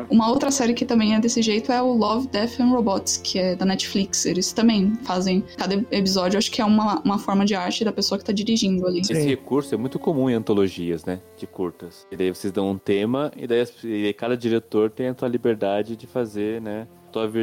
Uma 0.09 0.29
outra 0.29 0.51
série 0.51 0.73
que 0.73 0.85
também 0.85 1.15
é 1.15 1.19
desse 1.19 1.41
jeito 1.41 1.71
é 1.71 1.81
o 1.81 1.93
Love, 1.93 2.27
Death 2.27 2.59
and 2.59 2.67
Robots, 2.67 3.17
que 3.17 3.39
é 3.39 3.55
da 3.55 3.65
Netflix. 3.65 4.25
Eles 4.25 4.51
também 4.51 4.93
fazem. 5.03 5.43
Cada 5.57 5.75
episódio, 5.91 6.37
acho 6.37 6.51
que 6.51 6.61
é 6.61 6.65
uma, 6.65 6.99
uma 7.01 7.17
forma 7.17 7.45
de 7.45 7.55
arte 7.55 7.85
da 7.85 7.91
pessoa 7.91 8.17
que 8.17 8.25
tá 8.25 8.33
dirigindo 8.33 8.85
ali. 8.85 9.01
Esse 9.01 9.13
recurso 9.13 9.73
é 9.73 9.77
muito 9.77 9.97
comum 9.97 10.29
em 10.29 10.33
antologias, 10.33 11.05
né? 11.05 11.21
De 11.37 11.47
curtas. 11.47 12.05
E 12.11 12.17
daí 12.17 12.33
vocês 12.33 12.51
dão 12.51 12.69
um 12.69 12.77
tema 12.77 13.31
e 13.37 13.47
daí, 13.47 13.65
e 13.83 14.03
daí 14.03 14.13
cada 14.13 14.35
diretor 14.35 14.89
tem 14.89 15.07
a 15.07 15.13
tua 15.13 15.27
liberdade 15.27 15.95
de 15.95 16.07
fazer, 16.07 16.61
né? 16.61 16.87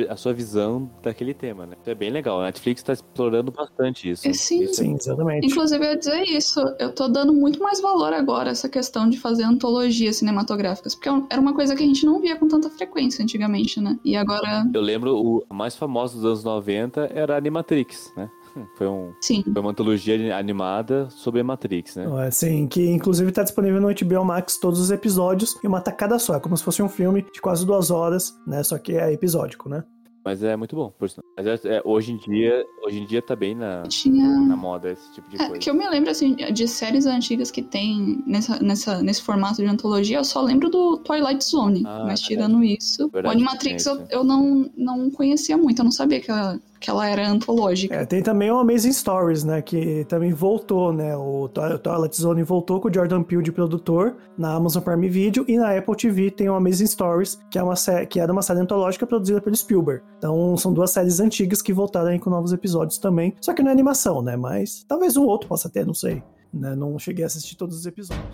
A 0.09 0.17
sua 0.17 0.33
visão 0.33 0.91
daquele 1.03 1.35
tema, 1.35 1.67
né? 1.67 1.77
Isso 1.81 1.91
é 1.91 1.95
bem 1.95 2.11
legal. 2.11 2.41
A 2.41 2.45
Netflix 2.45 2.83
tá 2.83 2.93
explorando 2.93 3.51
bastante 3.51 4.11
isso. 4.11 4.27
É, 4.29 4.33
sim. 4.33 4.63
Isso 4.63 4.83
é 4.83 4.85
Sim, 4.85 4.95
exatamente. 4.95 5.47
Inclusive, 5.47 5.85
eu 5.85 5.91
ia 5.91 5.97
dizer 5.97 6.23
isso. 6.25 6.61
Eu 6.79 6.93
tô 6.93 7.09
dando 7.09 7.33
muito 7.33 7.61
mais 7.61 7.81
valor 7.81 8.13
agora 8.13 8.51
a 8.51 8.53
essa 8.53 8.69
questão 8.69 9.09
de 9.09 9.19
fazer 9.19 9.45
antologias 9.45 10.17
cinematográficas. 10.17 10.95
Porque 10.95 11.09
era 11.31 11.41
uma 11.41 11.55
coisa 11.55 11.75
que 11.75 11.83
a 11.83 11.87
gente 11.87 12.05
não 12.05 12.21
via 12.21 12.37
com 12.37 12.49
tanta 12.49 12.71
frequência 12.71 13.23
antigamente, 13.23 13.81
né? 13.81 13.99
E 14.05 14.17
agora, 14.17 14.65
Eu 14.73 14.81
lembro, 14.81 15.17
o 15.17 15.45
a 15.49 15.55
mais 15.55 15.77
famosa 15.77 16.15
dos 16.15 16.25
anos 16.25 16.45
90 16.45 17.11
era 17.15 17.35
a 17.35 17.39
Animatrix, 17.39 18.13
né? 18.17 18.31
Foi, 18.77 18.87
um, 18.87 19.13
sim. 19.21 19.43
foi 19.43 19.61
uma 19.61 19.71
antologia 19.71 20.37
animada 20.37 21.09
sobre 21.11 21.41
a 21.41 21.45
Matrix, 21.45 21.97
né? 21.97 22.07
Assim, 22.27 22.67
que 22.67 22.89
inclusive 22.89 23.33
tá 23.33 23.43
disponível 23.43 23.81
no 23.81 23.89
HBO 23.89 24.25
Max 24.25 24.59
todos 24.59 24.81
os 24.81 24.91
episódios 24.91 25.59
em 25.65 25.69
uma 25.69 25.81
tacada 25.81 26.19
só, 26.19 26.37
é 26.37 26.41
como 26.41 26.57
se 26.57 26.65
fosse 26.65 26.83
um 26.83 26.89
filme 26.89 27.23
de 27.23 27.41
quase 27.41 27.67
duas 27.67 27.91
horas, 27.91 28.33
né? 28.47 28.63
Só 28.63 28.79
que 28.79 28.97
é 28.97 29.13
episódico, 29.13 29.69
né? 29.69 29.85
Mas 30.25 30.43
é 30.43 30.57
muito 30.57 30.75
bom, 30.75 30.91
por 30.91 31.09
sinal. 31.09 31.26
Mas 31.37 31.47
é- 31.47 31.77
é, 31.77 31.83
hoje 31.85 32.13
em 32.13 32.17
dia, 32.17 32.65
hoje 32.87 32.99
em 33.01 33.07
dia 33.07 33.21
tá 33.21 33.37
bem 33.37 33.55
na, 33.55 33.83
Tinha. 33.83 34.27
na 34.41 34.57
moda 34.57 34.91
esse 34.93 35.13
tipo 35.13 35.29
de 35.29 35.37
É, 35.37 35.47
coisa. 35.47 35.59
que 35.59 35.69
eu 35.69 35.75
me 35.75 35.87
lembro, 35.89 36.11
assim, 36.11 36.35
de 36.35 36.67
séries 36.67 37.05
antigas 37.05 37.51
que 37.51 37.61
tem 37.63 38.23
nessa, 38.27 38.59
nessa, 38.63 39.03
nesse 39.03 39.23
formato 39.23 39.57
de 39.57 39.67
antologia, 39.67 40.17
eu 40.19 40.25
só 40.25 40.41
lembro 40.43 40.71
do 40.71 40.97
Twilight 40.99 41.45
Zone. 41.45 41.83
Ah, 41.87 42.05
mas 42.07 42.21
é 42.23 42.25
tirando 42.25 42.65
isso, 42.65 43.09
Verdade, 43.11 43.27
o 43.29 43.31
Animatrix 43.37 43.87
é 43.87 43.91
eu, 43.91 43.95
isso. 43.97 44.05
eu 44.11 44.25
não, 44.25 44.71
não 44.77 45.11
conhecia 45.11 45.59
muito, 45.59 45.81
eu 45.81 45.85
não 45.85 45.93
sabia 45.93 46.21
que 46.21 46.31
ela, 46.31 46.59
que 46.81 46.89
ela 46.91 47.07
era 47.09 47.29
antológica. 47.29 47.95
É, 47.95 48.05
tem 48.07 48.23
também 48.23 48.51
o 48.51 48.59
Amazing 48.59 48.93
Stories, 48.93 49.45
né? 49.45 49.61
Que 49.63 50.05
também 50.05 50.33
voltou, 50.33 50.93
né? 50.93 51.17
O 51.17 51.49
Twi- 51.49 51.73
o 51.75 51.79
Twilight 51.79 52.17
Zone 52.21 52.43
voltou 52.43 52.81
com 52.81 52.89
o 52.89 52.93
Jordan 52.95 53.23
Peele 53.23 53.43
de 53.43 53.51
produtor 53.53 54.15
na 54.39 54.55
Amazon 54.55 54.83
Prime 54.83 55.09
Video 55.09 55.45
e 55.49 55.57
na 55.57 55.77
Apple 55.77 55.97
TV 55.97 56.31
tem 56.31 56.49
o 56.51 56.55
Amazing 56.55 56.87
Stories, 56.87 57.39
que 57.51 57.59
é 57.59 57.63
uma 57.63 57.77
sé- 57.77 58.05
que 58.07 58.21
era 58.21 58.31
uma 58.31 58.43
série 58.43 58.61
antológica 58.61 59.07
produzida 59.07 59.41
pelo 59.41 59.57
Spielberg. 59.57 60.03
Então 60.27 60.57
são 60.57 60.73
duas 60.73 60.91
séries 60.91 61.21
antigas 61.21 61.63
que 61.63 61.73
voltaram 61.73 62.19
com 62.19 62.29
novos 62.29 62.53
episódios 62.53 62.99
também. 62.99 63.33
Só 63.41 63.55
que 63.55 63.63
não 63.63 63.71
é 63.71 63.73
animação, 63.73 64.21
né? 64.21 64.37
Mas 64.37 64.85
talvez 64.89 65.17
um 65.17 65.25
outro 65.25 65.49
possa 65.49 65.71
ter, 65.71 65.87
não 65.87 65.95
sei. 65.95 66.21
Né? 66.53 66.75
Não 66.75 66.99
cheguei 66.99 67.23
a 67.23 67.29
assistir 67.29 67.55
todos 67.55 67.77
os 67.77 67.87
episódios. 67.87 68.27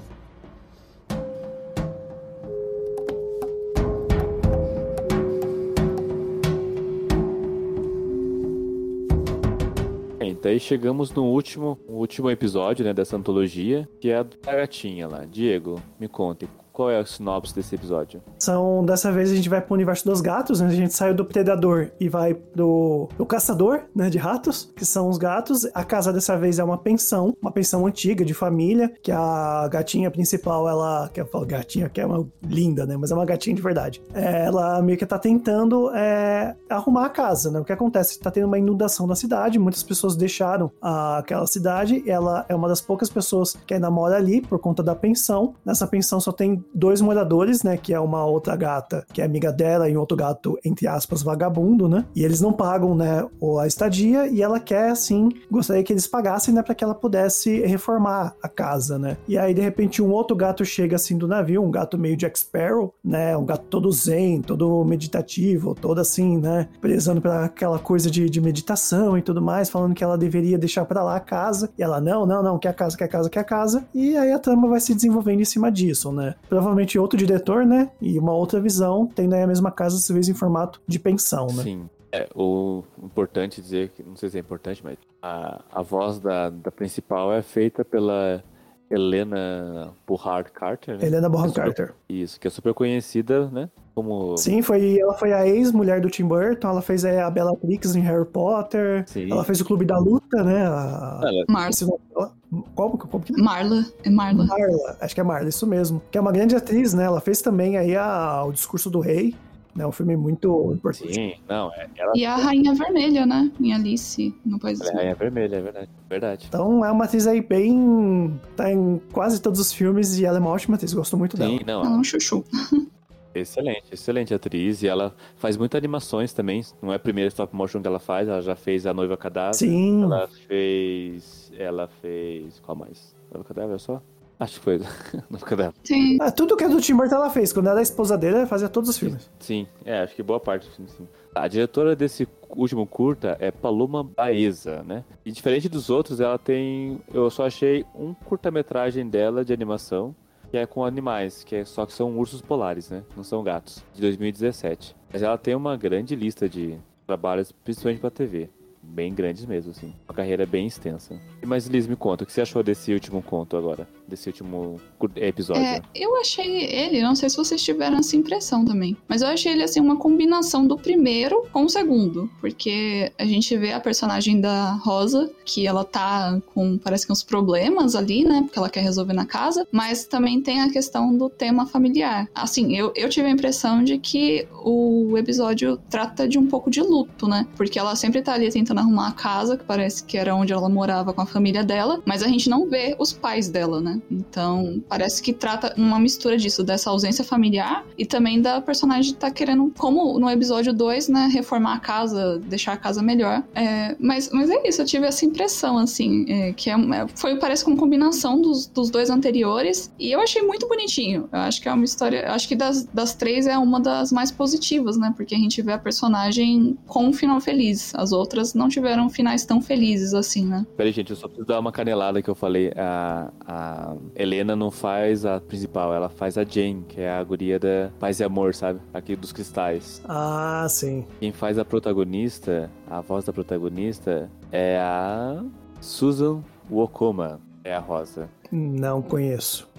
É, 10.19 10.29
Então 10.29 10.51
aí 10.51 10.59
chegamos 10.59 11.13
no 11.13 11.25
último, 11.25 11.79
último 11.87 12.31
episódio 12.31 12.87
né, 12.87 12.95
dessa 12.95 13.19
antologia, 13.19 13.87
que 14.01 14.09
é 14.09 14.17
a 14.17 14.23
da 14.23 14.55
gatinha 14.55 15.07
lá. 15.07 15.27
Diego, 15.27 15.79
me 16.01 16.09
conte, 16.09 16.49
qual 16.83 16.91
é 16.91 16.99
a 16.99 17.07
sinopse 17.07 17.55
desse 17.55 17.75
episódio? 17.77 18.21
São, 18.39 18.85
dessa 18.85 19.13
vez 19.13 19.31
a 19.31 19.35
gente 19.37 19.49
vai 19.49 19.61
pro 19.61 19.75
universo 19.75 20.05
dos 20.05 20.21
gatos, 20.21 20.61
né? 20.61 20.67
A 20.67 20.71
gente 20.71 20.93
saiu 20.93 21.15
do 21.15 21.25
predador 21.25 21.91
e 22.01 22.09
vai 22.09 22.35
pro, 22.35 23.09
caçador, 23.29 23.83
né, 23.95 24.11
de 24.11 24.19
ratos, 24.19 24.73
que 24.77 24.85
são 24.85 25.09
os 25.09 25.17
gatos. 25.17 25.65
A 25.75 25.85
casa 25.85 26.13
dessa 26.13 26.37
vez 26.37 26.59
é 26.59 26.65
uma 26.65 26.77
pensão, 26.77 27.37
uma 27.41 27.53
pensão 27.53 27.87
antiga 27.87 28.25
de 28.25 28.35
família, 28.35 28.93
que 29.03 29.13
a 29.13 29.69
gatinha 29.71 30.11
principal, 30.11 30.69
ela, 30.69 31.09
que 31.13 31.21
eu 31.21 31.27
falo 31.27 31.47
gatinha, 31.47 31.89
que 31.89 32.01
é 32.01 32.07
uma 32.07 32.27
linda, 32.43 32.85
né, 32.85 32.97
mas 32.97 33.11
é 33.11 33.15
uma 33.15 33.25
gatinha 33.25 33.55
de 33.55 33.63
verdade. 33.63 34.03
É, 34.13 34.45
ela 34.47 34.83
meio 34.83 34.99
que 34.99 35.07
tá 35.07 35.19
tentando 35.19 35.91
é, 35.95 36.57
arrumar 36.69 37.07
a 37.07 37.09
casa, 37.11 37.51
né? 37.51 37.61
O 37.61 37.65
que 37.65 37.73
acontece? 37.73 38.19
Tá 38.19 38.31
tendo 38.31 38.47
uma 38.49 38.59
inundação 38.59 39.07
na 39.07 39.15
cidade, 39.15 39.59
muitas 39.59 39.83
pessoas 39.85 40.17
deixaram 40.17 40.71
a- 40.81 41.19
aquela 41.19 41.47
cidade, 41.47 42.03
ela 42.11 42.45
é 42.49 42.55
uma 42.55 42.69
das 42.69 42.81
poucas 42.81 43.09
pessoas 43.09 43.57
que 43.67 43.73
ainda 43.75 43.91
mora 43.91 44.17
ali 44.17 44.41
por 44.41 44.59
conta 44.59 44.83
da 44.83 44.95
pensão. 44.97 45.55
Nessa 45.65 45.87
pensão 45.87 46.19
só 46.21 46.33
tem 46.33 46.63
dois 46.75 47.01
moradores, 47.01 47.63
né? 47.63 47.77
Que 47.77 47.93
é 47.93 48.01
uma 48.01 48.25
outra 48.25 48.57
gata 48.57 49.05
que 49.13 49.21
é 49.21 49.25
amiga 49.25 49.53
dela 49.53 49.89
e 49.89 49.97
um 49.97 50.01
outro 50.01 50.17
gato, 50.17 50.59
entre 50.65 50.87
aspas, 50.87 51.23
vagabundo, 51.23 51.89
né? 51.89 52.05
E 52.15 52.25
eles 52.25 52.41
não 52.41 52.53
pagam, 52.53 52.95
né, 52.95 53.27
a 53.61 53.67
estadia 53.67 54.27
e 54.27 54.43
ela 54.43 54.59
quer, 54.59 54.91
assim, 54.91 55.29
gostaria 55.51 55.83
que 55.83 55.93
eles 55.93 56.07
pagassem, 56.07 56.55
né, 56.55 56.63
para 56.63 56.75
que 56.75 56.83
ela 56.83 56.95
pudesse 56.95 57.61
reformar 57.67 58.35
a 58.43 58.49
casa, 58.49 58.99
né? 58.99 59.17
E 59.29 59.39
aí, 59.39 59.55
de 59.55 59.61
repente, 59.61 60.03
um 60.03 60.11
outro 60.11 60.37
gato 60.37 60.65
chega, 60.65 60.97
assim, 60.97 61.17
do 61.17 61.29
navio, 61.29 61.63
um 61.63 61.71
gato 61.71 61.99
meio 61.99 62.17
Jack 62.17 62.39
Sparrow, 62.39 62.95
né? 63.05 63.37
Um 63.37 63.45
gato 63.45 63.65
todo 63.69 63.91
zen, 63.91 64.43
todo 64.43 64.85
meditativo, 64.85 65.75
todo 65.75 66.01
assim, 66.01 66.39
né? 66.39 66.69
Prezando 66.81 67.21
pra 67.21 67.45
aquela 67.45 67.79
coisa 67.79 68.11
de, 68.11 68.29
de 68.29 68.41
meditação 68.41 69.17
e 69.17 69.23
tudo 69.23 69.41
mais, 69.41 69.71
falando 69.71 69.95
que 69.95 70.05
ela 70.05 70.19
deveria 70.19 70.59
deixar 70.59 70.85
pra 70.85 71.03
lá 71.03 71.17
a 71.17 71.21
casa. 71.21 71.71
E 71.79 71.83
ela, 71.83 72.01
não, 72.01 72.27
não, 72.27 72.43
não, 72.43 72.59
quer 72.59 72.71
a 72.71 72.75
casa, 72.75 72.97
quer 72.97 73.05
a 73.05 73.09
casa, 73.09 73.31
quer 73.31 73.41
a 73.41 73.45
casa. 73.45 73.85
E 73.95 74.17
aí 74.17 74.33
a 74.33 74.39
trama 74.39 74.69
vai 74.69 74.81
se 74.81 74.95
desenvolvendo 74.95 75.41
em 75.41 75.45
cima 75.45 75.71
disso, 75.71 76.13
né? 76.13 76.35
Provavelmente 76.53 76.99
outro 76.99 77.17
diretor, 77.17 77.65
né? 77.65 77.91
E 77.99 78.19
uma 78.19 78.35
outra 78.35 78.61
visão, 78.61 79.07
tendo 79.07 79.35
aí 79.35 79.43
a 79.43 79.47
mesma 79.47 79.71
casa, 79.71 79.97
dessa 79.97 80.13
vez 80.13 80.29
em 80.29 80.35
formato 80.35 80.83
de 80.87 80.99
pensão, 80.99 81.47
né? 81.47 81.63
Sim. 81.63 81.89
É, 82.13 82.29
o 82.35 82.85
importante 83.03 83.63
dizer, 83.63 83.89
que 83.89 84.03
não 84.03 84.15
sei 84.15 84.29
se 84.29 84.37
é 84.37 84.41
importante, 84.41 84.85
mas 84.85 84.99
a, 85.23 85.63
a 85.73 85.81
voz 85.81 86.19
da, 86.21 86.51
da 86.51 86.71
principal 86.71 87.33
é 87.33 87.41
feita 87.41 87.83
pela 87.87 88.45
Helena 88.91 89.95
Bonham 90.07 90.45
Carter, 90.53 90.99
né? 90.99 91.07
Helena 91.07 91.27
Bonham 91.31 91.49
É 91.49 91.55
Carter. 91.55 91.95
Isso, 92.07 92.39
que 92.39 92.47
é 92.47 92.51
super 92.51 92.75
conhecida, 92.75 93.49
né? 93.49 93.71
Como. 93.95 94.37
Sim, 94.39 94.63
foi, 94.63 94.99
ela 94.99 95.15
foi 95.15 95.33
a 95.33 95.47
ex-mulher 95.47 96.01
do 96.01 96.09
Tim 96.09 96.25
Burton, 96.25 96.69
ela 96.69 96.81
fez 96.83 97.05
é, 97.05 97.21
a 97.23 97.31
Bellatrix 97.31 97.95
em 97.95 98.01
Harry 98.01 98.25
Potter, 98.25 99.05
Sim. 99.07 99.31
ela 99.31 99.45
fez 99.45 99.61
o 99.61 99.65
Clube 99.65 99.85
da 99.85 99.99
Luta, 99.99 100.43
né? 100.43 100.67
A... 100.67 101.21
Ela- 101.23 101.45
Marla. 101.49 101.71
dela- 102.15 102.33
Como, 102.75 102.97
como 102.99 103.23
que 103.25 103.33
Marla. 103.41 103.85
É 104.05 104.11
Marla. 104.11 104.47
Marla, 104.47 104.97
acho 105.01 105.15
que 105.15 105.21
é 105.21 105.25
Marla, 105.25 105.49
isso 105.49 105.67
mesmo. 105.67 106.01
Que 106.11 106.17
é 106.17 106.21
uma 106.21 106.33
grande 106.33 106.57
atriz, 106.57 106.95
né? 106.95 107.05
Ela 107.05 107.21
fez 107.21 107.43
também 107.43 107.77
aí 107.77 107.95
a, 107.97 108.45
o 108.47 108.53
Discurso 108.53 108.89
do 108.91 108.99
Rei, 109.01 109.35
né? 109.75 109.87
Um 109.87 109.93
filme 109.93 110.17
muito 110.17 110.73
importante. 110.75 111.13
Sim, 111.15 111.35
não, 111.49 111.71
é, 111.75 111.87
ela, 111.99 112.13
E 112.15 112.25
a 112.25 112.37
Rainha 112.37 112.75
Vermelha, 112.75 113.27
né? 113.27 113.51
Em 113.61 113.75
Alice, 113.75 114.35
no 114.45 114.59
País 114.59 114.81
ela 114.81 114.91
é 114.91 114.95
rainha 114.97 115.15
vermelha, 115.15 115.57
é 115.57 115.61
verdade. 115.63 115.89
Verdade. 116.09 116.45
Então 116.49 116.83
é 116.85 116.91
uma 116.91 117.05
atriz 117.05 117.27
aí 117.27 117.41
bem. 117.43 118.39
tá 118.57 118.73
em 118.73 119.01
quase 119.13 119.41
todos 119.41 119.61
os 119.61 119.71
filmes 119.73 120.19
e 120.19 120.25
ela 120.25 120.39
é 120.39 120.41
uma 120.41 120.51
ótima 120.51 120.77
atriz, 120.77 120.95
gosto 120.95 121.17
muito 121.19 121.37
dela. 121.37 121.51
Sim, 121.59 121.61
não, 121.67 121.85
Ela 121.85 121.95
é 121.95 121.99
um 121.99 122.05
chuchu. 122.05 122.43
Excelente, 123.35 123.85
excelente 123.93 124.35
atriz. 124.35 124.83
E 124.83 124.89
ela 124.89 125.15
faz 125.37 125.57
muitas 125.57 125.79
animações 125.79 126.33
também. 126.33 126.63
Não 126.81 126.93
é 126.93 126.97
a 126.97 126.99
primeira 126.99 127.29
stop 127.29 127.55
motion 127.55 127.81
que 127.81 127.89
ela 127.89 127.99
faz, 127.99 128.29
ela 128.29 128.43
já 128.43 128.57
fez 128.57 128.87
A 128.87 128.95
Noiva 128.95 129.17
Cadáver. 129.17 129.55
Sim. 129.55 130.03
Ela 130.03 130.29
fez. 130.29 131.53
Ela 131.57 131.89
fez. 132.01 132.61
Qual 132.61 132.77
mais? 132.77 133.15
Noiva 133.33 133.47
Cadáver 133.47 133.79
só? 133.79 134.03
Acho 134.39 134.59
que 134.59 134.65
foi. 134.65 134.79
Noiva 135.31 135.47
Cadáver. 135.47 135.75
Tem. 135.85 136.19
Ah, 136.21 136.31
tudo 136.31 136.57
que 136.57 136.65
é 136.65 136.69
do 136.69 136.81
Tim 136.81 136.97
Burton 136.97 137.15
ela 137.17 137.31
fez. 137.31 137.53
Quando 137.53 137.69
ela 137.69 137.81
é 137.81 137.83
esposa 137.83 138.19
dele, 138.19 138.37
ela 138.37 138.47
fazia 138.47 138.69
todos 138.69 138.91
os 138.91 138.99
filmes. 138.99 139.31
Sim, 139.39 139.67
é, 139.85 140.01
acho 140.01 140.15
que 140.15 140.23
boa 140.23 140.41
parte 140.41 140.69
do 140.69 140.75
filme, 140.75 140.91
sim. 140.91 141.07
A 141.35 141.49
diretora 141.49 141.97
desse 141.97 142.29
último 142.51 142.87
curta 142.87 143.37
é 143.41 143.51
Paloma 143.51 144.05
Baeza, 144.05 144.83
né? 144.83 145.05
E 145.25 145.33
diferente 145.33 145.69
dos 145.69 145.89
outros, 145.89 146.21
ela 146.21 146.39
tem. 146.39 147.01
Eu 147.13 147.31
só 147.31 147.47
achei 147.47 147.85
um 147.95 148.13
curta-metragem 148.13 149.09
dela 149.09 149.45
de 149.45 149.53
animação, 149.53 150.15
que 150.53 150.59
é 150.59 150.67
com 150.67 150.85
animais, 150.85 151.43
que 151.43 151.57
é 151.57 151.65
só 151.65 151.87
que 151.87 151.95
são 151.95 152.19
ursos 152.19 152.43
polares, 152.43 152.91
né? 152.91 153.03
Não 153.17 153.25
são 153.25 153.43
gatos, 153.43 153.83
de 153.95 154.03
2017. 154.03 154.95
Mas 155.11 155.23
ela 155.23 155.39
tem 155.39 155.55
uma 155.55 155.79
grande 155.79 156.15
lista 156.15 156.47
de 156.47 156.79
trabalhos, 157.07 157.51
principalmente 157.51 158.01
pra 158.01 158.11
TV. 158.11 158.51
Bem 158.83 159.15
grandes 159.15 159.47
mesmo, 159.47 159.71
assim. 159.71 159.95
Uma 160.09 160.15
carreira 160.15 160.45
bem 160.45 160.67
extensa. 160.67 161.19
Mas 161.45 161.67
Liz, 161.67 161.87
me 161.87 161.97
conta, 161.97 162.25
o 162.25 162.27
que 162.27 162.33
você 162.33 162.41
achou 162.41 162.63
desse 162.63 162.93
último 162.93 163.23
conto 163.23 163.57
agora? 163.57 163.89
Desse 164.07 164.29
último 164.29 164.81
episódio? 165.17 165.63
É, 165.63 165.81
eu 165.95 166.17
achei 166.21 166.65
ele, 166.65 167.01
não 167.01 167.15
sei 167.15 167.31
se 167.31 167.37
vocês 167.37 167.63
tiveram 167.63 167.99
essa 167.99 168.17
impressão 168.17 168.65
também, 168.65 168.97
mas 169.09 169.23
eu 169.23 169.29
achei 169.29 169.53
ele 169.53 169.63
assim 169.63 169.81
uma 169.81 169.97
combinação 169.97 170.67
do 170.67 170.77
primeiro 170.77 171.47
com 171.53 171.65
o 171.65 171.69
segundo, 171.69 172.31
porque 172.41 173.11
a 173.19 173.25
gente 173.25 173.57
vê 173.57 173.73
a 173.73 173.81
personagem 173.81 174.41
da 174.41 174.73
Rosa, 174.73 175.31
que 175.45 175.67
ela 175.67 175.85
tá 175.85 176.41
com 176.55 176.77
parece 176.79 177.07
que 177.07 177.13
uns 177.13 177.23
problemas 177.23 177.95
ali, 177.95 178.25
né, 178.25 178.43
porque 178.43 178.59
ela 178.59 178.69
quer 178.69 178.83
resolver 178.83 179.13
na 179.13 179.25
casa, 179.25 179.67
mas 179.73 180.05
também 180.05 180.41
tem 180.43 180.61
a 180.61 180.71
questão 180.71 181.17
do 181.17 181.31
tema 181.31 181.67
familiar. 181.67 182.29
Assim, 182.35 182.77
eu, 182.77 182.93
eu 182.95 183.09
tive 183.09 183.27
a 183.29 183.31
impressão 183.31 183.83
de 183.83 183.99
que 183.99 184.47
o 184.65 185.17
episódio 185.17 185.79
trata 185.89 186.29
de 186.29 186.39
um 186.39 186.47
pouco 186.47 186.71
de 186.71 186.81
luto, 186.81 187.27
né, 187.27 187.47
porque 187.57 187.79
ela 187.79 187.97
sempre 187.97 188.21
tá 188.21 188.35
ali 188.35 188.51
tentando 188.51 188.72
arrumar 188.81 189.09
a 189.09 189.13
casa, 189.13 189.57
que 189.57 189.65
parece 189.65 190.05
que 190.05 190.17
era 190.17 190.35
onde 190.35 190.53
ela 190.53 190.69
morava 190.69 191.13
com 191.13 191.21
a 191.21 191.27
família 191.27 191.63
dela, 191.65 192.01
mas 192.05 192.23
a 192.23 192.29
gente 192.29 192.49
não 192.49 192.69
vê 192.69 192.97
os 192.99 193.13
pais 193.13 193.49
dela, 193.49 193.81
né? 193.81 194.01
Então, 194.11 194.83
parece 194.89 195.23
que 195.23 195.33
trata 195.33 195.75
uma 195.77 195.99
mistura 195.99 196.37
disso, 196.37 196.63
dessa 196.63 196.91
ausência 196.91 197.25
familiar 197.25 197.85
e 197.97 198.05
também 198.07 198.41
da 198.41 198.61
personagem 198.61 199.15
tá 199.15 199.31
querendo, 199.31 199.73
como 199.77 200.19
no 200.19 200.29
episódio 200.31 200.73
2, 200.73 201.09
né, 201.09 201.29
reformar 201.33 201.75
a 201.75 201.79
casa, 201.79 202.39
deixar 202.39 202.73
a 202.73 202.77
casa 202.77 203.03
melhor. 203.03 203.43
É, 203.55 203.97
mas, 203.99 204.31
mas 204.33 204.51
é 204.51 204.69
isso, 204.69 204.83
eu 204.83 204.87
tive 204.87 205.07
essa 205.07 205.25
impressão, 205.25 205.79
assim, 205.79 206.25
é, 206.29 206.53
que 206.53 206.71
é, 206.71 206.75
é- 206.75 207.07
foi, 207.15 207.37
parece 207.39 207.65
com 207.65 207.77
combinação 207.77 208.41
dos, 208.41 208.67
dos 208.67 208.91
dois 208.91 209.11
anteriores 209.11 209.91
e 209.99 210.11
eu 210.13 210.21
achei 210.21 210.43
muito 210.43 210.67
bonitinho. 210.69 211.29
Eu 211.33 211.39
acho 211.41 211.61
que 211.61 211.69
é 211.69 211.73
uma 211.73 211.85
história, 211.85 212.31
acho 212.33 212.49
que 212.49 212.57
das, 212.57 212.85
das 212.85 213.15
três 213.15 213.47
é 213.47 213.57
uma 213.59 213.81
das 213.81 214.13
mais 214.13 214.31
positivas, 214.31 214.97
né? 214.97 215.13
Porque 215.17 215.35
a 215.35 215.39
gente 215.39 215.61
vê 215.63 215.73
a 215.73 215.79
personagem 215.79 216.77
com 216.87 217.07
um 217.07 217.13
final 217.13 217.41
feliz. 217.41 217.95
As 217.95 218.13
outras 218.13 218.55
não 218.55 218.62
tiveram 218.69 219.09
finais 219.09 219.45
tão 219.45 219.61
felizes 219.61 220.15
assim, 220.15 220.47
né? 220.47 220.67
Peraí, 220.77 220.93
gente, 220.93 221.11
eu 221.11 221.17
só 221.17 221.27
preciso 221.27 221.47
dar 221.47 221.59
uma 221.61 221.73
canelada 221.73 222.23
que 222.23 222.31
eu 222.31 222.35
falei. 222.35 222.73
A, 222.77 223.31
a 223.47 223.97
Helena 224.15 224.55
não 224.57 224.71
faz 224.71 225.25
a 225.25 225.41
principal, 225.41 225.95
ela 225.95 226.09
faz 226.09 226.37
a 226.39 226.45
Jane, 226.45 226.85
que 226.89 227.01
é 227.01 227.11
a 227.11 227.23
guria 227.23 227.59
da 227.59 227.91
Paz 227.99 228.21
e 228.21 228.25
Amor, 228.25 228.55
sabe? 228.55 228.81
Aqui 228.93 229.17
dos 229.17 229.33
cristais. 229.33 230.03
Ah, 230.09 230.67
sim. 230.69 231.07
Quem 231.21 231.33
faz 231.33 231.59
a 231.59 231.65
protagonista, 231.65 232.71
a 232.89 233.01
voz 233.01 233.25
da 233.25 233.33
protagonista, 233.33 234.31
é 234.51 234.79
a 234.79 235.43
Susan 235.81 236.43
Wokoma. 236.71 237.41
É 237.65 237.75
a 237.75 237.79
Rosa. 237.79 238.29
Não 238.51 239.01
conheço. 239.01 239.72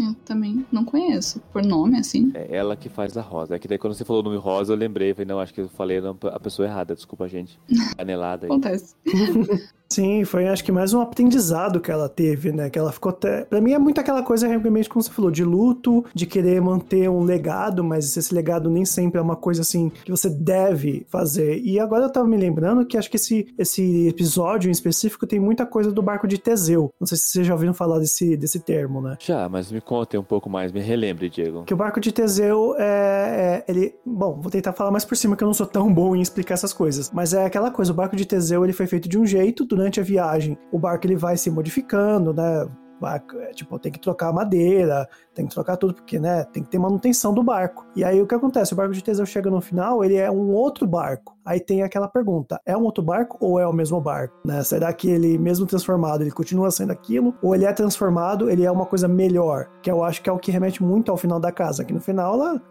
Eu 0.00 0.14
também 0.24 0.64
não 0.70 0.84
conheço, 0.84 1.40
por 1.52 1.64
nome, 1.64 1.98
assim. 1.98 2.30
É 2.34 2.56
ela 2.56 2.76
que 2.76 2.88
faz 2.88 3.16
a 3.16 3.20
Rosa. 3.20 3.54
É 3.54 3.58
que 3.58 3.68
daí 3.68 3.78
quando 3.78 3.94
você 3.94 4.04
falou 4.04 4.22
o 4.22 4.24
nome 4.24 4.36
Rosa, 4.36 4.72
eu 4.72 4.76
lembrei. 4.76 5.12
Falei, 5.12 5.26
não, 5.26 5.40
acho 5.40 5.52
que 5.52 5.60
eu 5.60 5.68
falei 5.68 5.98
a 6.32 6.40
pessoa 6.40 6.66
errada. 6.66 6.94
Desculpa, 6.94 7.28
gente. 7.28 7.58
Canelada 7.96 8.46
aí. 8.46 8.50
Acontece. 8.50 8.94
Sim, 9.92 10.24
foi 10.24 10.46
acho 10.46 10.62
que 10.62 10.70
mais 10.70 10.94
um 10.94 11.00
aprendizado 11.00 11.80
que 11.80 11.90
ela 11.90 12.08
teve, 12.08 12.52
né? 12.52 12.70
Que 12.70 12.78
ela 12.78 12.92
ficou 12.92 13.10
até. 13.10 13.44
Pra 13.44 13.60
mim 13.60 13.72
é 13.72 13.78
muito 13.78 14.00
aquela 14.00 14.22
coisa, 14.22 14.46
realmente, 14.46 14.88
como 14.88 15.02
você 15.02 15.10
falou, 15.10 15.32
de 15.32 15.42
luto, 15.42 16.04
de 16.14 16.26
querer 16.26 16.60
manter 16.60 17.10
um 17.10 17.24
legado, 17.24 17.82
mas 17.82 18.16
esse 18.16 18.32
legado 18.32 18.70
nem 18.70 18.84
sempre 18.84 19.18
é 19.18 19.22
uma 19.22 19.34
coisa 19.34 19.62
assim 19.62 19.90
que 20.04 20.10
você 20.12 20.30
deve 20.30 21.04
fazer. 21.08 21.58
E 21.58 21.80
agora 21.80 22.04
eu 22.04 22.12
tava 22.12 22.28
me 22.28 22.36
lembrando 22.36 22.86
que 22.86 22.96
acho 22.96 23.10
que 23.10 23.16
esse, 23.16 23.52
esse 23.58 24.06
episódio 24.06 24.68
em 24.68 24.70
específico 24.70 25.26
tem 25.26 25.40
muita 25.40 25.66
coisa 25.66 25.90
do 25.90 26.00
barco 26.00 26.28
de 26.28 26.38
Teseu. 26.38 26.94
Não 27.00 27.06
sei 27.06 27.18
se 27.18 27.24
vocês 27.24 27.46
já 27.48 27.52
ouviram 27.52 27.74
falar 27.74 27.98
desse, 27.98 28.36
desse 28.36 28.60
termo, 28.60 29.02
né? 29.02 29.16
Já, 29.18 29.48
mas 29.48 29.72
me 29.72 29.80
contem 29.90 30.20
um 30.20 30.22
pouco 30.22 30.48
mais. 30.48 30.70
Me 30.70 30.78
relembre, 30.80 31.28
Diego. 31.28 31.64
Que 31.64 31.74
o 31.74 31.76
barco 31.76 31.98
de 31.98 32.12
Teseu 32.12 32.76
é, 32.78 33.64
é- 33.66 33.70
ele, 33.70 33.92
bom, 34.06 34.40
vou 34.40 34.48
tentar 34.48 34.72
falar 34.72 34.92
mais 34.92 35.04
por 35.04 35.16
cima 35.16 35.34
que 35.34 35.42
eu 35.42 35.46
não 35.46 35.52
sou 35.52 35.66
tão 35.66 35.92
bom 35.92 36.14
em 36.14 36.20
explicar 36.20 36.54
essas 36.54 36.72
coisas, 36.72 37.10
mas 37.10 37.34
é 37.34 37.44
aquela 37.44 37.72
coisa, 37.72 37.90
o 37.90 37.94
barco 37.94 38.14
de 38.14 38.24
Teseu 38.24 38.62
ele 38.62 38.72
foi 38.72 38.86
feito 38.86 39.08
de 39.08 39.18
um 39.18 39.26
jeito 39.26 39.64
durante 39.64 39.98
a 39.98 40.04
viagem. 40.04 40.56
O 40.70 40.78
barco 40.78 41.04
ele 41.08 41.16
vai 41.16 41.36
se 41.36 41.50
modificando, 41.50 42.32
né? 42.32 42.68
É, 43.02 43.52
tipo, 43.52 43.78
tem 43.78 43.90
que 43.90 43.98
trocar 43.98 44.28
a 44.28 44.32
madeira, 44.32 45.08
tem 45.34 45.46
que 45.46 45.54
trocar 45.54 45.78
tudo, 45.78 45.94
porque, 45.94 46.18
né, 46.18 46.44
tem 46.44 46.62
que 46.62 46.68
ter 46.68 46.78
manutenção 46.78 47.32
do 47.32 47.42
barco. 47.42 47.86
E 47.96 48.04
aí 48.04 48.20
o 48.20 48.26
que 48.26 48.34
acontece? 48.34 48.74
O 48.74 48.76
barco 48.76 48.92
de 48.92 49.02
Teseu 49.02 49.24
chega 49.24 49.50
no 49.50 49.60
final, 49.60 50.04
ele 50.04 50.16
é 50.16 50.30
um 50.30 50.50
outro 50.52 50.86
barco. 50.86 51.34
Aí 51.50 51.58
tem 51.58 51.82
aquela 51.82 52.06
pergunta: 52.06 52.60
é 52.64 52.76
um 52.76 52.84
outro 52.84 53.02
barco 53.02 53.36
ou 53.40 53.58
é 53.58 53.66
o 53.66 53.72
mesmo 53.72 54.00
barco? 54.00 54.38
Né? 54.44 54.62
Será 54.62 54.92
que 54.92 55.10
ele, 55.10 55.36
mesmo 55.36 55.66
transformado, 55.66 56.22
ele 56.22 56.30
continua 56.30 56.70
sendo 56.70 56.92
aquilo? 56.92 57.34
Ou 57.42 57.56
ele 57.56 57.64
é 57.64 57.72
transformado, 57.72 58.48
ele 58.48 58.64
é 58.64 58.70
uma 58.70 58.86
coisa 58.86 59.08
melhor? 59.08 59.68
Que 59.82 59.90
eu 59.90 60.04
acho 60.04 60.22
que 60.22 60.30
é 60.30 60.32
o 60.32 60.38
que 60.38 60.52
remete 60.52 60.80
muito 60.80 61.10
ao 61.10 61.16
final 61.16 61.40
da 61.40 61.50
casa. 61.50 61.84
Que 61.84 61.92
no 61.92 62.00
final, 62.00 62.34
ela, 62.34 62.62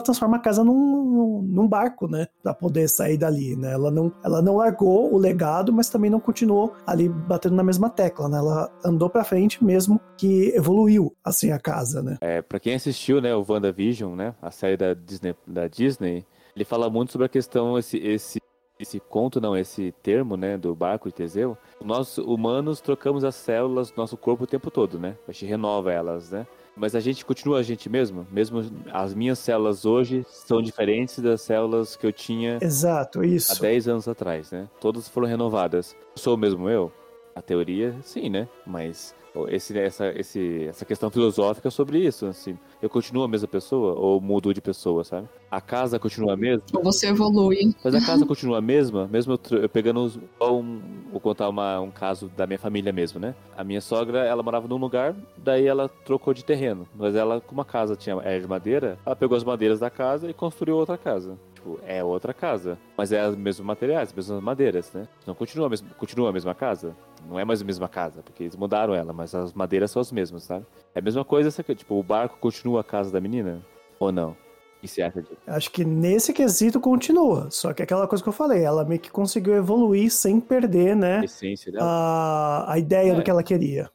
transforma 0.00 0.36
a 0.36 0.40
casa 0.40 0.62
num, 0.62 0.72
num, 0.72 1.42
num 1.42 1.68
barco, 1.68 2.06
né? 2.06 2.28
Pra 2.40 2.54
poder 2.54 2.88
sair 2.88 3.18
dali, 3.18 3.56
né? 3.56 3.72
Ela 3.72 3.90
não, 3.90 4.12
ela 4.22 4.40
não 4.40 4.58
largou 4.58 5.12
o 5.12 5.18
legado, 5.18 5.72
mas 5.72 5.90
também 5.90 6.08
não 6.08 6.20
continuou 6.20 6.72
ali 6.86 7.08
batendo 7.08 7.56
na 7.56 7.64
mesma 7.64 7.90
tecla, 7.90 8.28
né? 8.28 8.38
Ela 8.38 8.70
andou 8.84 9.10
pra 9.10 9.24
frente 9.24 9.64
mesmo 9.64 10.00
que 10.16 10.54
evoluiu, 10.54 11.12
assim, 11.24 11.50
a 11.50 11.58
casa, 11.58 12.00
né? 12.00 12.16
É, 12.20 12.40
pra 12.40 12.60
quem 12.60 12.76
assistiu, 12.76 13.20
né, 13.20 13.34
o 13.34 13.44
WandaVision, 13.46 14.14
né, 14.14 14.34
a 14.40 14.52
série 14.52 14.76
da 14.76 14.94
Disney, 14.94 15.34
da 15.46 15.66
Disney, 15.66 16.24
ele 16.54 16.64
fala 16.64 16.90
muito 16.90 17.12
sobre 17.12 17.26
a 17.26 17.28
questão, 17.28 17.78
esse, 17.78 17.98
esse, 17.98 18.40
esse 18.78 18.98
conto, 18.98 19.40
não, 19.40 19.56
esse 19.56 19.92
termo, 20.02 20.36
né, 20.36 20.56
do 20.56 20.74
barco 20.74 21.08
de 21.08 21.14
Teseu. 21.14 21.56
Nós, 21.84 22.18
humanos, 22.18 22.80
trocamos 22.80 23.24
as 23.24 23.34
células 23.34 23.90
do 23.90 23.96
nosso 23.96 24.16
corpo 24.16 24.44
o 24.44 24.46
tempo 24.46 24.70
todo, 24.70 24.98
né? 24.98 25.16
A 25.28 25.32
gente 25.32 25.46
renova 25.46 25.92
elas, 25.92 26.30
né? 26.30 26.46
Mas 26.76 26.94
a 26.94 27.00
gente 27.00 27.24
continua 27.24 27.58
a 27.58 27.62
gente 27.62 27.88
mesmo? 27.90 28.26
Mesmo 28.30 28.62
as 28.92 29.12
minhas 29.12 29.38
células 29.38 29.84
hoje 29.84 30.24
são 30.28 30.62
diferentes 30.62 31.18
das 31.18 31.42
células 31.42 31.96
que 31.96 32.06
eu 32.06 32.12
tinha 32.12 32.58
Exato, 32.62 33.20
há 33.20 33.26
isso. 33.26 33.60
10 33.60 33.88
anos 33.88 34.08
atrás, 34.08 34.50
né? 34.50 34.68
Todas 34.80 35.08
foram 35.08 35.28
renovadas. 35.28 35.96
Sou 36.14 36.34
o 36.34 36.38
mesmo 36.38 36.68
eu? 36.68 36.92
A 37.34 37.42
teoria, 37.42 37.94
sim, 38.02 38.28
né? 38.28 38.48
Mas 38.66 39.14
esse, 39.48 39.78
essa, 39.78 40.08
esse, 40.18 40.66
essa 40.68 40.84
questão 40.84 41.10
filosófica 41.10 41.68
é 41.68 41.70
sobre 41.70 41.98
isso, 41.98 42.26
assim. 42.26 42.58
Eu 42.82 42.88
continuo 42.90 43.22
a 43.22 43.28
mesma 43.28 43.46
pessoa 43.48 43.94
ou 43.94 44.20
mudo 44.20 44.52
de 44.52 44.60
pessoa, 44.60 45.04
sabe? 45.04 45.28
A 45.50 45.60
casa 45.60 45.98
continua 45.98 46.34
a 46.34 46.36
mesma? 46.36 46.62
Ou 46.74 46.82
você 46.82 47.08
evolui. 47.08 47.74
Mas 47.82 47.94
a 47.94 48.00
casa 48.00 48.24
continua 48.26 48.58
a 48.58 48.60
mesma, 48.60 49.08
mesmo 49.08 49.38
eu, 49.50 49.58
eu 49.58 49.68
pegando 49.68 50.00
os- 50.04 50.18
um, 50.40 50.80
vou 51.10 51.20
contar 51.20 51.48
uma, 51.48 51.80
um 51.80 51.90
caso 51.90 52.30
da 52.36 52.46
minha 52.46 52.58
família 52.58 52.92
mesmo, 52.92 53.18
né? 53.20 53.34
A 53.56 53.64
minha 53.64 53.80
sogra, 53.80 54.24
ela 54.24 54.42
morava 54.42 54.66
num 54.68 54.76
lugar, 54.76 55.14
daí 55.36 55.66
ela 55.66 55.88
trocou 55.88 56.32
de 56.34 56.44
terreno. 56.44 56.86
Mas 56.94 57.14
ela, 57.14 57.40
como 57.40 57.60
a 57.60 57.64
casa 57.64 57.96
tinha 57.96 58.16
era 58.22 58.40
de 58.40 58.46
madeira, 58.48 58.98
ela 59.04 59.16
pegou 59.16 59.36
as 59.36 59.44
madeiras 59.44 59.80
da 59.80 59.90
casa 59.90 60.28
e 60.30 60.34
construiu 60.34 60.76
outra 60.76 60.96
casa. 60.98 61.36
Tipo, 61.60 61.78
é 61.86 62.02
outra 62.02 62.32
casa, 62.32 62.78
mas 62.96 63.12
é 63.12 63.28
os 63.28 63.36
mesmos 63.36 63.66
materiais, 63.66 64.08
as 64.08 64.14
mesmas 64.14 64.42
madeiras, 64.42 64.90
né? 64.94 65.06
Não 65.26 65.34
continua 65.34 65.66
a 65.66 65.68
mesma, 65.70 65.90
continua 65.98 66.30
a 66.30 66.32
mesma 66.32 66.54
casa? 66.54 66.96
Não 67.28 67.38
é 67.38 67.44
mais 67.44 67.60
a 67.60 67.64
mesma 67.66 67.86
casa, 67.86 68.22
porque 68.22 68.44
eles 68.44 68.56
mudaram 68.56 68.94
ela, 68.94 69.12
mas 69.12 69.34
as 69.34 69.52
madeiras 69.52 69.90
são 69.90 70.00
as 70.00 70.10
mesmas, 70.10 70.44
sabe? 70.44 70.64
É 70.94 71.00
a 71.00 71.02
mesma 71.02 71.22
coisa 71.22 71.48
essa 71.48 71.60
aqui, 71.60 71.74
tipo, 71.74 71.98
o 71.98 72.02
barco 72.02 72.38
continua 72.40 72.80
a 72.80 72.84
casa 72.84 73.10
da 73.12 73.20
menina? 73.20 73.60
Ou 73.98 74.10
não? 74.10 74.34
Que 74.80 74.88
você 74.88 75.02
acha 75.02 75.20
disso? 75.20 75.36
Acho 75.46 75.70
que 75.70 75.84
nesse 75.84 76.32
quesito 76.32 76.80
continua. 76.80 77.48
Só 77.50 77.74
que 77.74 77.82
aquela 77.82 78.08
coisa 78.08 78.24
que 78.24 78.30
eu 78.30 78.32
falei, 78.32 78.64
ela 78.64 78.82
meio 78.82 78.98
que 78.98 79.10
conseguiu 79.10 79.54
evoluir 79.54 80.10
sem 80.10 80.40
perder, 80.40 80.92
A 80.92 80.96
né? 80.96 81.24
essência 81.26 81.70
dela? 81.70 81.84
A, 81.86 82.72
a 82.72 82.78
ideia 82.78 83.12
É. 83.12 83.14
do 83.14 83.22
que 83.22 83.30
ela 83.30 83.42
queria. 83.42 83.90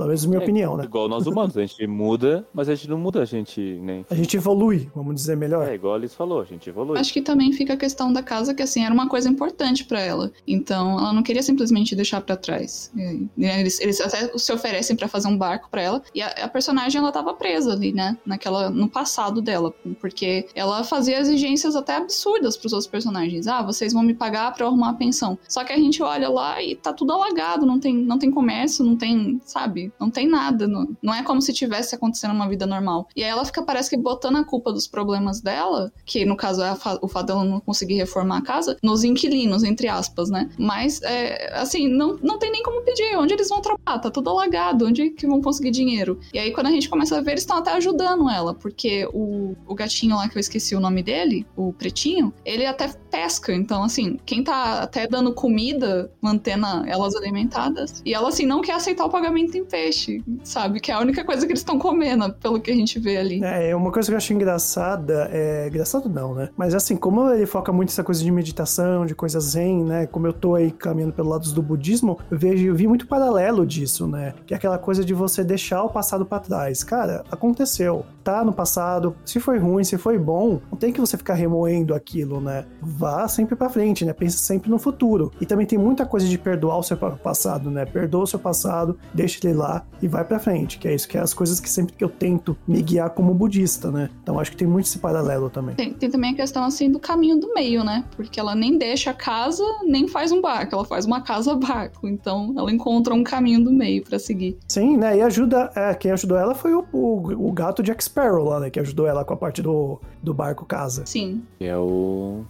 Pelo 0.00 0.08
menos 0.08 0.26
minha 0.26 0.40
É, 0.40 0.42
opinião, 0.42 0.76
né? 0.76 0.84
Igual 0.84 1.08
nós 1.08 1.26
humanos, 1.26 1.56
a 1.56 1.60
gente 1.60 1.86
muda, 1.86 2.46
mas 2.54 2.68
a 2.68 2.74
gente 2.74 2.88
não 2.88 2.98
muda, 2.98 3.20
a 3.20 3.24
gente 3.24 3.60
nem. 3.82 4.04
A 4.08 4.14
gente 4.14 4.36
evolui, 4.36 4.90
vamos 4.94 5.14
dizer 5.14 5.36
melhor. 5.36 5.68
É 5.68 5.74
igual 5.74 5.94
a 5.94 5.98
Liz 5.98 6.14
falou, 6.14 6.40
a 6.40 6.44
gente 6.44 6.68
evolui. 6.68 6.98
Acho 6.98 7.12
que 7.12 7.20
também 7.20 7.52
fica 7.52 7.74
a 7.74 7.76
questão 7.76 8.12
da 8.12 8.22
casa, 8.22 8.54
que 8.54 8.62
assim, 8.62 8.84
era 8.84 8.94
uma 8.94 9.08
coisa 9.08 9.28
importante 9.28 9.84
pra 9.84 10.00
ela. 10.00 10.32
Então, 10.46 10.98
ela 10.98 11.12
não 11.12 11.22
queria 11.22 11.42
simplesmente 11.42 11.94
deixar 11.94 12.20
pra 12.22 12.36
trás. 12.36 12.90
Eles, 13.36 13.80
eles 13.80 14.00
até 14.00 14.36
se 14.38 14.52
oferecem 14.52 14.96
pra 14.96 15.08
fazer 15.08 15.28
um 15.28 15.36
barco 15.36 15.68
pra 15.70 15.82
ela. 15.82 16.02
E 16.14 16.22
a, 16.22 16.28
a 16.28 16.48
personagem, 16.48 16.98
ela 17.00 17.12
tava 17.12 17.34
presa 17.34 17.72
ali, 17.72 17.92
né? 17.92 18.16
Naquela, 18.24 18.70
no 18.70 18.88
passado 18.88 19.42
dela. 19.42 19.72
Porque 20.00 20.46
ela 20.54 20.82
fazia 20.84 21.18
exigências 21.18 21.76
até 21.76 21.96
absurdas 21.96 22.56
pros 22.56 22.72
outros 22.72 22.90
personagens. 22.90 23.46
Ah, 23.46 23.62
vocês 23.62 23.92
vão 23.92 24.02
me 24.02 24.14
pagar 24.14 24.54
pra 24.54 24.64
eu 24.64 24.68
arrumar 24.68 24.90
a 24.90 24.94
pensão. 24.94 25.38
Só 25.48 25.62
que 25.64 25.72
a 25.72 25.76
gente 25.76 26.02
olha 26.02 26.28
lá 26.28 26.62
e 26.62 26.74
tá 26.74 26.92
tudo 26.92 27.12
alagado. 27.12 27.66
Não 27.66 27.78
tem, 27.78 27.94
não 27.94 28.18
tem 28.18 28.30
comércio, 28.30 28.84
não 28.84 28.96
tem, 28.96 29.40
sabe? 29.44 29.89
Não 29.98 30.10
tem 30.10 30.28
nada. 30.28 30.66
Não, 30.66 30.88
não 31.02 31.14
é 31.14 31.22
como 31.22 31.40
se 31.40 31.52
tivesse 31.52 31.94
acontecendo 31.94 32.32
uma 32.32 32.48
vida 32.48 32.66
normal. 32.66 33.08
E 33.16 33.22
aí 33.24 33.30
ela 33.30 33.44
fica, 33.44 33.62
parece 33.62 33.90
que, 33.90 33.96
botando 33.96 34.36
a 34.36 34.44
culpa 34.44 34.72
dos 34.72 34.86
problemas 34.86 35.40
dela, 35.40 35.92
que 36.04 36.24
no 36.24 36.36
caso 36.36 36.62
é 36.62 36.74
fa- 36.74 36.98
o 37.02 37.08
fato 37.08 37.26
dela 37.26 37.44
não 37.44 37.60
conseguir 37.60 37.94
reformar 37.94 38.38
a 38.38 38.42
casa, 38.42 38.76
nos 38.82 39.04
inquilinos, 39.04 39.62
entre 39.64 39.88
aspas, 39.88 40.30
né? 40.30 40.48
Mas, 40.58 41.00
é, 41.02 41.52
assim, 41.54 41.88
não, 41.88 42.16
não 42.22 42.38
tem 42.38 42.50
nem 42.50 42.62
como 42.62 42.82
pedir. 42.82 43.16
Onde 43.16 43.34
eles 43.34 43.48
vão 43.48 43.60
trabalhar? 43.60 43.98
Tá 44.00 44.10
tudo 44.10 44.30
alagado. 44.30 44.86
Onde 44.86 45.10
que 45.10 45.26
vão 45.26 45.40
conseguir 45.40 45.70
dinheiro? 45.70 46.18
E 46.32 46.38
aí, 46.38 46.52
quando 46.52 46.66
a 46.66 46.70
gente 46.70 46.88
começa 46.88 47.16
a 47.18 47.20
ver, 47.20 47.32
eles 47.32 47.42
estão 47.42 47.58
até 47.58 47.72
ajudando 47.72 48.28
ela, 48.28 48.54
porque 48.54 49.08
o, 49.12 49.54
o 49.66 49.74
gatinho 49.74 50.16
lá, 50.16 50.28
que 50.28 50.36
eu 50.36 50.40
esqueci 50.40 50.74
o 50.74 50.80
nome 50.80 51.02
dele, 51.02 51.46
o 51.56 51.72
pretinho, 51.72 52.32
ele 52.44 52.66
até 52.66 52.88
pesca. 53.10 53.52
Então, 53.52 53.82
assim, 53.82 54.18
quem 54.24 54.42
tá 54.44 54.82
até 54.82 55.06
dando 55.06 55.32
comida, 55.32 56.10
mantendo 56.20 56.66
elas 56.86 57.14
alimentadas, 57.16 58.02
e 58.04 58.12
ela, 58.14 58.28
assim, 58.28 58.46
não 58.46 58.60
quer 58.60 58.72
aceitar 58.72 59.04
o 59.04 59.10
pagamento 59.10 59.56
em 59.56 59.64
peixe, 59.80 60.22
sabe? 60.44 60.80
Que 60.80 60.90
é 60.90 60.94
a 60.94 61.00
única 61.00 61.24
coisa 61.24 61.46
que 61.46 61.52
eles 61.52 61.60
estão 61.60 61.78
comendo, 61.78 62.32
pelo 62.34 62.60
que 62.60 62.70
a 62.70 62.74
gente 62.74 62.98
vê 62.98 63.16
ali. 63.16 63.42
É, 63.42 63.74
uma 63.74 63.90
coisa 63.90 64.08
que 64.08 64.12
eu 64.12 64.16
acho 64.18 64.32
engraçada, 64.32 65.28
é... 65.32 65.68
engraçado 65.68 66.08
não, 66.08 66.34
né? 66.34 66.50
Mas 66.56 66.74
assim, 66.74 66.96
como 66.96 67.30
ele 67.30 67.46
foca 67.46 67.72
muito 67.72 67.88
nessa 67.88 68.04
coisa 68.04 68.22
de 68.22 68.30
meditação, 68.30 69.06
de 69.06 69.14
coisa 69.14 69.40
zen, 69.40 69.84
né? 69.84 70.06
Como 70.06 70.26
eu 70.26 70.32
tô 70.32 70.54
aí 70.54 70.70
caminhando 70.70 71.12
pelo 71.12 71.28
lado 71.30 71.50
do 71.52 71.62
budismo, 71.62 72.18
eu 72.30 72.38
vejo, 72.38 72.66
eu 72.66 72.74
vi 72.74 72.86
muito 72.86 73.06
paralelo 73.06 73.66
disso, 73.66 74.06
né? 74.06 74.34
Que 74.46 74.54
é 74.54 74.56
aquela 74.56 74.78
coisa 74.78 75.04
de 75.04 75.14
você 75.14 75.42
deixar 75.42 75.82
o 75.82 75.88
passado 75.88 76.24
pra 76.26 76.38
trás. 76.38 76.84
Cara, 76.84 77.24
aconteceu. 77.30 78.04
Tá 78.22 78.44
no 78.44 78.52
passado, 78.52 79.16
se 79.24 79.40
foi 79.40 79.58
ruim, 79.58 79.82
se 79.82 79.96
foi 79.96 80.18
bom, 80.18 80.60
não 80.70 80.76
tem 80.78 80.92
que 80.92 81.00
você 81.00 81.16
ficar 81.16 81.34
remoendo 81.34 81.94
aquilo, 81.94 82.38
né? 82.40 82.66
Vá 82.82 83.26
sempre 83.28 83.56
pra 83.56 83.70
frente, 83.70 84.04
né? 84.04 84.12
Pensa 84.12 84.36
sempre 84.38 84.68
no 84.70 84.78
futuro. 84.78 85.32
E 85.40 85.46
também 85.46 85.66
tem 85.66 85.78
muita 85.78 86.04
coisa 86.04 86.26
de 86.26 86.36
perdoar 86.36 86.78
o 86.78 86.82
seu 86.82 86.96
pa- 86.98 87.10
passado, 87.12 87.70
né? 87.70 87.86
Perdoa 87.86 88.24
o 88.24 88.26
seu 88.26 88.38
passado, 88.38 88.98
deixa 89.14 89.38
ele 89.42 89.54
lá 89.60 89.86
e 90.02 90.08
vai 90.08 90.24
pra 90.24 90.38
frente, 90.38 90.78
que 90.78 90.88
é 90.88 90.94
isso 90.94 91.06
que 91.06 91.16
é 91.16 91.20
as 91.20 91.34
coisas 91.34 91.60
que 91.60 91.68
sempre 91.68 91.94
que 91.94 92.02
eu 92.02 92.08
tento 92.08 92.56
me 92.66 92.80
guiar 92.82 93.10
como 93.10 93.34
budista, 93.34 93.90
né? 93.90 94.08
Então 94.22 94.40
acho 94.40 94.50
que 94.50 94.56
tem 94.56 94.66
muito 94.66 94.86
esse 94.86 94.98
paralelo 94.98 95.50
também. 95.50 95.74
Tem, 95.74 95.92
tem 95.92 96.10
também 96.10 96.32
a 96.32 96.36
questão 96.36 96.64
assim 96.64 96.90
do 96.90 96.98
caminho 96.98 97.38
do 97.38 97.52
meio, 97.52 97.84
né? 97.84 98.04
Porque 98.16 98.40
ela 98.40 98.54
nem 98.54 98.78
deixa 98.78 99.10
a 99.10 99.14
casa, 99.14 99.62
nem 99.84 100.08
faz 100.08 100.32
um 100.32 100.40
barco, 100.40 100.74
ela 100.74 100.84
faz 100.84 101.04
uma 101.04 101.20
casa 101.20 101.54
barco. 101.54 102.08
Então 102.08 102.54
ela 102.56 102.72
encontra 102.72 103.14
um 103.14 103.22
caminho 103.22 103.62
do 103.62 103.70
meio 103.70 104.02
pra 104.02 104.18
seguir. 104.18 104.58
Sim, 104.66 104.96
né? 104.96 105.18
E 105.18 105.22
ajuda, 105.22 105.70
é, 105.74 105.94
quem 105.94 106.10
ajudou 106.10 106.38
ela 106.38 106.54
foi 106.54 106.74
o, 106.74 106.84
o, 106.92 107.48
o 107.48 107.52
gato 107.52 107.82
Jack 107.82 108.02
Sparrow 108.02 108.44
lá, 108.44 108.60
né? 108.60 108.70
Que 108.70 108.80
ajudou 108.80 109.06
ela 109.06 109.24
com 109.24 109.34
a 109.34 109.36
parte 109.36 109.60
do, 109.60 110.00
do 110.22 110.32
barco 110.32 110.64
casa. 110.64 111.04
Sim. 111.04 111.42
Que 111.58 111.66
é 111.66 111.76
o 111.76 112.44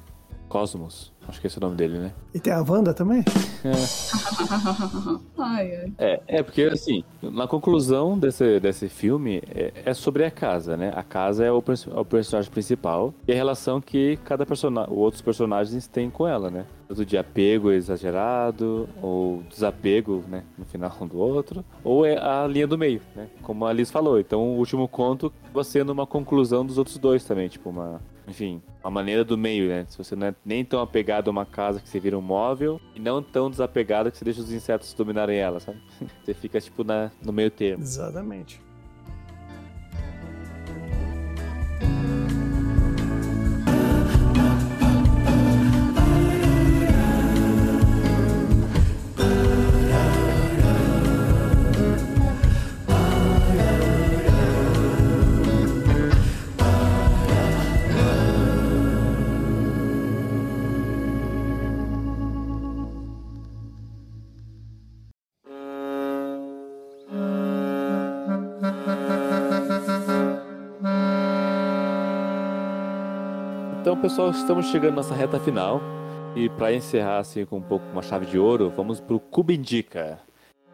Cosmos. 0.49 1.13
Acho 1.31 1.41
que 1.41 1.47
esse 1.47 1.57
é 1.57 1.61
o 1.61 1.63
nome 1.63 1.77
dele, 1.77 1.97
né? 1.97 2.13
E 2.35 2.41
tem 2.41 2.53
a 2.53 2.61
Wanda 2.61 2.93
também? 2.93 3.25
ai, 5.39 5.77
ai. 5.77 5.93
É, 5.97 6.21
é 6.27 6.43
porque 6.43 6.63
assim, 6.63 7.05
na 7.23 7.47
conclusão 7.47 8.19
desse, 8.19 8.59
desse 8.59 8.89
filme 8.89 9.41
é, 9.49 9.73
é 9.85 9.95
sobre 9.95 10.25
a 10.25 10.31
casa, 10.31 10.77
né? 10.77 10.93
A 10.93 11.05
casa 11.05 11.45
é 11.45 11.53
o, 11.53 11.59
é 11.59 12.01
o 12.01 12.05
personagem 12.05 12.51
principal 12.51 13.15
e 13.29 13.33
a 13.33 13.35
relação 13.35 13.81
que 13.81 14.19
cada 14.25 14.45
personagem, 14.45 14.93
outros 14.93 15.23
personagens 15.23 15.87
têm 15.87 16.11
com 16.11 16.27
ela, 16.27 16.51
né? 16.51 16.67
Tanto 16.89 17.07
de 17.07 17.17
apego 17.17 17.71
exagerado, 17.71 18.89
ou 19.01 19.45
desapego, 19.49 20.25
né? 20.29 20.43
No 20.59 20.65
final 20.65 20.91
um 21.01 21.07
do 21.07 21.19
outro, 21.19 21.65
ou 21.85 22.05
é 22.05 22.19
a 22.19 22.45
linha 22.49 22.67
do 22.67 22.77
meio, 22.77 23.01
né? 23.15 23.29
Como 23.43 23.65
a 23.65 23.73
Liz 23.73 23.89
falou. 23.89 24.19
Então 24.19 24.41
o 24.41 24.59
último 24.59 24.89
conto 24.89 25.33
acaba 25.45 25.63
sendo 25.63 25.91
uma 25.91 26.09
conclusão 26.09 26.67
dos 26.67 26.77
outros 26.77 26.99
dois 26.99 27.25
também, 27.25 27.49
tipo 27.49 27.71
uma. 27.71 28.01
Enfim, 28.31 28.63
uma 28.81 28.93
maneira 28.93 29.25
do 29.25 29.37
meio, 29.37 29.69
né? 29.69 29.85
Se 29.89 29.99
você 29.99 30.15
não 30.15 30.29
é 30.29 30.35
nem 30.45 30.65
tão 30.65 30.81
apegado 30.81 31.27
a 31.27 31.31
uma 31.33 31.45
casa 31.45 31.81
que 31.81 31.89
você 31.89 31.99
vira 31.99 32.17
um 32.17 32.23
móvel, 32.23 32.81
e 32.95 33.01
não 33.01 33.21
tão 33.21 33.51
desapegado 33.51 34.09
que 34.09 34.17
você 34.17 34.25
deixa 34.25 34.41
os 34.41 34.53
insetos 34.53 34.95
dominarem 34.95 35.37
ela, 35.37 35.59
sabe? 35.59 35.81
Você 36.23 36.33
fica, 36.33 36.61
tipo, 36.61 36.85
na, 36.85 37.11
no 37.21 37.33
meio 37.33 37.51
termo. 37.51 37.83
Exatamente. 37.83 38.61
Então, 73.91 74.01
pessoal, 74.01 74.31
estamos 74.31 74.67
chegando 74.67 74.93
à 74.93 74.97
nossa 74.99 75.17
reta 75.17 75.41
final. 75.41 75.81
E 76.37 76.49
para 76.49 76.73
encerrar 76.73 77.19
assim 77.19 77.45
com 77.45 77.57
um 77.57 77.61
pouco 77.61 77.85
uma 77.91 78.03
chave 78.03 78.25
de 78.25 78.39
ouro, 78.39 78.71
vamos 78.71 79.01
pro 79.01 79.19
Cuba 79.19 79.53
Indica. 79.53 80.21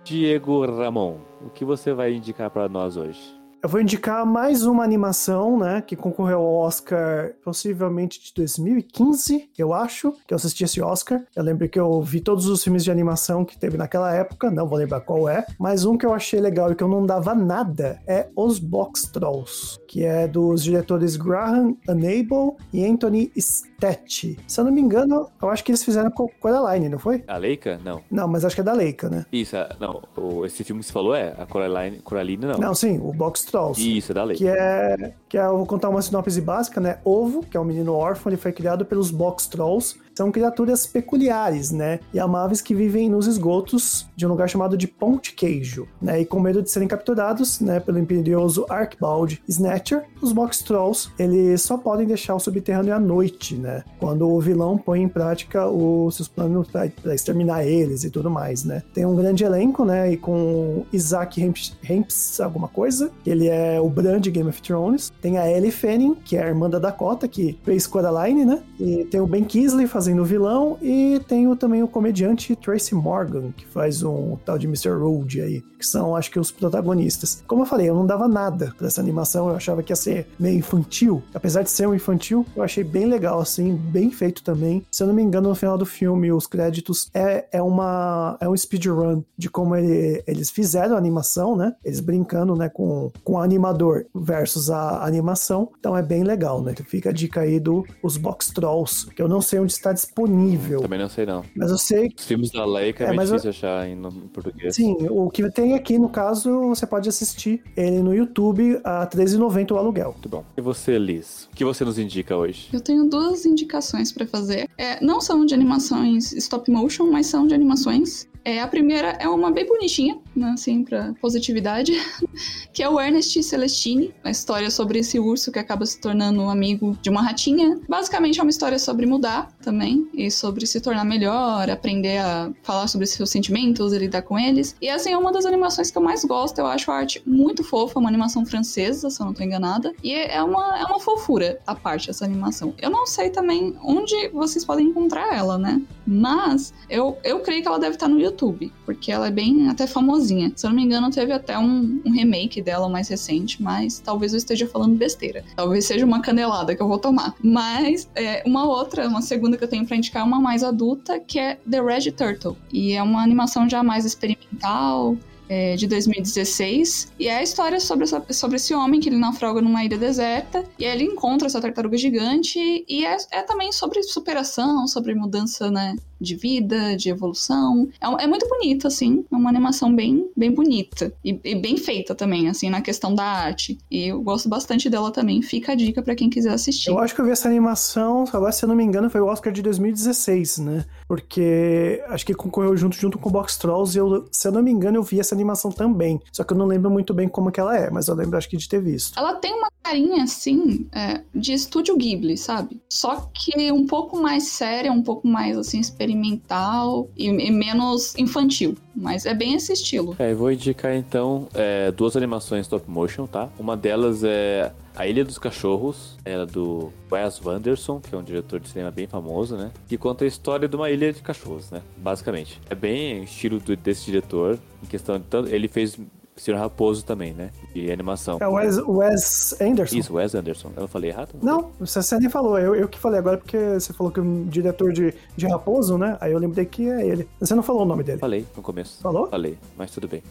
Diego 0.05 0.67
Ramon, 0.67 1.21
o 1.41 1.49
que 1.49 1.65
você 1.65 1.95
vai 1.95 2.13
indicar 2.13 2.51
para 2.51 2.69
nós 2.69 2.99
hoje? 2.99 3.36
Eu 3.67 3.71
vou 3.71 3.81
indicar 3.81 4.25
mais 4.25 4.65
uma 4.65 4.85
animação, 4.85 5.59
né, 5.59 5.83
que 5.85 5.97
concorreu 5.97 6.39
ao 6.39 6.55
Oscar 6.55 7.33
possivelmente 7.43 8.23
de 8.23 8.33
2015, 8.33 9.51
eu 9.59 9.75
acho, 9.75 10.13
que 10.25 10.33
eu 10.33 10.37
assisti 10.37 10.63
esse 10.63 10.81
Oscar. 10.81 11.25
Eu 11.35 11.43
lembro 11.43 11.69
que 11.69 11.81
eu 11.81 12.01
vi 12.01 12.21
todos 12.21 12.47
os 12.47 12.63
filmes 12.63 12.85
de 12.85 12.93
animação 12.93 13.45
que 13.45 13.59
teve 13.59 13.77
naquela 13.77 14.15
época, 14.15 14.53
não 14.53 14.69
vou 14.69 14.79
lembrar 14.79 15.01
qual 15.01 15.29
é, 15.29 15.45
mas 15.59 15.85
um 15.85 15.99
que 15.99 16.07
eu 16.07 16.15
achei 16.15 16.39
legal 16.39 16.71
e 16.71 16.77
que 16.77 16.85
eu 16.85 16.87
não 16.87 17.05
dava 17.05 17.35
nada 17.35 18.01
é 18.07 18.29
Os 18.37 18.61
Box 18.61 19.09
Trolls, 19.09 19.81
que 19.89 20.05
é 20.05 20.29
dos 20.29 20.63
diretores 20.63 21.17
Graham 21.17 21.77
Unable 21.89 22.57
e 22.73 22.87
Anthony 22.87 23.33
Stetti. 23.37 24.39
Se 24.47 24.61
eu 24.61 24.65
não 24.65 24.71
me 24.71 24.81
engano, 24.81 25.29
eu 25.43 25.51
acho 25.51 25.65
que 25.65 25.73
eles 25.73 25.83
fizeram 25.83 26.13
com 26.13 26.29
Coraline, 26.39 26.89
não 26.89 27.01
foi? 27.01 27.25
A 27.27 27.37
Leica? 27.37 27.81
Não. 27.85 28.01
Não, 28.09 28.29
mas 28.29 28.45
acho 28.45 28.55
que 28.55 28.61
é 28.61 28.65
da 28.65 28.73
Leica, 28.73 29.09
né? 29.11 29.27
Isso, 29.33 29.57
é- 29.57 29.71
não. 29.81 30.05
esse 30.45 30.63
filme 30.63 30.83
que 30.83 30.87
você 30.87 30.93
falou 30.93 31.17
é 31.17 31.35
a 31.37 31.45
Coraline, 31.47 31.99
Coraline 31.99 32.47
não. 32.47 32.59
Não, 32.59 32.73
sim, 32.73 33.01
o 33.03 33.13
Box 33.13 33.45
Trolls. 33.45 33.56
Isso, 33.81 34.13
é 34.13 34.15
da 34.15 34.25
Leica. 34.25 34.45
Que 34.45 34.49
é, 34.49 35.15
que 35.29 35.39
é, 35.39 35.47
eu 35.47 35.57
vou 35.57 35.67
contar 35.67 35.89
uma 35.89 36.03
sinopse 36.03 36.41
básica, 36.41 36.81
né? 36.81 36.99
Ovo, 37.05 37.43
que 37.43 37.57
é 37.57 37.61
um 37.61 37.65
menino 37.65 37.95
órfão, 37.95 38.31
ele 38.31 38.41
foi 38.41 38.53
criado 38.53 38.85
pelos 38.85 39.11
Box 39.11 39.47
Trolls. 39.47 39.99
São 40.17 40.33
criaturas 40.33 40.87
peculiares, 40.87 41.71
né? 41.71 42.01
E 42.15 42.19
amáveis 42.19 42.63
que 42.63 42.75
vivem 42.75 43.11
nos 43.11 43.27
esgotos 43.27 44.09
de 44.17 44.25
um 44.25 44.31
lugar 44.31 44.49
chamado 44.49 44.75
de 44.75 44.89
Ponte 44.89 45.35
Queijo, 45.35 45.87
né? 46.01 46.23
E 46.23 46.25
com 46.25 46.41
medo 46.41 46.63
de 46.63 46.71
serem 46.71 46.89
capturados, 46.89 47.61
né? 47.61 47.81
Pelo 47.81 47.99
imperioso 47.99 48.65
Archibald 48.69 49.43
Snatcher, 49.47 50.05
os 50.23 50.33
Box 50.33 50.63
Trolls, 50.63 51.11
eles 51.19 51.61
só 51.61 51.77
podem 51.77 52.07
deixar 52.07 52.35
o 52.35 52.41
subterrâneo 52.41 52.95
à 52.95 52.99
noite, 52.99 53.57
né? 53.57 53.85
Quando 54.01 54.27
o 54.27 54.41
vilão 54.41 54.79
põe 54.79 55.03
em 55.03 55.09
prática 55.09 55.69
os 55.69 56.17
seus 56.17 56.29
planos 56.29 56.67
pra 56.69 57.15
exterminar 57.15 57.67
eles 57.67 58.03
e 58.03 58.11
tudo 58.11 58.31
mais, 58.31 58.65
né? 58.65 58.83
Tem 58.95 59.05
um 59.05 59.15
grande 59.15 59.45
elenco, 59.45 59.85
né? 59.85 60.13
E 60.13 60.17
com 60.17 60.87
Isaac 60.95 61.43
Hemps, 61.43 62.41
alguma 62.41 62.69
coisa, 62.69 63.11
ele 63.27 63.49
é 63.49 63.79
o 63.79 63.91
Bran 63.91 64.19
de 64.19 64.31
Game 64.31 64.49
of 64.49 64.63
Thrones. 64.63 65.13
Tem 65.21 65.37
a 65.37 65.51
Ellie 65.51 65.71
Fanning, 65.71 66.15
que 66.25 66.39
é 66.39 66.43
a 66.43 66.49
irmã 66.49 66.71
da 66.71 66.79
Dakota, 66.79 67.29
que 67.29 67.59
fez 67.65 67.87
Coraline, 67.87 68.47
né? 68.47 68.63
E 68.81 69.05
tem 69.05 69.21
o 69.21 69.27
Ben 69.27 69.45
Kingsley 69.45 69.87
fazendo 69.87 70.06
o 70.21 70.25
vilão. 70.25 70.79
E 70.83 71.21
tem 71.29 71.55
também 71.57 71.83
o 71.83 71.89
comediante 71.89 72.55
Tracy 72.57 72.95
Morgan, 72.95 73.53
que 73.57 73.67
faz 73.67 74.03
um 74.03 74.37
tal 74.45 74.59
de 74.59 74.67
Mr. 74.67 74.91
Rude 74.91 75.41
aí, 75.41 75.61
que 75.79 75.87
são, 75.87 76.15
acho 76.17 76.31
que, 76.31 76.39
os 76.39 76.51
protagonistas. 76.51 77.43
Como 77.47 77.63
eu 77.63 77.67
falei, 77.67 77.89
eu 77.89 77.95
não 77.95 78.07
dava 78.07 78.29
nada 78.29 78.75
pra 78.77 78.87
essa 78.87 79.01
animação, 79.01 79.49
eu 79.49 79.57
achava 79.57 79.83
que 79.83 79.93
ia 79.93 79.97
ser 79.97 80.27
meio 80.39 80.59
infantil. 80.59 81.23
Apesar 81.35 81.63
de 81.63 81.71
ser 81.71 81.87
um 81.89 81.95
infantil, 81.95 82.45
eu 82.55 82.63
achei 82.63 82.85
bem 82.85 83.07
legal, 83.07 83.41
assim, 83.41 83.75
bem 83.75 84.11
feito 84.11 84.43
também. 84.43 84.85
Se 84.91 85.03
eu 85.03 85.07
não 85.07 85.15
me 85.15 85.23
engano, 85.23 85.49
no 85.49 85.55
final 85.55 85.79
do 85.79 85.87
filme, 85.87 86.31
os 86.33 86.47
créditos 86.47 87.09
é, 87.15 87.47
é 87.53 87.63
uma 87.63 88.37
é 88.41 88.49
um 88.49 88.57
speedrun 88.57 89.23
de 89.37 89.49
como 89.49 89.75
ele- 89.77 90.23
eles 90.27 90.51
fizeram 90.51 90.95
a 90.95 90.99
animação, 90.99 91.57
né? 91.57 91.75
Eles 91.85 92.01
brincando, 92.01 92.55
né, 92.55 92.69
com, 92.69 93.11
com 93.25 93.35
o 93.35 93.39
animador 93.41 94.05
versus 94.15 94.71
a 94.71 95.05
animação. 95.05 95.69
Então 95.79 95.97
é 95.97 96.03
bem 96.03 96.23
legal, 96.23 96.61
né? 96.63 96.75
Fica 96.87 97.11
a 97.11 97.13
dica 97.13 97.41
aí 97.41 97.59
do 97.61 97.85
Os 98.03 98.17
Box 98.17 98.51
Trolls, 98.53 99.07
que 99.15 99.23
eu 99.23 99.29
não 99.29 99.41
sei 99.41 99.59
onde 99.61 99.73
está 99.73 99.93
disponível. 99.97 100.81
Também 100.81 100.99
não 100.99 101.09
sei 101.09 101.27
não. 101.27 101.45
Mas 101.57 101.71
eu 101.71 101.79
sei 101.79 102.13
Os 102.17 102.25
filmes 102.25 102.51
da 102.51 102.65
Leica 102.65 103.05
é, 103.05 103.07
É, 103.07 103.09
meio 103.09 103.17
mas 103.17 103.31
eu- 103.31 103.37
difícil 103.37 103.51
achar 103.51 103.89
em, 103.89 104.01
português. 104.33 104.75
Sim, 104.75 104.97
o 105.11 105.29
que 105.31 105.51
tem 105.51 105.75
aqui, 105.75 105.99
no 105.99 106.09
caso, 106.09 106.69
você 106.69 106.87
pode 106.87 107.09
assistir 107.09 107.63
ele 107.77 108.01
no 108.03 108.15
YouTube 108.15 108.81
a 108.85 109.01
R$13,90 109.01 109.73
o 109.73 109.79
aluguel. 109.79 110.13
Muito 110.13 110.29
bom. 110.29 110.45
E 110.57 110.61
você, 110.61 110.99
Liz? 110.99 111.49
O 111.53 111.57
que 111.57 111.65
você 111.65 111.85
nos 111.85 111.99
indica 111.99 112.37
hoje? 112.37 112.69
Eu 112.73 112.81
tenho 112.81 113.05
duas 113.09 113.45
indicações 113.45 114.13
pra 114.13 114.27
fazer. 114.27 114.69
É, 114.79 115.05
não 115.05 115.21
são 115.21 115.45
de 115.45 115.55
animações 115.55 116.33
stop 116.33 116.71
motion, 116.71 117.11
mas 117.11 117.27
são 117.27 117.47
de 117.47 117.55
animações. 117.55 118.29
É, 118.47 118.61
a 118.61 118.69
primeira 118.69 119.09
é 119.19 119.29
uma 119.29 119.51
bem 119.51 119.67
bonitinha, 119.67 120.21
né, 120.37 120.51
assim, 120.55 120.85
pra 120.85 121.13
positividade, 121.21 121.93
que 122.73 122.81
é 122.81 122.89
o 122.89 123.01
Ernest 123.01 123.43
Celestini, 123.43 124.15
a 124.23 124.31
história 124.31 124.71
sobre 124.71 125.01
esse 125.01 125.19
urso 125.19 125.51
que 125.51 125.59
acaba 125.59 125.85
se 125.85 126.01
tornando 126.01 126.41
um 126.41 126.49
amigo 126.49 126.97
de 127.03 127.11
uma 127.11 127.23
ratinha. 127.23 127.81
Basicamente 127.89 128.39
é 128.39 128.43
uma 128.45 128.51
história 128.51 128.79
sobre 128.79 129.05
mudar 129.05 129.51
também, 129.61 130.09
e 130.15 130.31
sobre 130.31 130.65
se 130.65 130.81
tornar 130.81 131.05
melhor, 131.05 131.69
aprender 131.69 132.19
a 132.19 132.53
falar 132.63 132.87
sobre 132.87 133.09
seus 133.09 133.31
sentimentos 133.31 133.93
lidar 133.93 134.23
com 134.23 134.39
eles. 134.39 134.77
E 134.81 134.89
assim, 134.89 135.11
é 135.11 135.19
uma 135.19 135.33
das 135.33 135.45
animações 135.45 135.91
que 135.91 135.99
eu 135.99 136.03
mais 136.03 136.25
gosto, 136.25 136.61
eu 136.61 136.67
acho 136.67 136.89
a 136.93 136.99
arte 136.99 137.21
muito 137.27 137.65
fofa, 137.65 137.99
uma 137.99 138.09
animação 138.09 138.47
francesa, 138.47 139.11
se 139.11 139.21
eu 139.21 139.27
não 139.27 139.35
tô 139.35 139.43
enganada. 139.43 139.93
E 140.05 140.15
é 140.15 140.41
uma, 140.41 140.79
é 140.79 140.85
uma 140.85 141.01
fofura 141.01 141.59
a 141.67 141.75
parte 141.75 142.07
dessa 142.07 142.25
animação. 142.25 142.73
Eu 142.81 142.91
não 142.91 143.07
sei 143.07 143.29
também 143.29 143.75
onde 143.83 144.29
vocês 144.29 144.65
podem 144.65 144.87
encontrar 144.87 145.37
ela, 145.37 145.59
né? 145.59 145.83
Mas 146.07 146.73
eu, 146.89 147.19
eu 147.25 147.41
creio 147.41 147.63
que 147.63 147.69
ela 147.69 147.79
deve 147.79 147.95
estar 147.95 148.09
no 148.09 148.21
YouTube, 148.21 148.73
porque 148.85 149.11
ela 149.11 149.29
é 149.29 149.31
bem 149.31 149.69
até 149.69 149.87
famosinha. 149.87 150.53
Se 150.55 150.67
eu 150.67 150.71
não 150.71 150.77
me 150.77 150.85
engano, 150.85 151.11
teve 151.11 151.33
até 151.33 151.59
um, 151.59 152.01
um 152.05 152.11
remake 152.11 152.63
dela 152.63 152.89
mais 152.89 153.09
recente, 153.09 153.63
mas 153.63 153.99
talvez 153.99 154.33
eu 154.33 154.39
esteja 154.39 154.67
falando 154.67 154.95
besteira. 154.97 155.45
Talvez 155.57 155.87
seja 155.87 156.05
uma 156.05 156.21
canelada 156.21 156.75
que 156.75 156.83
eu 156.83 156.89
vou 156.89 156.99
tomar. 156.99 157.35
Mas 157.43 158.09
é, 158.15 158.43
uma 158.47 158.67
outra, 158.67 159.09
uma 159.09 159.23
segunda 159.23 159.57
que 159.57 159.65
eu 159.65 159.69
tenho 159.69 159.87
pra 159.87 159.97
indicar 159.97 160.23
é 160.23 160.25
uma 160.25 160.41
mais 160.41 160.63
adulta, 160.63 161.19
que 161.19 161.39
é 161.39 161.59
The 161.69 161.83
Red 161.83 162.13
Turtle. 162.13 162.57
E 162.73 162.93
é 162.93 163.03
uma 163.03 163.23
animação 163.23 163.69
já 163.69 163.83
mais 163.83 164.05
experimental, 164.05 165.17
é, 165.49 165.77
de 165.77 165.87
2016. 165.87 167.13
E 167.19 167.29
é 167.29 167.37
a 167.39 167.43
história 167.43 167.79
sobre, 167.81 168.05
essa- 168.05 168.25
sobre 168.33 168.57
esse 168.57 168.75
homem 168.75 169.01
que 169.01 169.09
ele 169.09 169.17
naufraga 169.19 169.61
numa 169.61 169.85
ilha 169.85 169.99
deserta. 169.99 170.65
E 170.79 170.85
ele 170.85 171.05
encontra 171.05 171.47
essa 171.47 171.61
tartaruga 171.61 171.97
gigante. 171.97 172.59
E 172.89 173.05
é, 173.07 173.17
é 173.31 173.43
também 173.43 173.73
sobre 173.73 174.03
superação, 174.03 174.87
sobre 174.87 175.15
mudança, 175.15 175.71
né? 175.71 175.97
De 176.21 176.35
vida, 176.35 176.97
de 176.97 177.09
evolução. 177.09 177.89
É, 178.01 178.25
é 178.25 178.27
muito 178.27 178.49
bonito, 178.49 178.87
assim. 178.87 179.25
É 179.31 179.37
uma 179.37 179.51
animação 179.51 179.95
bem, 179.95 180.29
bem 180.37 180.53
bonita. 180.53 181.13
E, 181.25 181.39
e 181.45 181.55
bem 181.55 181.77
feita 181.77 182.15
também, 182.15 182.49
assim, 182.49 182.71
na 182.71 182.81
questão 182.81 183.15
da 183.15 183.25
arte. 183.25 183.79
E 183.91 184.09
eu 184.09 184.23
gosto 184.23 184.49
bastante 184.49 184.89
dela 184.89 185.11
também. 185.11 185.43
Fica 185.43 185.73
a 185.73 185.75
dica 185.75 186.03
pra 186.03 186.15
quem 186.15 186.31
quiser 186.31 186.53
assistir. 186.53 186.91
Eu 186.91 186.99
acho 186.99 187.15
que 187.15 187.21
eu 187.21 187.25
vi 187.25 187.31
essa 187.31 187.49
animação, 187.49 188.25
agora 188.33 188.53
se 188.53 188.65
eu 188.65 188.69
não 188.69 188.77
me 188.77 188.85
engano, 188.85 189.11
foi 189.11 189.21
o 189.21 189.27
Oscar 189.27 189.53
de 189.53 189.63
2016, 189.63 190.59
né? 190.59 190.85
Porque 191.09 192.03
acho 192.09 192.25
que 192.25 192.35
concorreu 192.35 192.77
junto, 192.77 192.97
junto 192.97 193.19
com 193.19 193.29
o 193.29 193.33
Box 193.33 193.59
Trolls 193.59 193.97
e 193.97 194.01
eu, 194.01 194.29
se 194.31 194.49
eu 194.49 194.53
não 194.53 194.63
me 194.63 194.71
engano, 194.71 194.97
eu 194.97 195.03
vi 195.03 195.21
essa 195.21 195.35
animação 195.35 195.71
também. 195.71 196.21
Só 196.33 196.45
que 196.45 196.53
eu 196.53 196.59
não 196.59 196.67
lembro 196.67 196.91
muito 196.91 197.13
bem 197.15 197.29
como 197.29 197.51
que 197.51 197.61
ela 197.61 197.77
é, 197.77 197.91
mas 197.91 198.09
eu 198.09 198.15
lembro 198.15 198.37
acho 198.37 198.49
que 198.49 198.57
de 198.57 198.69
ter 198.69 198.81
visto. 198.81 199.19
Ela 199.19 199.35
tem 199.35 199.53
uma 199.53 199.71
carinha, 199.83 200.25
assim, 200.25 200.87
é, 200.93 201.23
de 201.35 201.53
estúdio 201.53 201.97
Ghibli, 201.97 202.37
sabe? 202.37 202.81
Só 202.89 203.31
que 203.33 203.71
um 203.71 203.87
pouco 203.87 204.21
mais 204.21 204.45
séria, 204.49 204.93
um 204.93 205.03
pouco 205.03 205.29
mais, 205.29 205.57
assim, 205.57 205.79
experimental 206.07 207.11
e, 207.17 207.27
e 207.29 207.51
menos 207.51 208.15
infantil. 208.17 208.77
Mas 208.95 209.27
é 209.27 209.35
bem 209.35 209.55
esse 209.55 209.73
estilo. 209.73 210.17
É, 210.19 210.33
eu 210.33 210.37
vou 210.37 210.51
indicar 210.51 210.95
então 210.95 211.49
é, 211.55 211.91
duas 211.93 212.17
animações 212.17 212.63
stop 212.63 212.89
motion, 212.91 213.27
tá? 213.27 213.49
Uma 213.59 213.77
delas 213.77 214.25
é 214.25 214.73
A 214.95 215.07
Ilha 215.07 215.25
dos 215.25 215.39
Cachorros, 215.39 216.17
ela 216.25 216.45
é 216.45 216.47
do 216.47 216.91
Wes 217.11 217.41
Anderson, 217.47 218.01
que 218.01 218.15
é 218.15 218.19
um 218.19 218.23
diretor 218.23 218.59
de 218.61 218.69
cinema 218.69 218.91
bem 218.91 219.07
famoso, 219.07 219.57
né? 219.57 219.71
Que 219.89 219.99
conta 219.99 220.25
a 220.25 220.29
história 220.29 220.67
de 220.69 220.75
uma 220.77 220.91
ilha 220.91 221.13
de 221.13 221.21
cachorros, 221.21 221.71
né? 221.71 221.83
Basicamente. 221.99 222.61
É 222.71 222.75
bem 222.75 223.23
estilo 223.25 223.59
do- 223.61 223.77
desse 223.77 224.07
diretor, 224.07 224.59
em 224.83 224.87
questão 224.87 225.19
de 225.19 225.25
tanto. 225.25 225.49
Ele 225.55 225.69
fez 225.69 225.99
Senhor 226.37 226.59
Raposo 226.59 227.05
também, 227.05 227.33
né? 227.33 227.51
De 227.75 227.91
animação. 227.91 228.39
É 228.41 228.47
o 228.47 228.53
Wes, 228.53 228.79
Wes 228.79 229.61
Anderson? 229.61 229.97
Isso, 229.97 230.15
Wes 230.15 230.35
Anderson. 230.35 230.71
Eu 230.77 230.83
não 230.83 230.89
falei 230.89 231.11
errado? 231.11 231.31
Não, 231.43 231.71
você, 231.81 232.03
você 232.03 232.19
nem 232.19 232.29
falou, 232.29 232.59
eu, 232.59 232.75
eu 232.75 232.89
que 232.89 232.99
falei 232.99 233.19
agora 233.19 233.39
porque 233.39 233.59
você 233.59 233.93
falou 233.93 234.13
que 234.13 234.21
o 234.21 234.45
diretor 234.45 234.93
de, 234.93 235.15
de 235.37 235.47
Raposo, 235.47 235.97
né? 235.97 236.17
Aí 236.21 236.33
eu 236.33 236.39
lembrei 236.39 236.67
que 236.67 236.89
é 236.89 237.07
ele. 237.07 237.29
Você 237.41 237.55
não 237.55 237.63
falou 237.63 237.83
o 237.83 237.87
nome 237.87 238.03
dele. 238.03 238.19
Falei 238.19 238.45
no 238.57 238.63
começo. 238.63 239.01
Falou? 239.01 239.29
Falei, 239.29 239.59
mas 239.77 239.91
tudo 239.91 240.09
bem. 240.09 240.23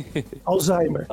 Alzheimer. 0.44 1.06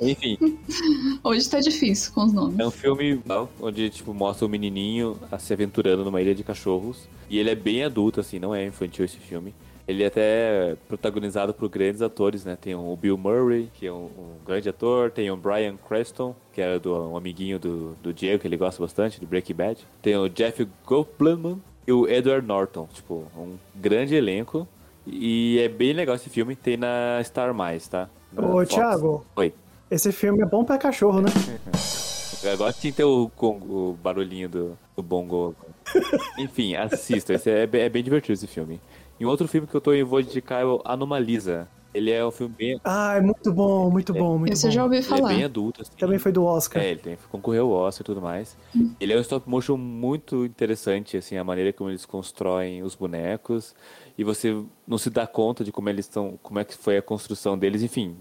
Enfim, 0.00 0.38
Hoje 1.22 1.48
tá 1.48 1.60
difícil 1.60 2.12
com 2.12 2.24
os 2.24 2.32
nomes. 2.32 2.58
É 2.58 2.66
um 2.66 2.70
filme 2.70 3.20
não, 3.24 3.48
onde, 3.60 3.88
tipo, 3.90 4.12
mostra 4.12 4.46
o 4.46 4.48
menininho 4.48 5.16
a 5.30 5.38
se 5.38 5.52
aventurando 5.52 6.04
numa 6.04 6.20
ilha 6.20 6.34
de 6.34 6.44
cachorros. 6.44 7.08
E 7.28 7.38
ele 7.38 7.50
é 7.50 7.54
bem 7.54 7.84
adulto, 7.84 8.20
assim, 8.20 8.38
não 8.38 8.54
é 8.54 8.64
infantil 8.66 9.04
esse 9.04 9.16
filme. 9.16 9.54
Ele 9.88 10.02
é 10.02 10.06
até 10.06 10.76
protagonizado 10.88 11.54
por 11.54 11.68
grandes 11.68 12.02
atores, 12.02 12.44
né? 12.44 12.56
Tem 12.60 12.74
o 12.74 12.96
Bill 12.96 13.16
Murray, 13.16 13.70
que 13.72 13.86
é 13.86 13.92
um, 13.92 14.06
um 14.06 14.44
grande 14.44 14.68
ator. 14.68 15.12
Tem 15.12 15.30
o 15.30 15.36
Brian 15.36 15.76
Creston, 15.76 16.34
que 16.52 16.60
é 16.60 16.78
do, 16.78 17.10
um 17.10 17.16
amiguinho 17.16 17.58
do, 17.58 17.94
do 18.02 18.12
Diego, 18.12 18.40
que 18.40 18.48
ele 18.48 18.56
gosta 18.56 18.82
bastante, 18.82 19.20
do 19.20 19.26
Breaking 19.26 19.54
Bad. 19.54 19.86
Tem 20.02 20.16
o 20.16 20.28
Jeff 20.28 20.66
Goldblum 20.84 21.58
e 21.86 21.92
o 21.92 22.08
Edward 22.08 22.44
Norton. 22.44 22.88
Tipo, 22.92 23.26
um 23.36 23.56
grande 23.76 24.16
elenco. 24.16 24.66
E 25.06 25.60
é 25.60 25.68
bem 25.68 25.92
legal 25.92 26.16
esse 26.16 26.28
filme. 26.28 26.56
Tem 26.56 26.76
na 26.76 27.20
Star+, 27.22 27.54
tá? 27.88 28.08
Na 28.32 28.42
Ô, 28.42 28.52
Fox. 28.54 28.74
Thiago, 28.74 29.24
Oi. 29.36 29.54
esse 29.88 30.10
filme 30.10 30.42
é 30.42 30.46
bom 30.46 30.64
pra 30.64 30.78
cachorro, 30.78 31.20
né? 31.20 31.28
Agora 32.52 32.72
tinha 32.72 32.92
que 32.92 32.96
ter 32.96 33.04
o, 33.04 33.30
o 33.40 33.96
barulhinho 34.02 34.48
do, 34.48 34.78
do 34.96 35.02
bongo. 35.02 35.54
Enfim, 36.38 36.74
assista. 36.74 37.32
É, 37.34 37.62
é 37.62 37.88
bem 37.88 38.02
divertido 38.02 38.34
esse 38.34 38.46
filme. 38.46 38.80
E 39.18 39.24
um 39.26 39.28
outro 39.28 39.48
filme 39.48 39.66
que 39.66 39.74
eu 39.74 39.80
tô, 39.80 39.92
eu 39.92 40.06
vou 40.06 40.20
indicar 40.20 40.62
é 40.62 40.64
o 40.64 40.80
Anomalisa. 40.84 41.68
Ele 41.94 42.10
é 42.10 42.24
um 42.26 42.30
filme 42.30 42.54
bem, 42.58 42.80
Ah, 42.84 43.14
é 43.16 43.22
muito 43.22 43.50
bom, 43.50 43.90
muito 43.90 44.12
bom, 44.12 44.36
muito 44.36 44.52
Esse 44.52 44.66
eu 44.66 44.70
bom. 44.70 44.74
já 44.74 44.84
ouvi 44.84 44.96
ele 44.96 45.06
é 45.06 45.08
falar. 45.08 45.28
bem 45.30 45.44
adulto. 45.44 45.80
Assim. 45.80 45.92
Também 45.96 46.18
foi 46.18 46.30
do 46.30 46.44
Oscar. 46.44 46.82
É, 46.82 46.90
ele 46.90 47.00
tem, 47.00 47.16
concorreu 47.30 47.72
ao 47.72 47.86
Oscar 47.86 48.02
e 48.02 48.04
tudo 48.04 48.20
mais. 48.20 48.54
Ele 49.00 49.14
é 49.14 49.16
um 49.16 49.20
stop 49.20 49.48
motion 49.48 49.78
muito 49.78 50.44
interessante, 50.44 51.16
assim, 51.16 51.38
a 51.38 51.44
maneira 51.44 51.72
como 51.72 51.88
eles 51.88 52.04
constroem 52.04 52.82
os 52.82 52.94
bonecos. 52.94 53.74
E 54.18 54.22
você 54.22 54.62
não 54.86 54.98
se 54.98 55.08
dá 55.08 55.26
conta 55.26 55.64
de 55.64 55.72
como 55.72 55.88
eles 55.88 56.04
estão, 56.04 56.38
como 56.42 56.58
é 56.58 56.64
que 56.64 56.76
foi 56.76 56.98
a 56.98 57.02
construção 57.02 57.56
deles. 57.56 57.82
Enfim, 57.82 58.14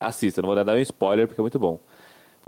assista, 0.00 0.40
não 0.40 0.46
vou 0.48 0.64
dar 0.64 0.74
um 0.74 0.78
spoiler 0.78 1.28
porque 1.28 1.40
é 1.40 1.42
muito 1.42 1.58
bom. 1.58 1.78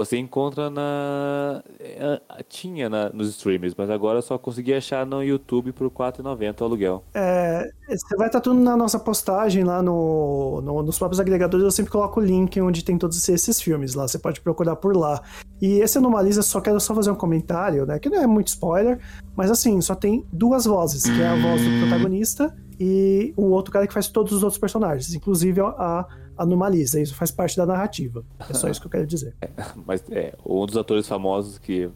Você 0.01 0.17
encontra 0.17 0.71
na. 0.71 1.63
é, 1.79 2.19
Tinha 2.49 2.89
na- 2.89 3.11
nos 3.11 3.29
streamers, 3.29 3.75
mas 3.77 3.91
agora 3.91 4.23
só 4.23 4.39
consegui 4.39 4.73
achar 4.73 5.05
no 5.05 5.23
YouTube 5.23 5.73
por 5.73 5.85
R$4,90 5.89 6.63
o 6.63 6.65
aluguel. 6.65 7.05
É, 7.13 7.69
você 7.87 8.17
vai 8.17 8.29
estar 8.29 8.41
tudo 8.41 8.59
na 8.59 8.75
nossa 8.79 8.99
postagem 8.99 9.63
lá 9.63 9.83
no, 9.83 10.63
no- 10.63 10.83
nos 10.83 10.97
próprios 10.99 11.21
agregadores. 11.21 11.63
Eu 11.65 11.71
sempre 11.71 11.93
coloco 11.93 12.19
o 12.19 12.25
link 12.25 12.59
onde 12.63 12.83
tem 12.83 12.97
todos 12.97 13.29
esses 13.29 13.61
filmes 13.61 13.95
lá. 13.95 14.09
Você 14.09 14.19
pode 14.19 14.41
procurar 14.41 14.75
por 14.77 14.97
lá. 14.97 15.21
E 15.61 15.81
esse 15.81 15.99
Anomalisa, 15.99 16.41
só 16.41 16.63
quero 16.63 16.81
só 16.81 16.95
fazer 16.95 17.11
um 17.11 17.15
comentário, 17.15 17.85
né? 17.85 17.99
Que 17.99 18.09
não 18.09 18.23
é 18.23 18.27
muito 18.27 18.49
spoiler, 18.49 18.99
mas 19.37 19.51
assim, 19.51 19.79
só 19.83 19.95
tem 19.95 20.25
duas 20.33 20.65
vozes, 20.65 21.03
que 21.05 21.21
é 21.21 21.27
a 21.29 21.35
voz 21.37 21.61
do 21.63 21.79
protagonista 21.87 22.57
e 22.81 23.35
o 23.37 23.51
outro 23.51 23.71
cara 23.71 23.87
que 23.87 23.93
faz 23.93 24.09
todos 24.09 24.33
os 24.33 24.43
outros 24.43 24.59
personagens, 24.59 25.13
inclusive 25.15 25.61
a 25.61 26.07
Anomalisa. 26.43 27.01
Isso 27.01 27.15
faz 27.15 27.31
parte 27.31 27.57
da 27.57 27.67
narrativa. 27.67 28.25
É 28.49 28.55
só 28.55 28.69
isso 28.69 28.81
que 28.81 28.87
eu 28.87 28.91
quero 28.91 29.07
dizer. 29.07 29.35
Mas 29.87 30.03
é, 30.11 30.35
um 30.45 30.65
dos 30.67 30.77
atores 30.77 31.07
famosos 31.07 31.59
que 31.59 31.91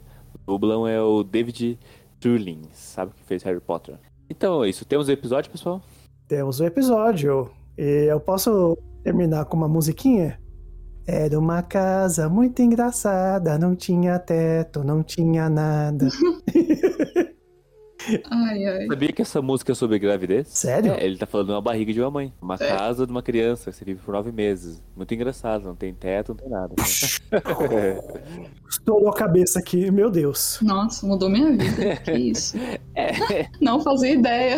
dublam 0.47 0.87
é 0.87 1.01
o 1.01 1.23
David 1.23 1.79
Turlin, 2.21 2.63
sabe? 2.73 3.13
Que 3.15 3.25
fez 3.25 3.43
Harry 3.43 3.61
Potter. 3.61 3.97
Então 4.29 4.65
é 4.65 4.69
isso. 4.69 4.85
Temos 4.85 5.09
o 5.09 5.13
episódio, 5.13 5.51
pessoal? 5.51 5.83
Temos 6.29 6.61
o 6.61 6.65
episódio. 6.65 7.51
E 7.77 8.07
eu 8.11 8.21
posso 8.21 8.77
terminar 9.03 9.45
com 9.47 9.57
uma 9.57 9.69
musiquinha? 9.69 10.39
Era 11.07 11.39
uma 11.39 11.63
casa 11.63 12.31
muito 12.31 12.63
engraçada, 12.63 13.59
não 13.59 13.77
tinha 13.77 14.19
teto, 14.19 14.83
não 14.83 15.03
tinha 15.03 15.51
nada. 15.51 16.09
Ai, 18.31 18.67
ai. 18.67 18.87
Sabia 18.87 19.13
que 19.13 19.23
essa 19.23 19.41
música 19.43 19.73
é 19.73 19.75
sobre 19.75 19.99
gravidez? 19.99 20.49
Sério? 20.49 20.93
É, 20.93 21.05
ele 21.05 21.17
tá 21.17 21.27
falando 21.27 21.47
de 21.49 21.53
uma 21.53 21.61
barriga 21.63 21.93
de 21.93 22.01
uma 22.01 22.11
mãe. 22.11 22.33
Uma 22.41 22.55
É. 22.55 22.59
casa 22.59 23.07
de 23.07 23.13
uma 23.13 23.23
criança 23.23 23.71
que 23.71 23.77
você 23.77 23.85
vive 23.85 24.01
por 24.05 24.13
nove 24.13 24.31
meses. 24.33 24.83
Muito 24.97 25.13
engraçado, 25.15 25.65
não 25.65 25.75
tem 25.75 25.93
teto, 25.95 26.31
não 26.31 26.37
tem 26.37 26.49
nada. 26.49 26.75
né? 26.79 26.85
Estourou 28.69 29.09
a 29.09 29.15
cabeça 29.15 29.59
aqui, 29.59 29.91
meu 29.91 30.11
Deus. 30.11 30.59
Nossa, 30.63 31.07
mudou 31.07 31.29
minha 31.31 31.51
vida. 31.53 31.97
Que 31.97 32.13
isso? 32.13 32.57
é, 32.95 33.47
Não 33.61 33.81
fazia 33.81 34.11
ideia. 34.13 34.57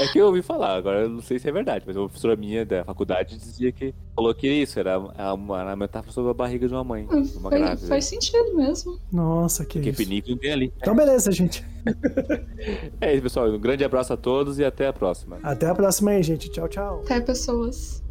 é 0.00 0.06
que 0.12 0.18
eu 0.18 0.26
ouvi 0.26 0.42
falar, 0.42 0.74
agora 0.76 1.02
eu 1.02 1.08
não 1.10 1.20
sei 1.22 1.38
se 1.38 1.48
é 1.48 1.52
verdade, 1.52 1.84
mas 1.86 1.96
uma 1.96 2.06
professora 2.08 2.34
minha 2.36 2.64
da 2.64 2.84
faculdade 2.84 3.36
dizia 3.38 3.70
que 3.70 3.94
falou 4.14 4.34
que 4.34 4.48
isso 4.48 4.78
era 4.78 4.98
uma, 4.98 5.34
uma 5.34 5.76
metáfora 5.76 6.12
sobre 6.12 6.30
a 6.30 6.34
barriga 6.34 6.66
de 6.66 6.74
uma 6.74 6.82
mãe. 6.84 7.06
de 7.06 7.36
Uma 7.36 7.50
Faz, 7.50 7.62
grávida. 7.62 7.86
faz 7.88 8.04
sentido 8.06 8.54
mesmo. 8.56 8.98
Nossa, 9.12 9.64
que 9.64 9.78
Porque 9.78 9.90
isso. 9.90 9.98
pinico 10.02 10.30
não 10.30 10.38
tem 10.38 10.52
ali. 10.52 10.72
Então, 10.76 10.94
beleza, 10.96 11.30
gente. 11.30 11.64
É 13.00 13.12
isso, 13.12 13.22
pessoal. 13.22 13.48
Um 13.48 13.58
grande 13.58 13.84
abraço 13.84 14.12
a 14.12 14.16
todos 14.16 14.58
e 14.58 14.64
até 14.64 14.86
a 14.86 14.92
próxima. 14.92 15.38
Até 15.42 15.66
a 15.66 15.74
próxima 15.74 16.12
aí, 16.12 16.22
gente. 16.22 16.50
Tchau, 16.50 16.68
tchau. 16.68 17.02
Até 17.04 17.20
pessoas. 17.20 18.02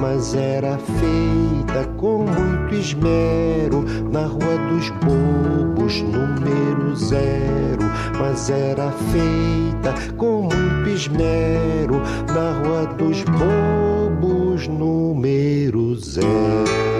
Mas 0.00 0.34
era 0.34 0.78
feita 0.78 1.88
com 1.96 2.18
muito 2.18 2.74
esmero 2.74 3.84
na 4.12 4.26
Rua 4.26 4.58
dos 4.68 4.90
Bobos, 4.90 6.02
número 6.02 6.94
zero. 6.94 7.82
Mas 8.18 8.50
era 8.50 8.90
feita 8.90 9.94
com 10.16 10.42
muito 10.42 10.88
esmero 10.88 12.00
na 12.34 12.52
Rua 12.60 12.86
dos 12.96 13.22
Bobos, 13.24 14.68
número 14.68 15.94
zero. 15.96 16.93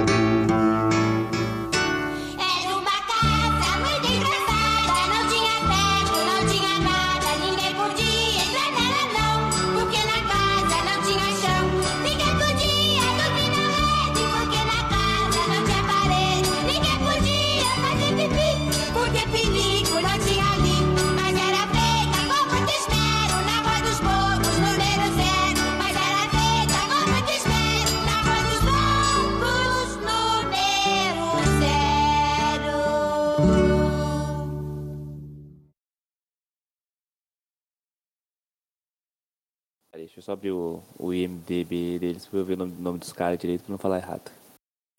Eu 40.25 40.27
só 40.27 40.33
abrir 40.33 40.53
o, 40.53 40.83
o 40.99 41.13
IMDB 41.13 41.99
deles 41.99 42.27
pra 42.27 42.39
eu 42.41 42.45
ver 42.45 42.55
o 42.55 42.57
nome, 42.57 42.73
nome 42.79 42.99
dos 42.99 43.13
caras 43.13 43.39
direito 43.39 43.63
pra 43.65 43.73
não 43.73 43.79
falar 43.79 43.99
errado. 43.99 44.31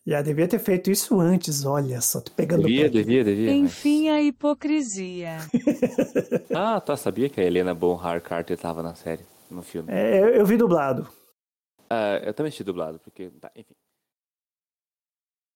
Já 0.07 0.21
devia 0.21 0.47
ter 0.47 0.59
feito 0.59 0.91
isso 0.91 1.19
antes, 1.19 1.65
olha 1.65 1.99
só, 1.99 2.21
tô 2.21 2.31
pegando 2.31 2.61
Devia, 2.67 2.83
pé. 2.83 2.89
devia, 2.89 3.23
devia. 3.23 3.51
mas- 3.51 3.71
Enfim, 3.71 4.09
a 4.09 4.21
hipocrisia. 4.21 5.37
Ah, 6.55 6.79
tá, 6.79 6.95
sabia 6.95 7.27
que 7.27 7.41
a 7.41 7.43
Helena 7.43 7.73
Bonham 7.73 8.19
Carter 8.21 8.55
tava 8.57 8.83
na 8.83 8.93
série, 8.93 9.25
no 9.49 9.63
filme. 9.63 9.91
É, 9.91 10.19
eu, 10.21 10.27
eu 10.27 10.45
vi 10.45 10.57
dublado. 10.57 11.07
Ah, 11.89 12.17
eu 12.23 12.33
também 12.33 12.49
assisti 12.49 12.63
dublado, 12.63 12.99
porque. 12.99 13.29
Tá, 13.41 13.51
enfim. 13.55 13.73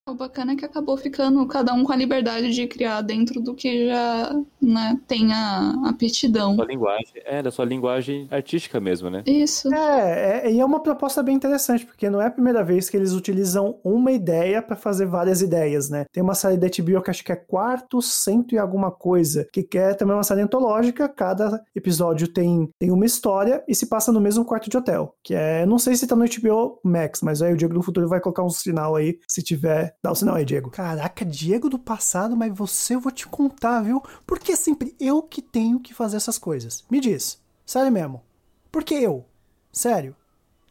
O 0.09 0.15
bacana 0.15 0.53
é 0.53 0.55
que 0.55 0.65
acabou 0.65 0.97
ficando 0.97 1.45
cada 1.45 1.71
um 1.73 1.83
com 1.83 1.91
a 1.91 1.95
liberdade 1.95 2.51
de 2.51 2.67
criar 2.67 3.01
dentro 3.01 3.39
do 3.39 3.53
que 3.53 3.87
já 3.87 4.35
né, 4.59 4.99
tem 5.07 5.31
a 5.31 5.75
aptidão. 5.85 6.55
Sua 6.55 6.65
linguagem. 6.65 7.21
É, 7.25 7.43
da 7.43 7.51
sua 7.51 7.65
linguagem 7.65 8.27
artística 8.31 8.79
mesmo, 8.79 9.09
né? 9.09 9.23
Isso. 9.27 9.71
É, 9.73 10.45
é, 10.45 10.51
e 10.51 10.59
é 10.59 10.65
uma 10.65 10.79
proposta 10.81 11.21
bem 11.21 11.35
interessante, 11.35 11.85
porque 11.85 12.09
não 12.09 12.19
é 12.19 12.25
a 12.25 12.31
primeira 12.31 12.63
vez 12.63 12.89
que 12.89 12.97
eles 12.97 13.13
utilizam 13.13 13.77
uma 13.83 14.11
ideia 14.11 14.61
pra 14.61 14.75
fazer 14.75 15.05
várias 15.05 15.41
ideias, 15.41 15.89
né? 15.89 16.05
Tem 16.11 16.23
uma 16.23 16.33
série 16.33 16.57
da 16.57 16.67
HBO 16.67 17.01
que 17.03 17.11
acho 17.11 17.23
que 17.23 17.31
é 17.31 17.35
quarto, 17.35 18.01
cento 18.01 18.55
e 18.55 18.57
alguma 18.57 18.89
coisa, 18.89 19.47
que 19.53 19.77
é 19.77 19.93
também 19.93 20.15
uma 20.15 20.23
série 20.23 20.41
antológica, 20.41 21.07
cada 21.07 21.63
episódio 21.75 22.27
tem, 22.27 22.67
tem 22.79 22.91
uma 22.91 23.05
história 23.05 23.63
e 23.67 23.75
se 23.75 23.85
passa 23.85 24.11
no 24.11 24.19
mesmo 24.19 24.43
quarto 24.43 24.69
de 24.69 24.77
hotel, 24.77 25.13
que 25.23 25.35
é, 25.35 25.65
não 25.67 25.77
sei 25.77 25.95
se 25.95 26.07
tá 26.07 26.15
no 26.15 26.25
HBO 26.25 26.79
Max, 26.83 27.21
mas 27.21 27.41
aí 27.41 27.53
o 27.53 27.57
Diego 27.57 27.75
do 27.75 27.83
futuro 27.83 28.07
vai 28.07 28.19
colocar 28.19 28.43
um 28.43 28.49
sinal 28.49 28.95
aí, 28.95 29.19
se 29.27 29.43
tiver, 29.43 29.95
dá 30.01 30.11
o 30.11 30.15
sinal 30.15 30.35
aí, 30.35 30.45
Diego. 30.45 30.69
Caraca, 30.71 31.25
Diego 31.25 31.69
do 31.69 31.77
passado, 31.77 32.35
mas 32.35 32.55
você 32.55 32.95
eu 32.95 32.99
vou 32.99 33.11
te 33.11 33.27
contar, 33.27 33.81
viu? 33.81 34.01
Porque 34.25 34.53
é 34.53 34.55
sempre 34.55 34.95
eu 34.99 35.21
que 35.21 35.41
tenho 35.41 35.79
que 35.79 35.93
fazer 35.93 36.17
essas 36.17 36.37
coisas. 36.37 36.83
Me 36.89 36.99
diz, 36.99 37.41
sério 37.65 37.91
mesmo, 37.91 38.23
por 38.71 38.83
que 38.83 38.95
eu? 38.95 39.25
Sério? 39.71 40.15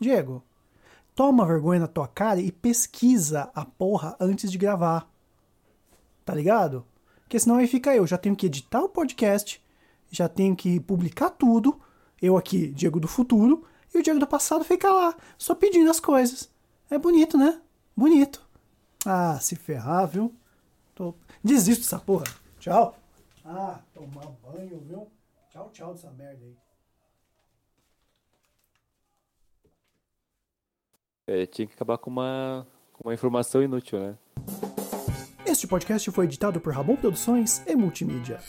Diego, 0.00 0.42
toma 1.14 1.46
vergonha 1.46 1.80
na 1.80 1.86
tua 1.86 2.08
cara 2.08 2.40
e 2.40 2.50
pesquisa 2.50 3.50
a 3.54 3.64
porra 3.64 4.16
antes 4.18 4.50
de 4.50 4.58
gravar. 4.58 5.10
Tá 6.24 6.34
ligado? 6.34 6.84
Porque 7.22 7.38
senão 7.38 7.56
aí 7.56 7.66
fica 7.66 7.94
eu. 7.94 8.06
Já 8.06 8.16
tenho 8.16 8.36
que 8.36 8.46
editar 8.46 8.82
o 8.82 8.88
podcast, 8.88 9.62
já 10.10 10.28
tenho 10.28 10.56
que 10.56 10.80
publicar 10.80 11.30
tudo. 11.30 11.80
Eu 12.20 12.36
aqui, 12.36 12.68
Diego 12.68 12.98
do 12.98 13.06
futuro, 13.06 13.64
e 13.94 13.98
o 13.98 14.02
Diego 14.02 14.18
do 14.18 14.26
passado 14.26 14.64
fica 14.64 14.90
lá, 14.90 15.14
só 15.36 15.54
pedindo 15.54 15.90
as 15.90 16.00
coisas. 16.00 16.48
É 16.90 16.98
bonito, 16.98 17.36
né? 17.36 17.60
Bonito. 17.96 18.47
Ah, 19.06 19.38
se 19.40 19.56
ferrar, 19.56 20.06
viu? 20.06 20.34
Tô... 20.94 21.14
Desisto 21.42 21.84
dessa 21.84 21.98
porra. 21.98 22.24
Tchau. 22.58 22.96
Ah, 23.44 23.80
tomar 23.94 24.26
banho, 24.42 24.80
viu? 24.80 25.08
Tchau, 25.50 25.70
tchau 25.72 25.94
dessa 25.94 26.10
merda 26.10 26.44
aí. 26.44 26.56
É, 31.26 31.46
tinha 31.46 31.66
que 31.66 31.74
acabar 31.74 31.98
com 31.98 32.10
uma, 32.10 32.66
com 32.92 33.08
uma 33.08 33.14
informação 33.14 33.62
inútil, 33.62 34.00
né? 34.00 34.18
Este 35.44 35.66
podcast 35.66 36.10
foi 36.10 36.24
editado 36.24 36.60
por 36.60 36.72
Ramon 36.72 36.96
Produções 36.96 37.62
e 37.66 37.76
Multimídia. 37.76 38.40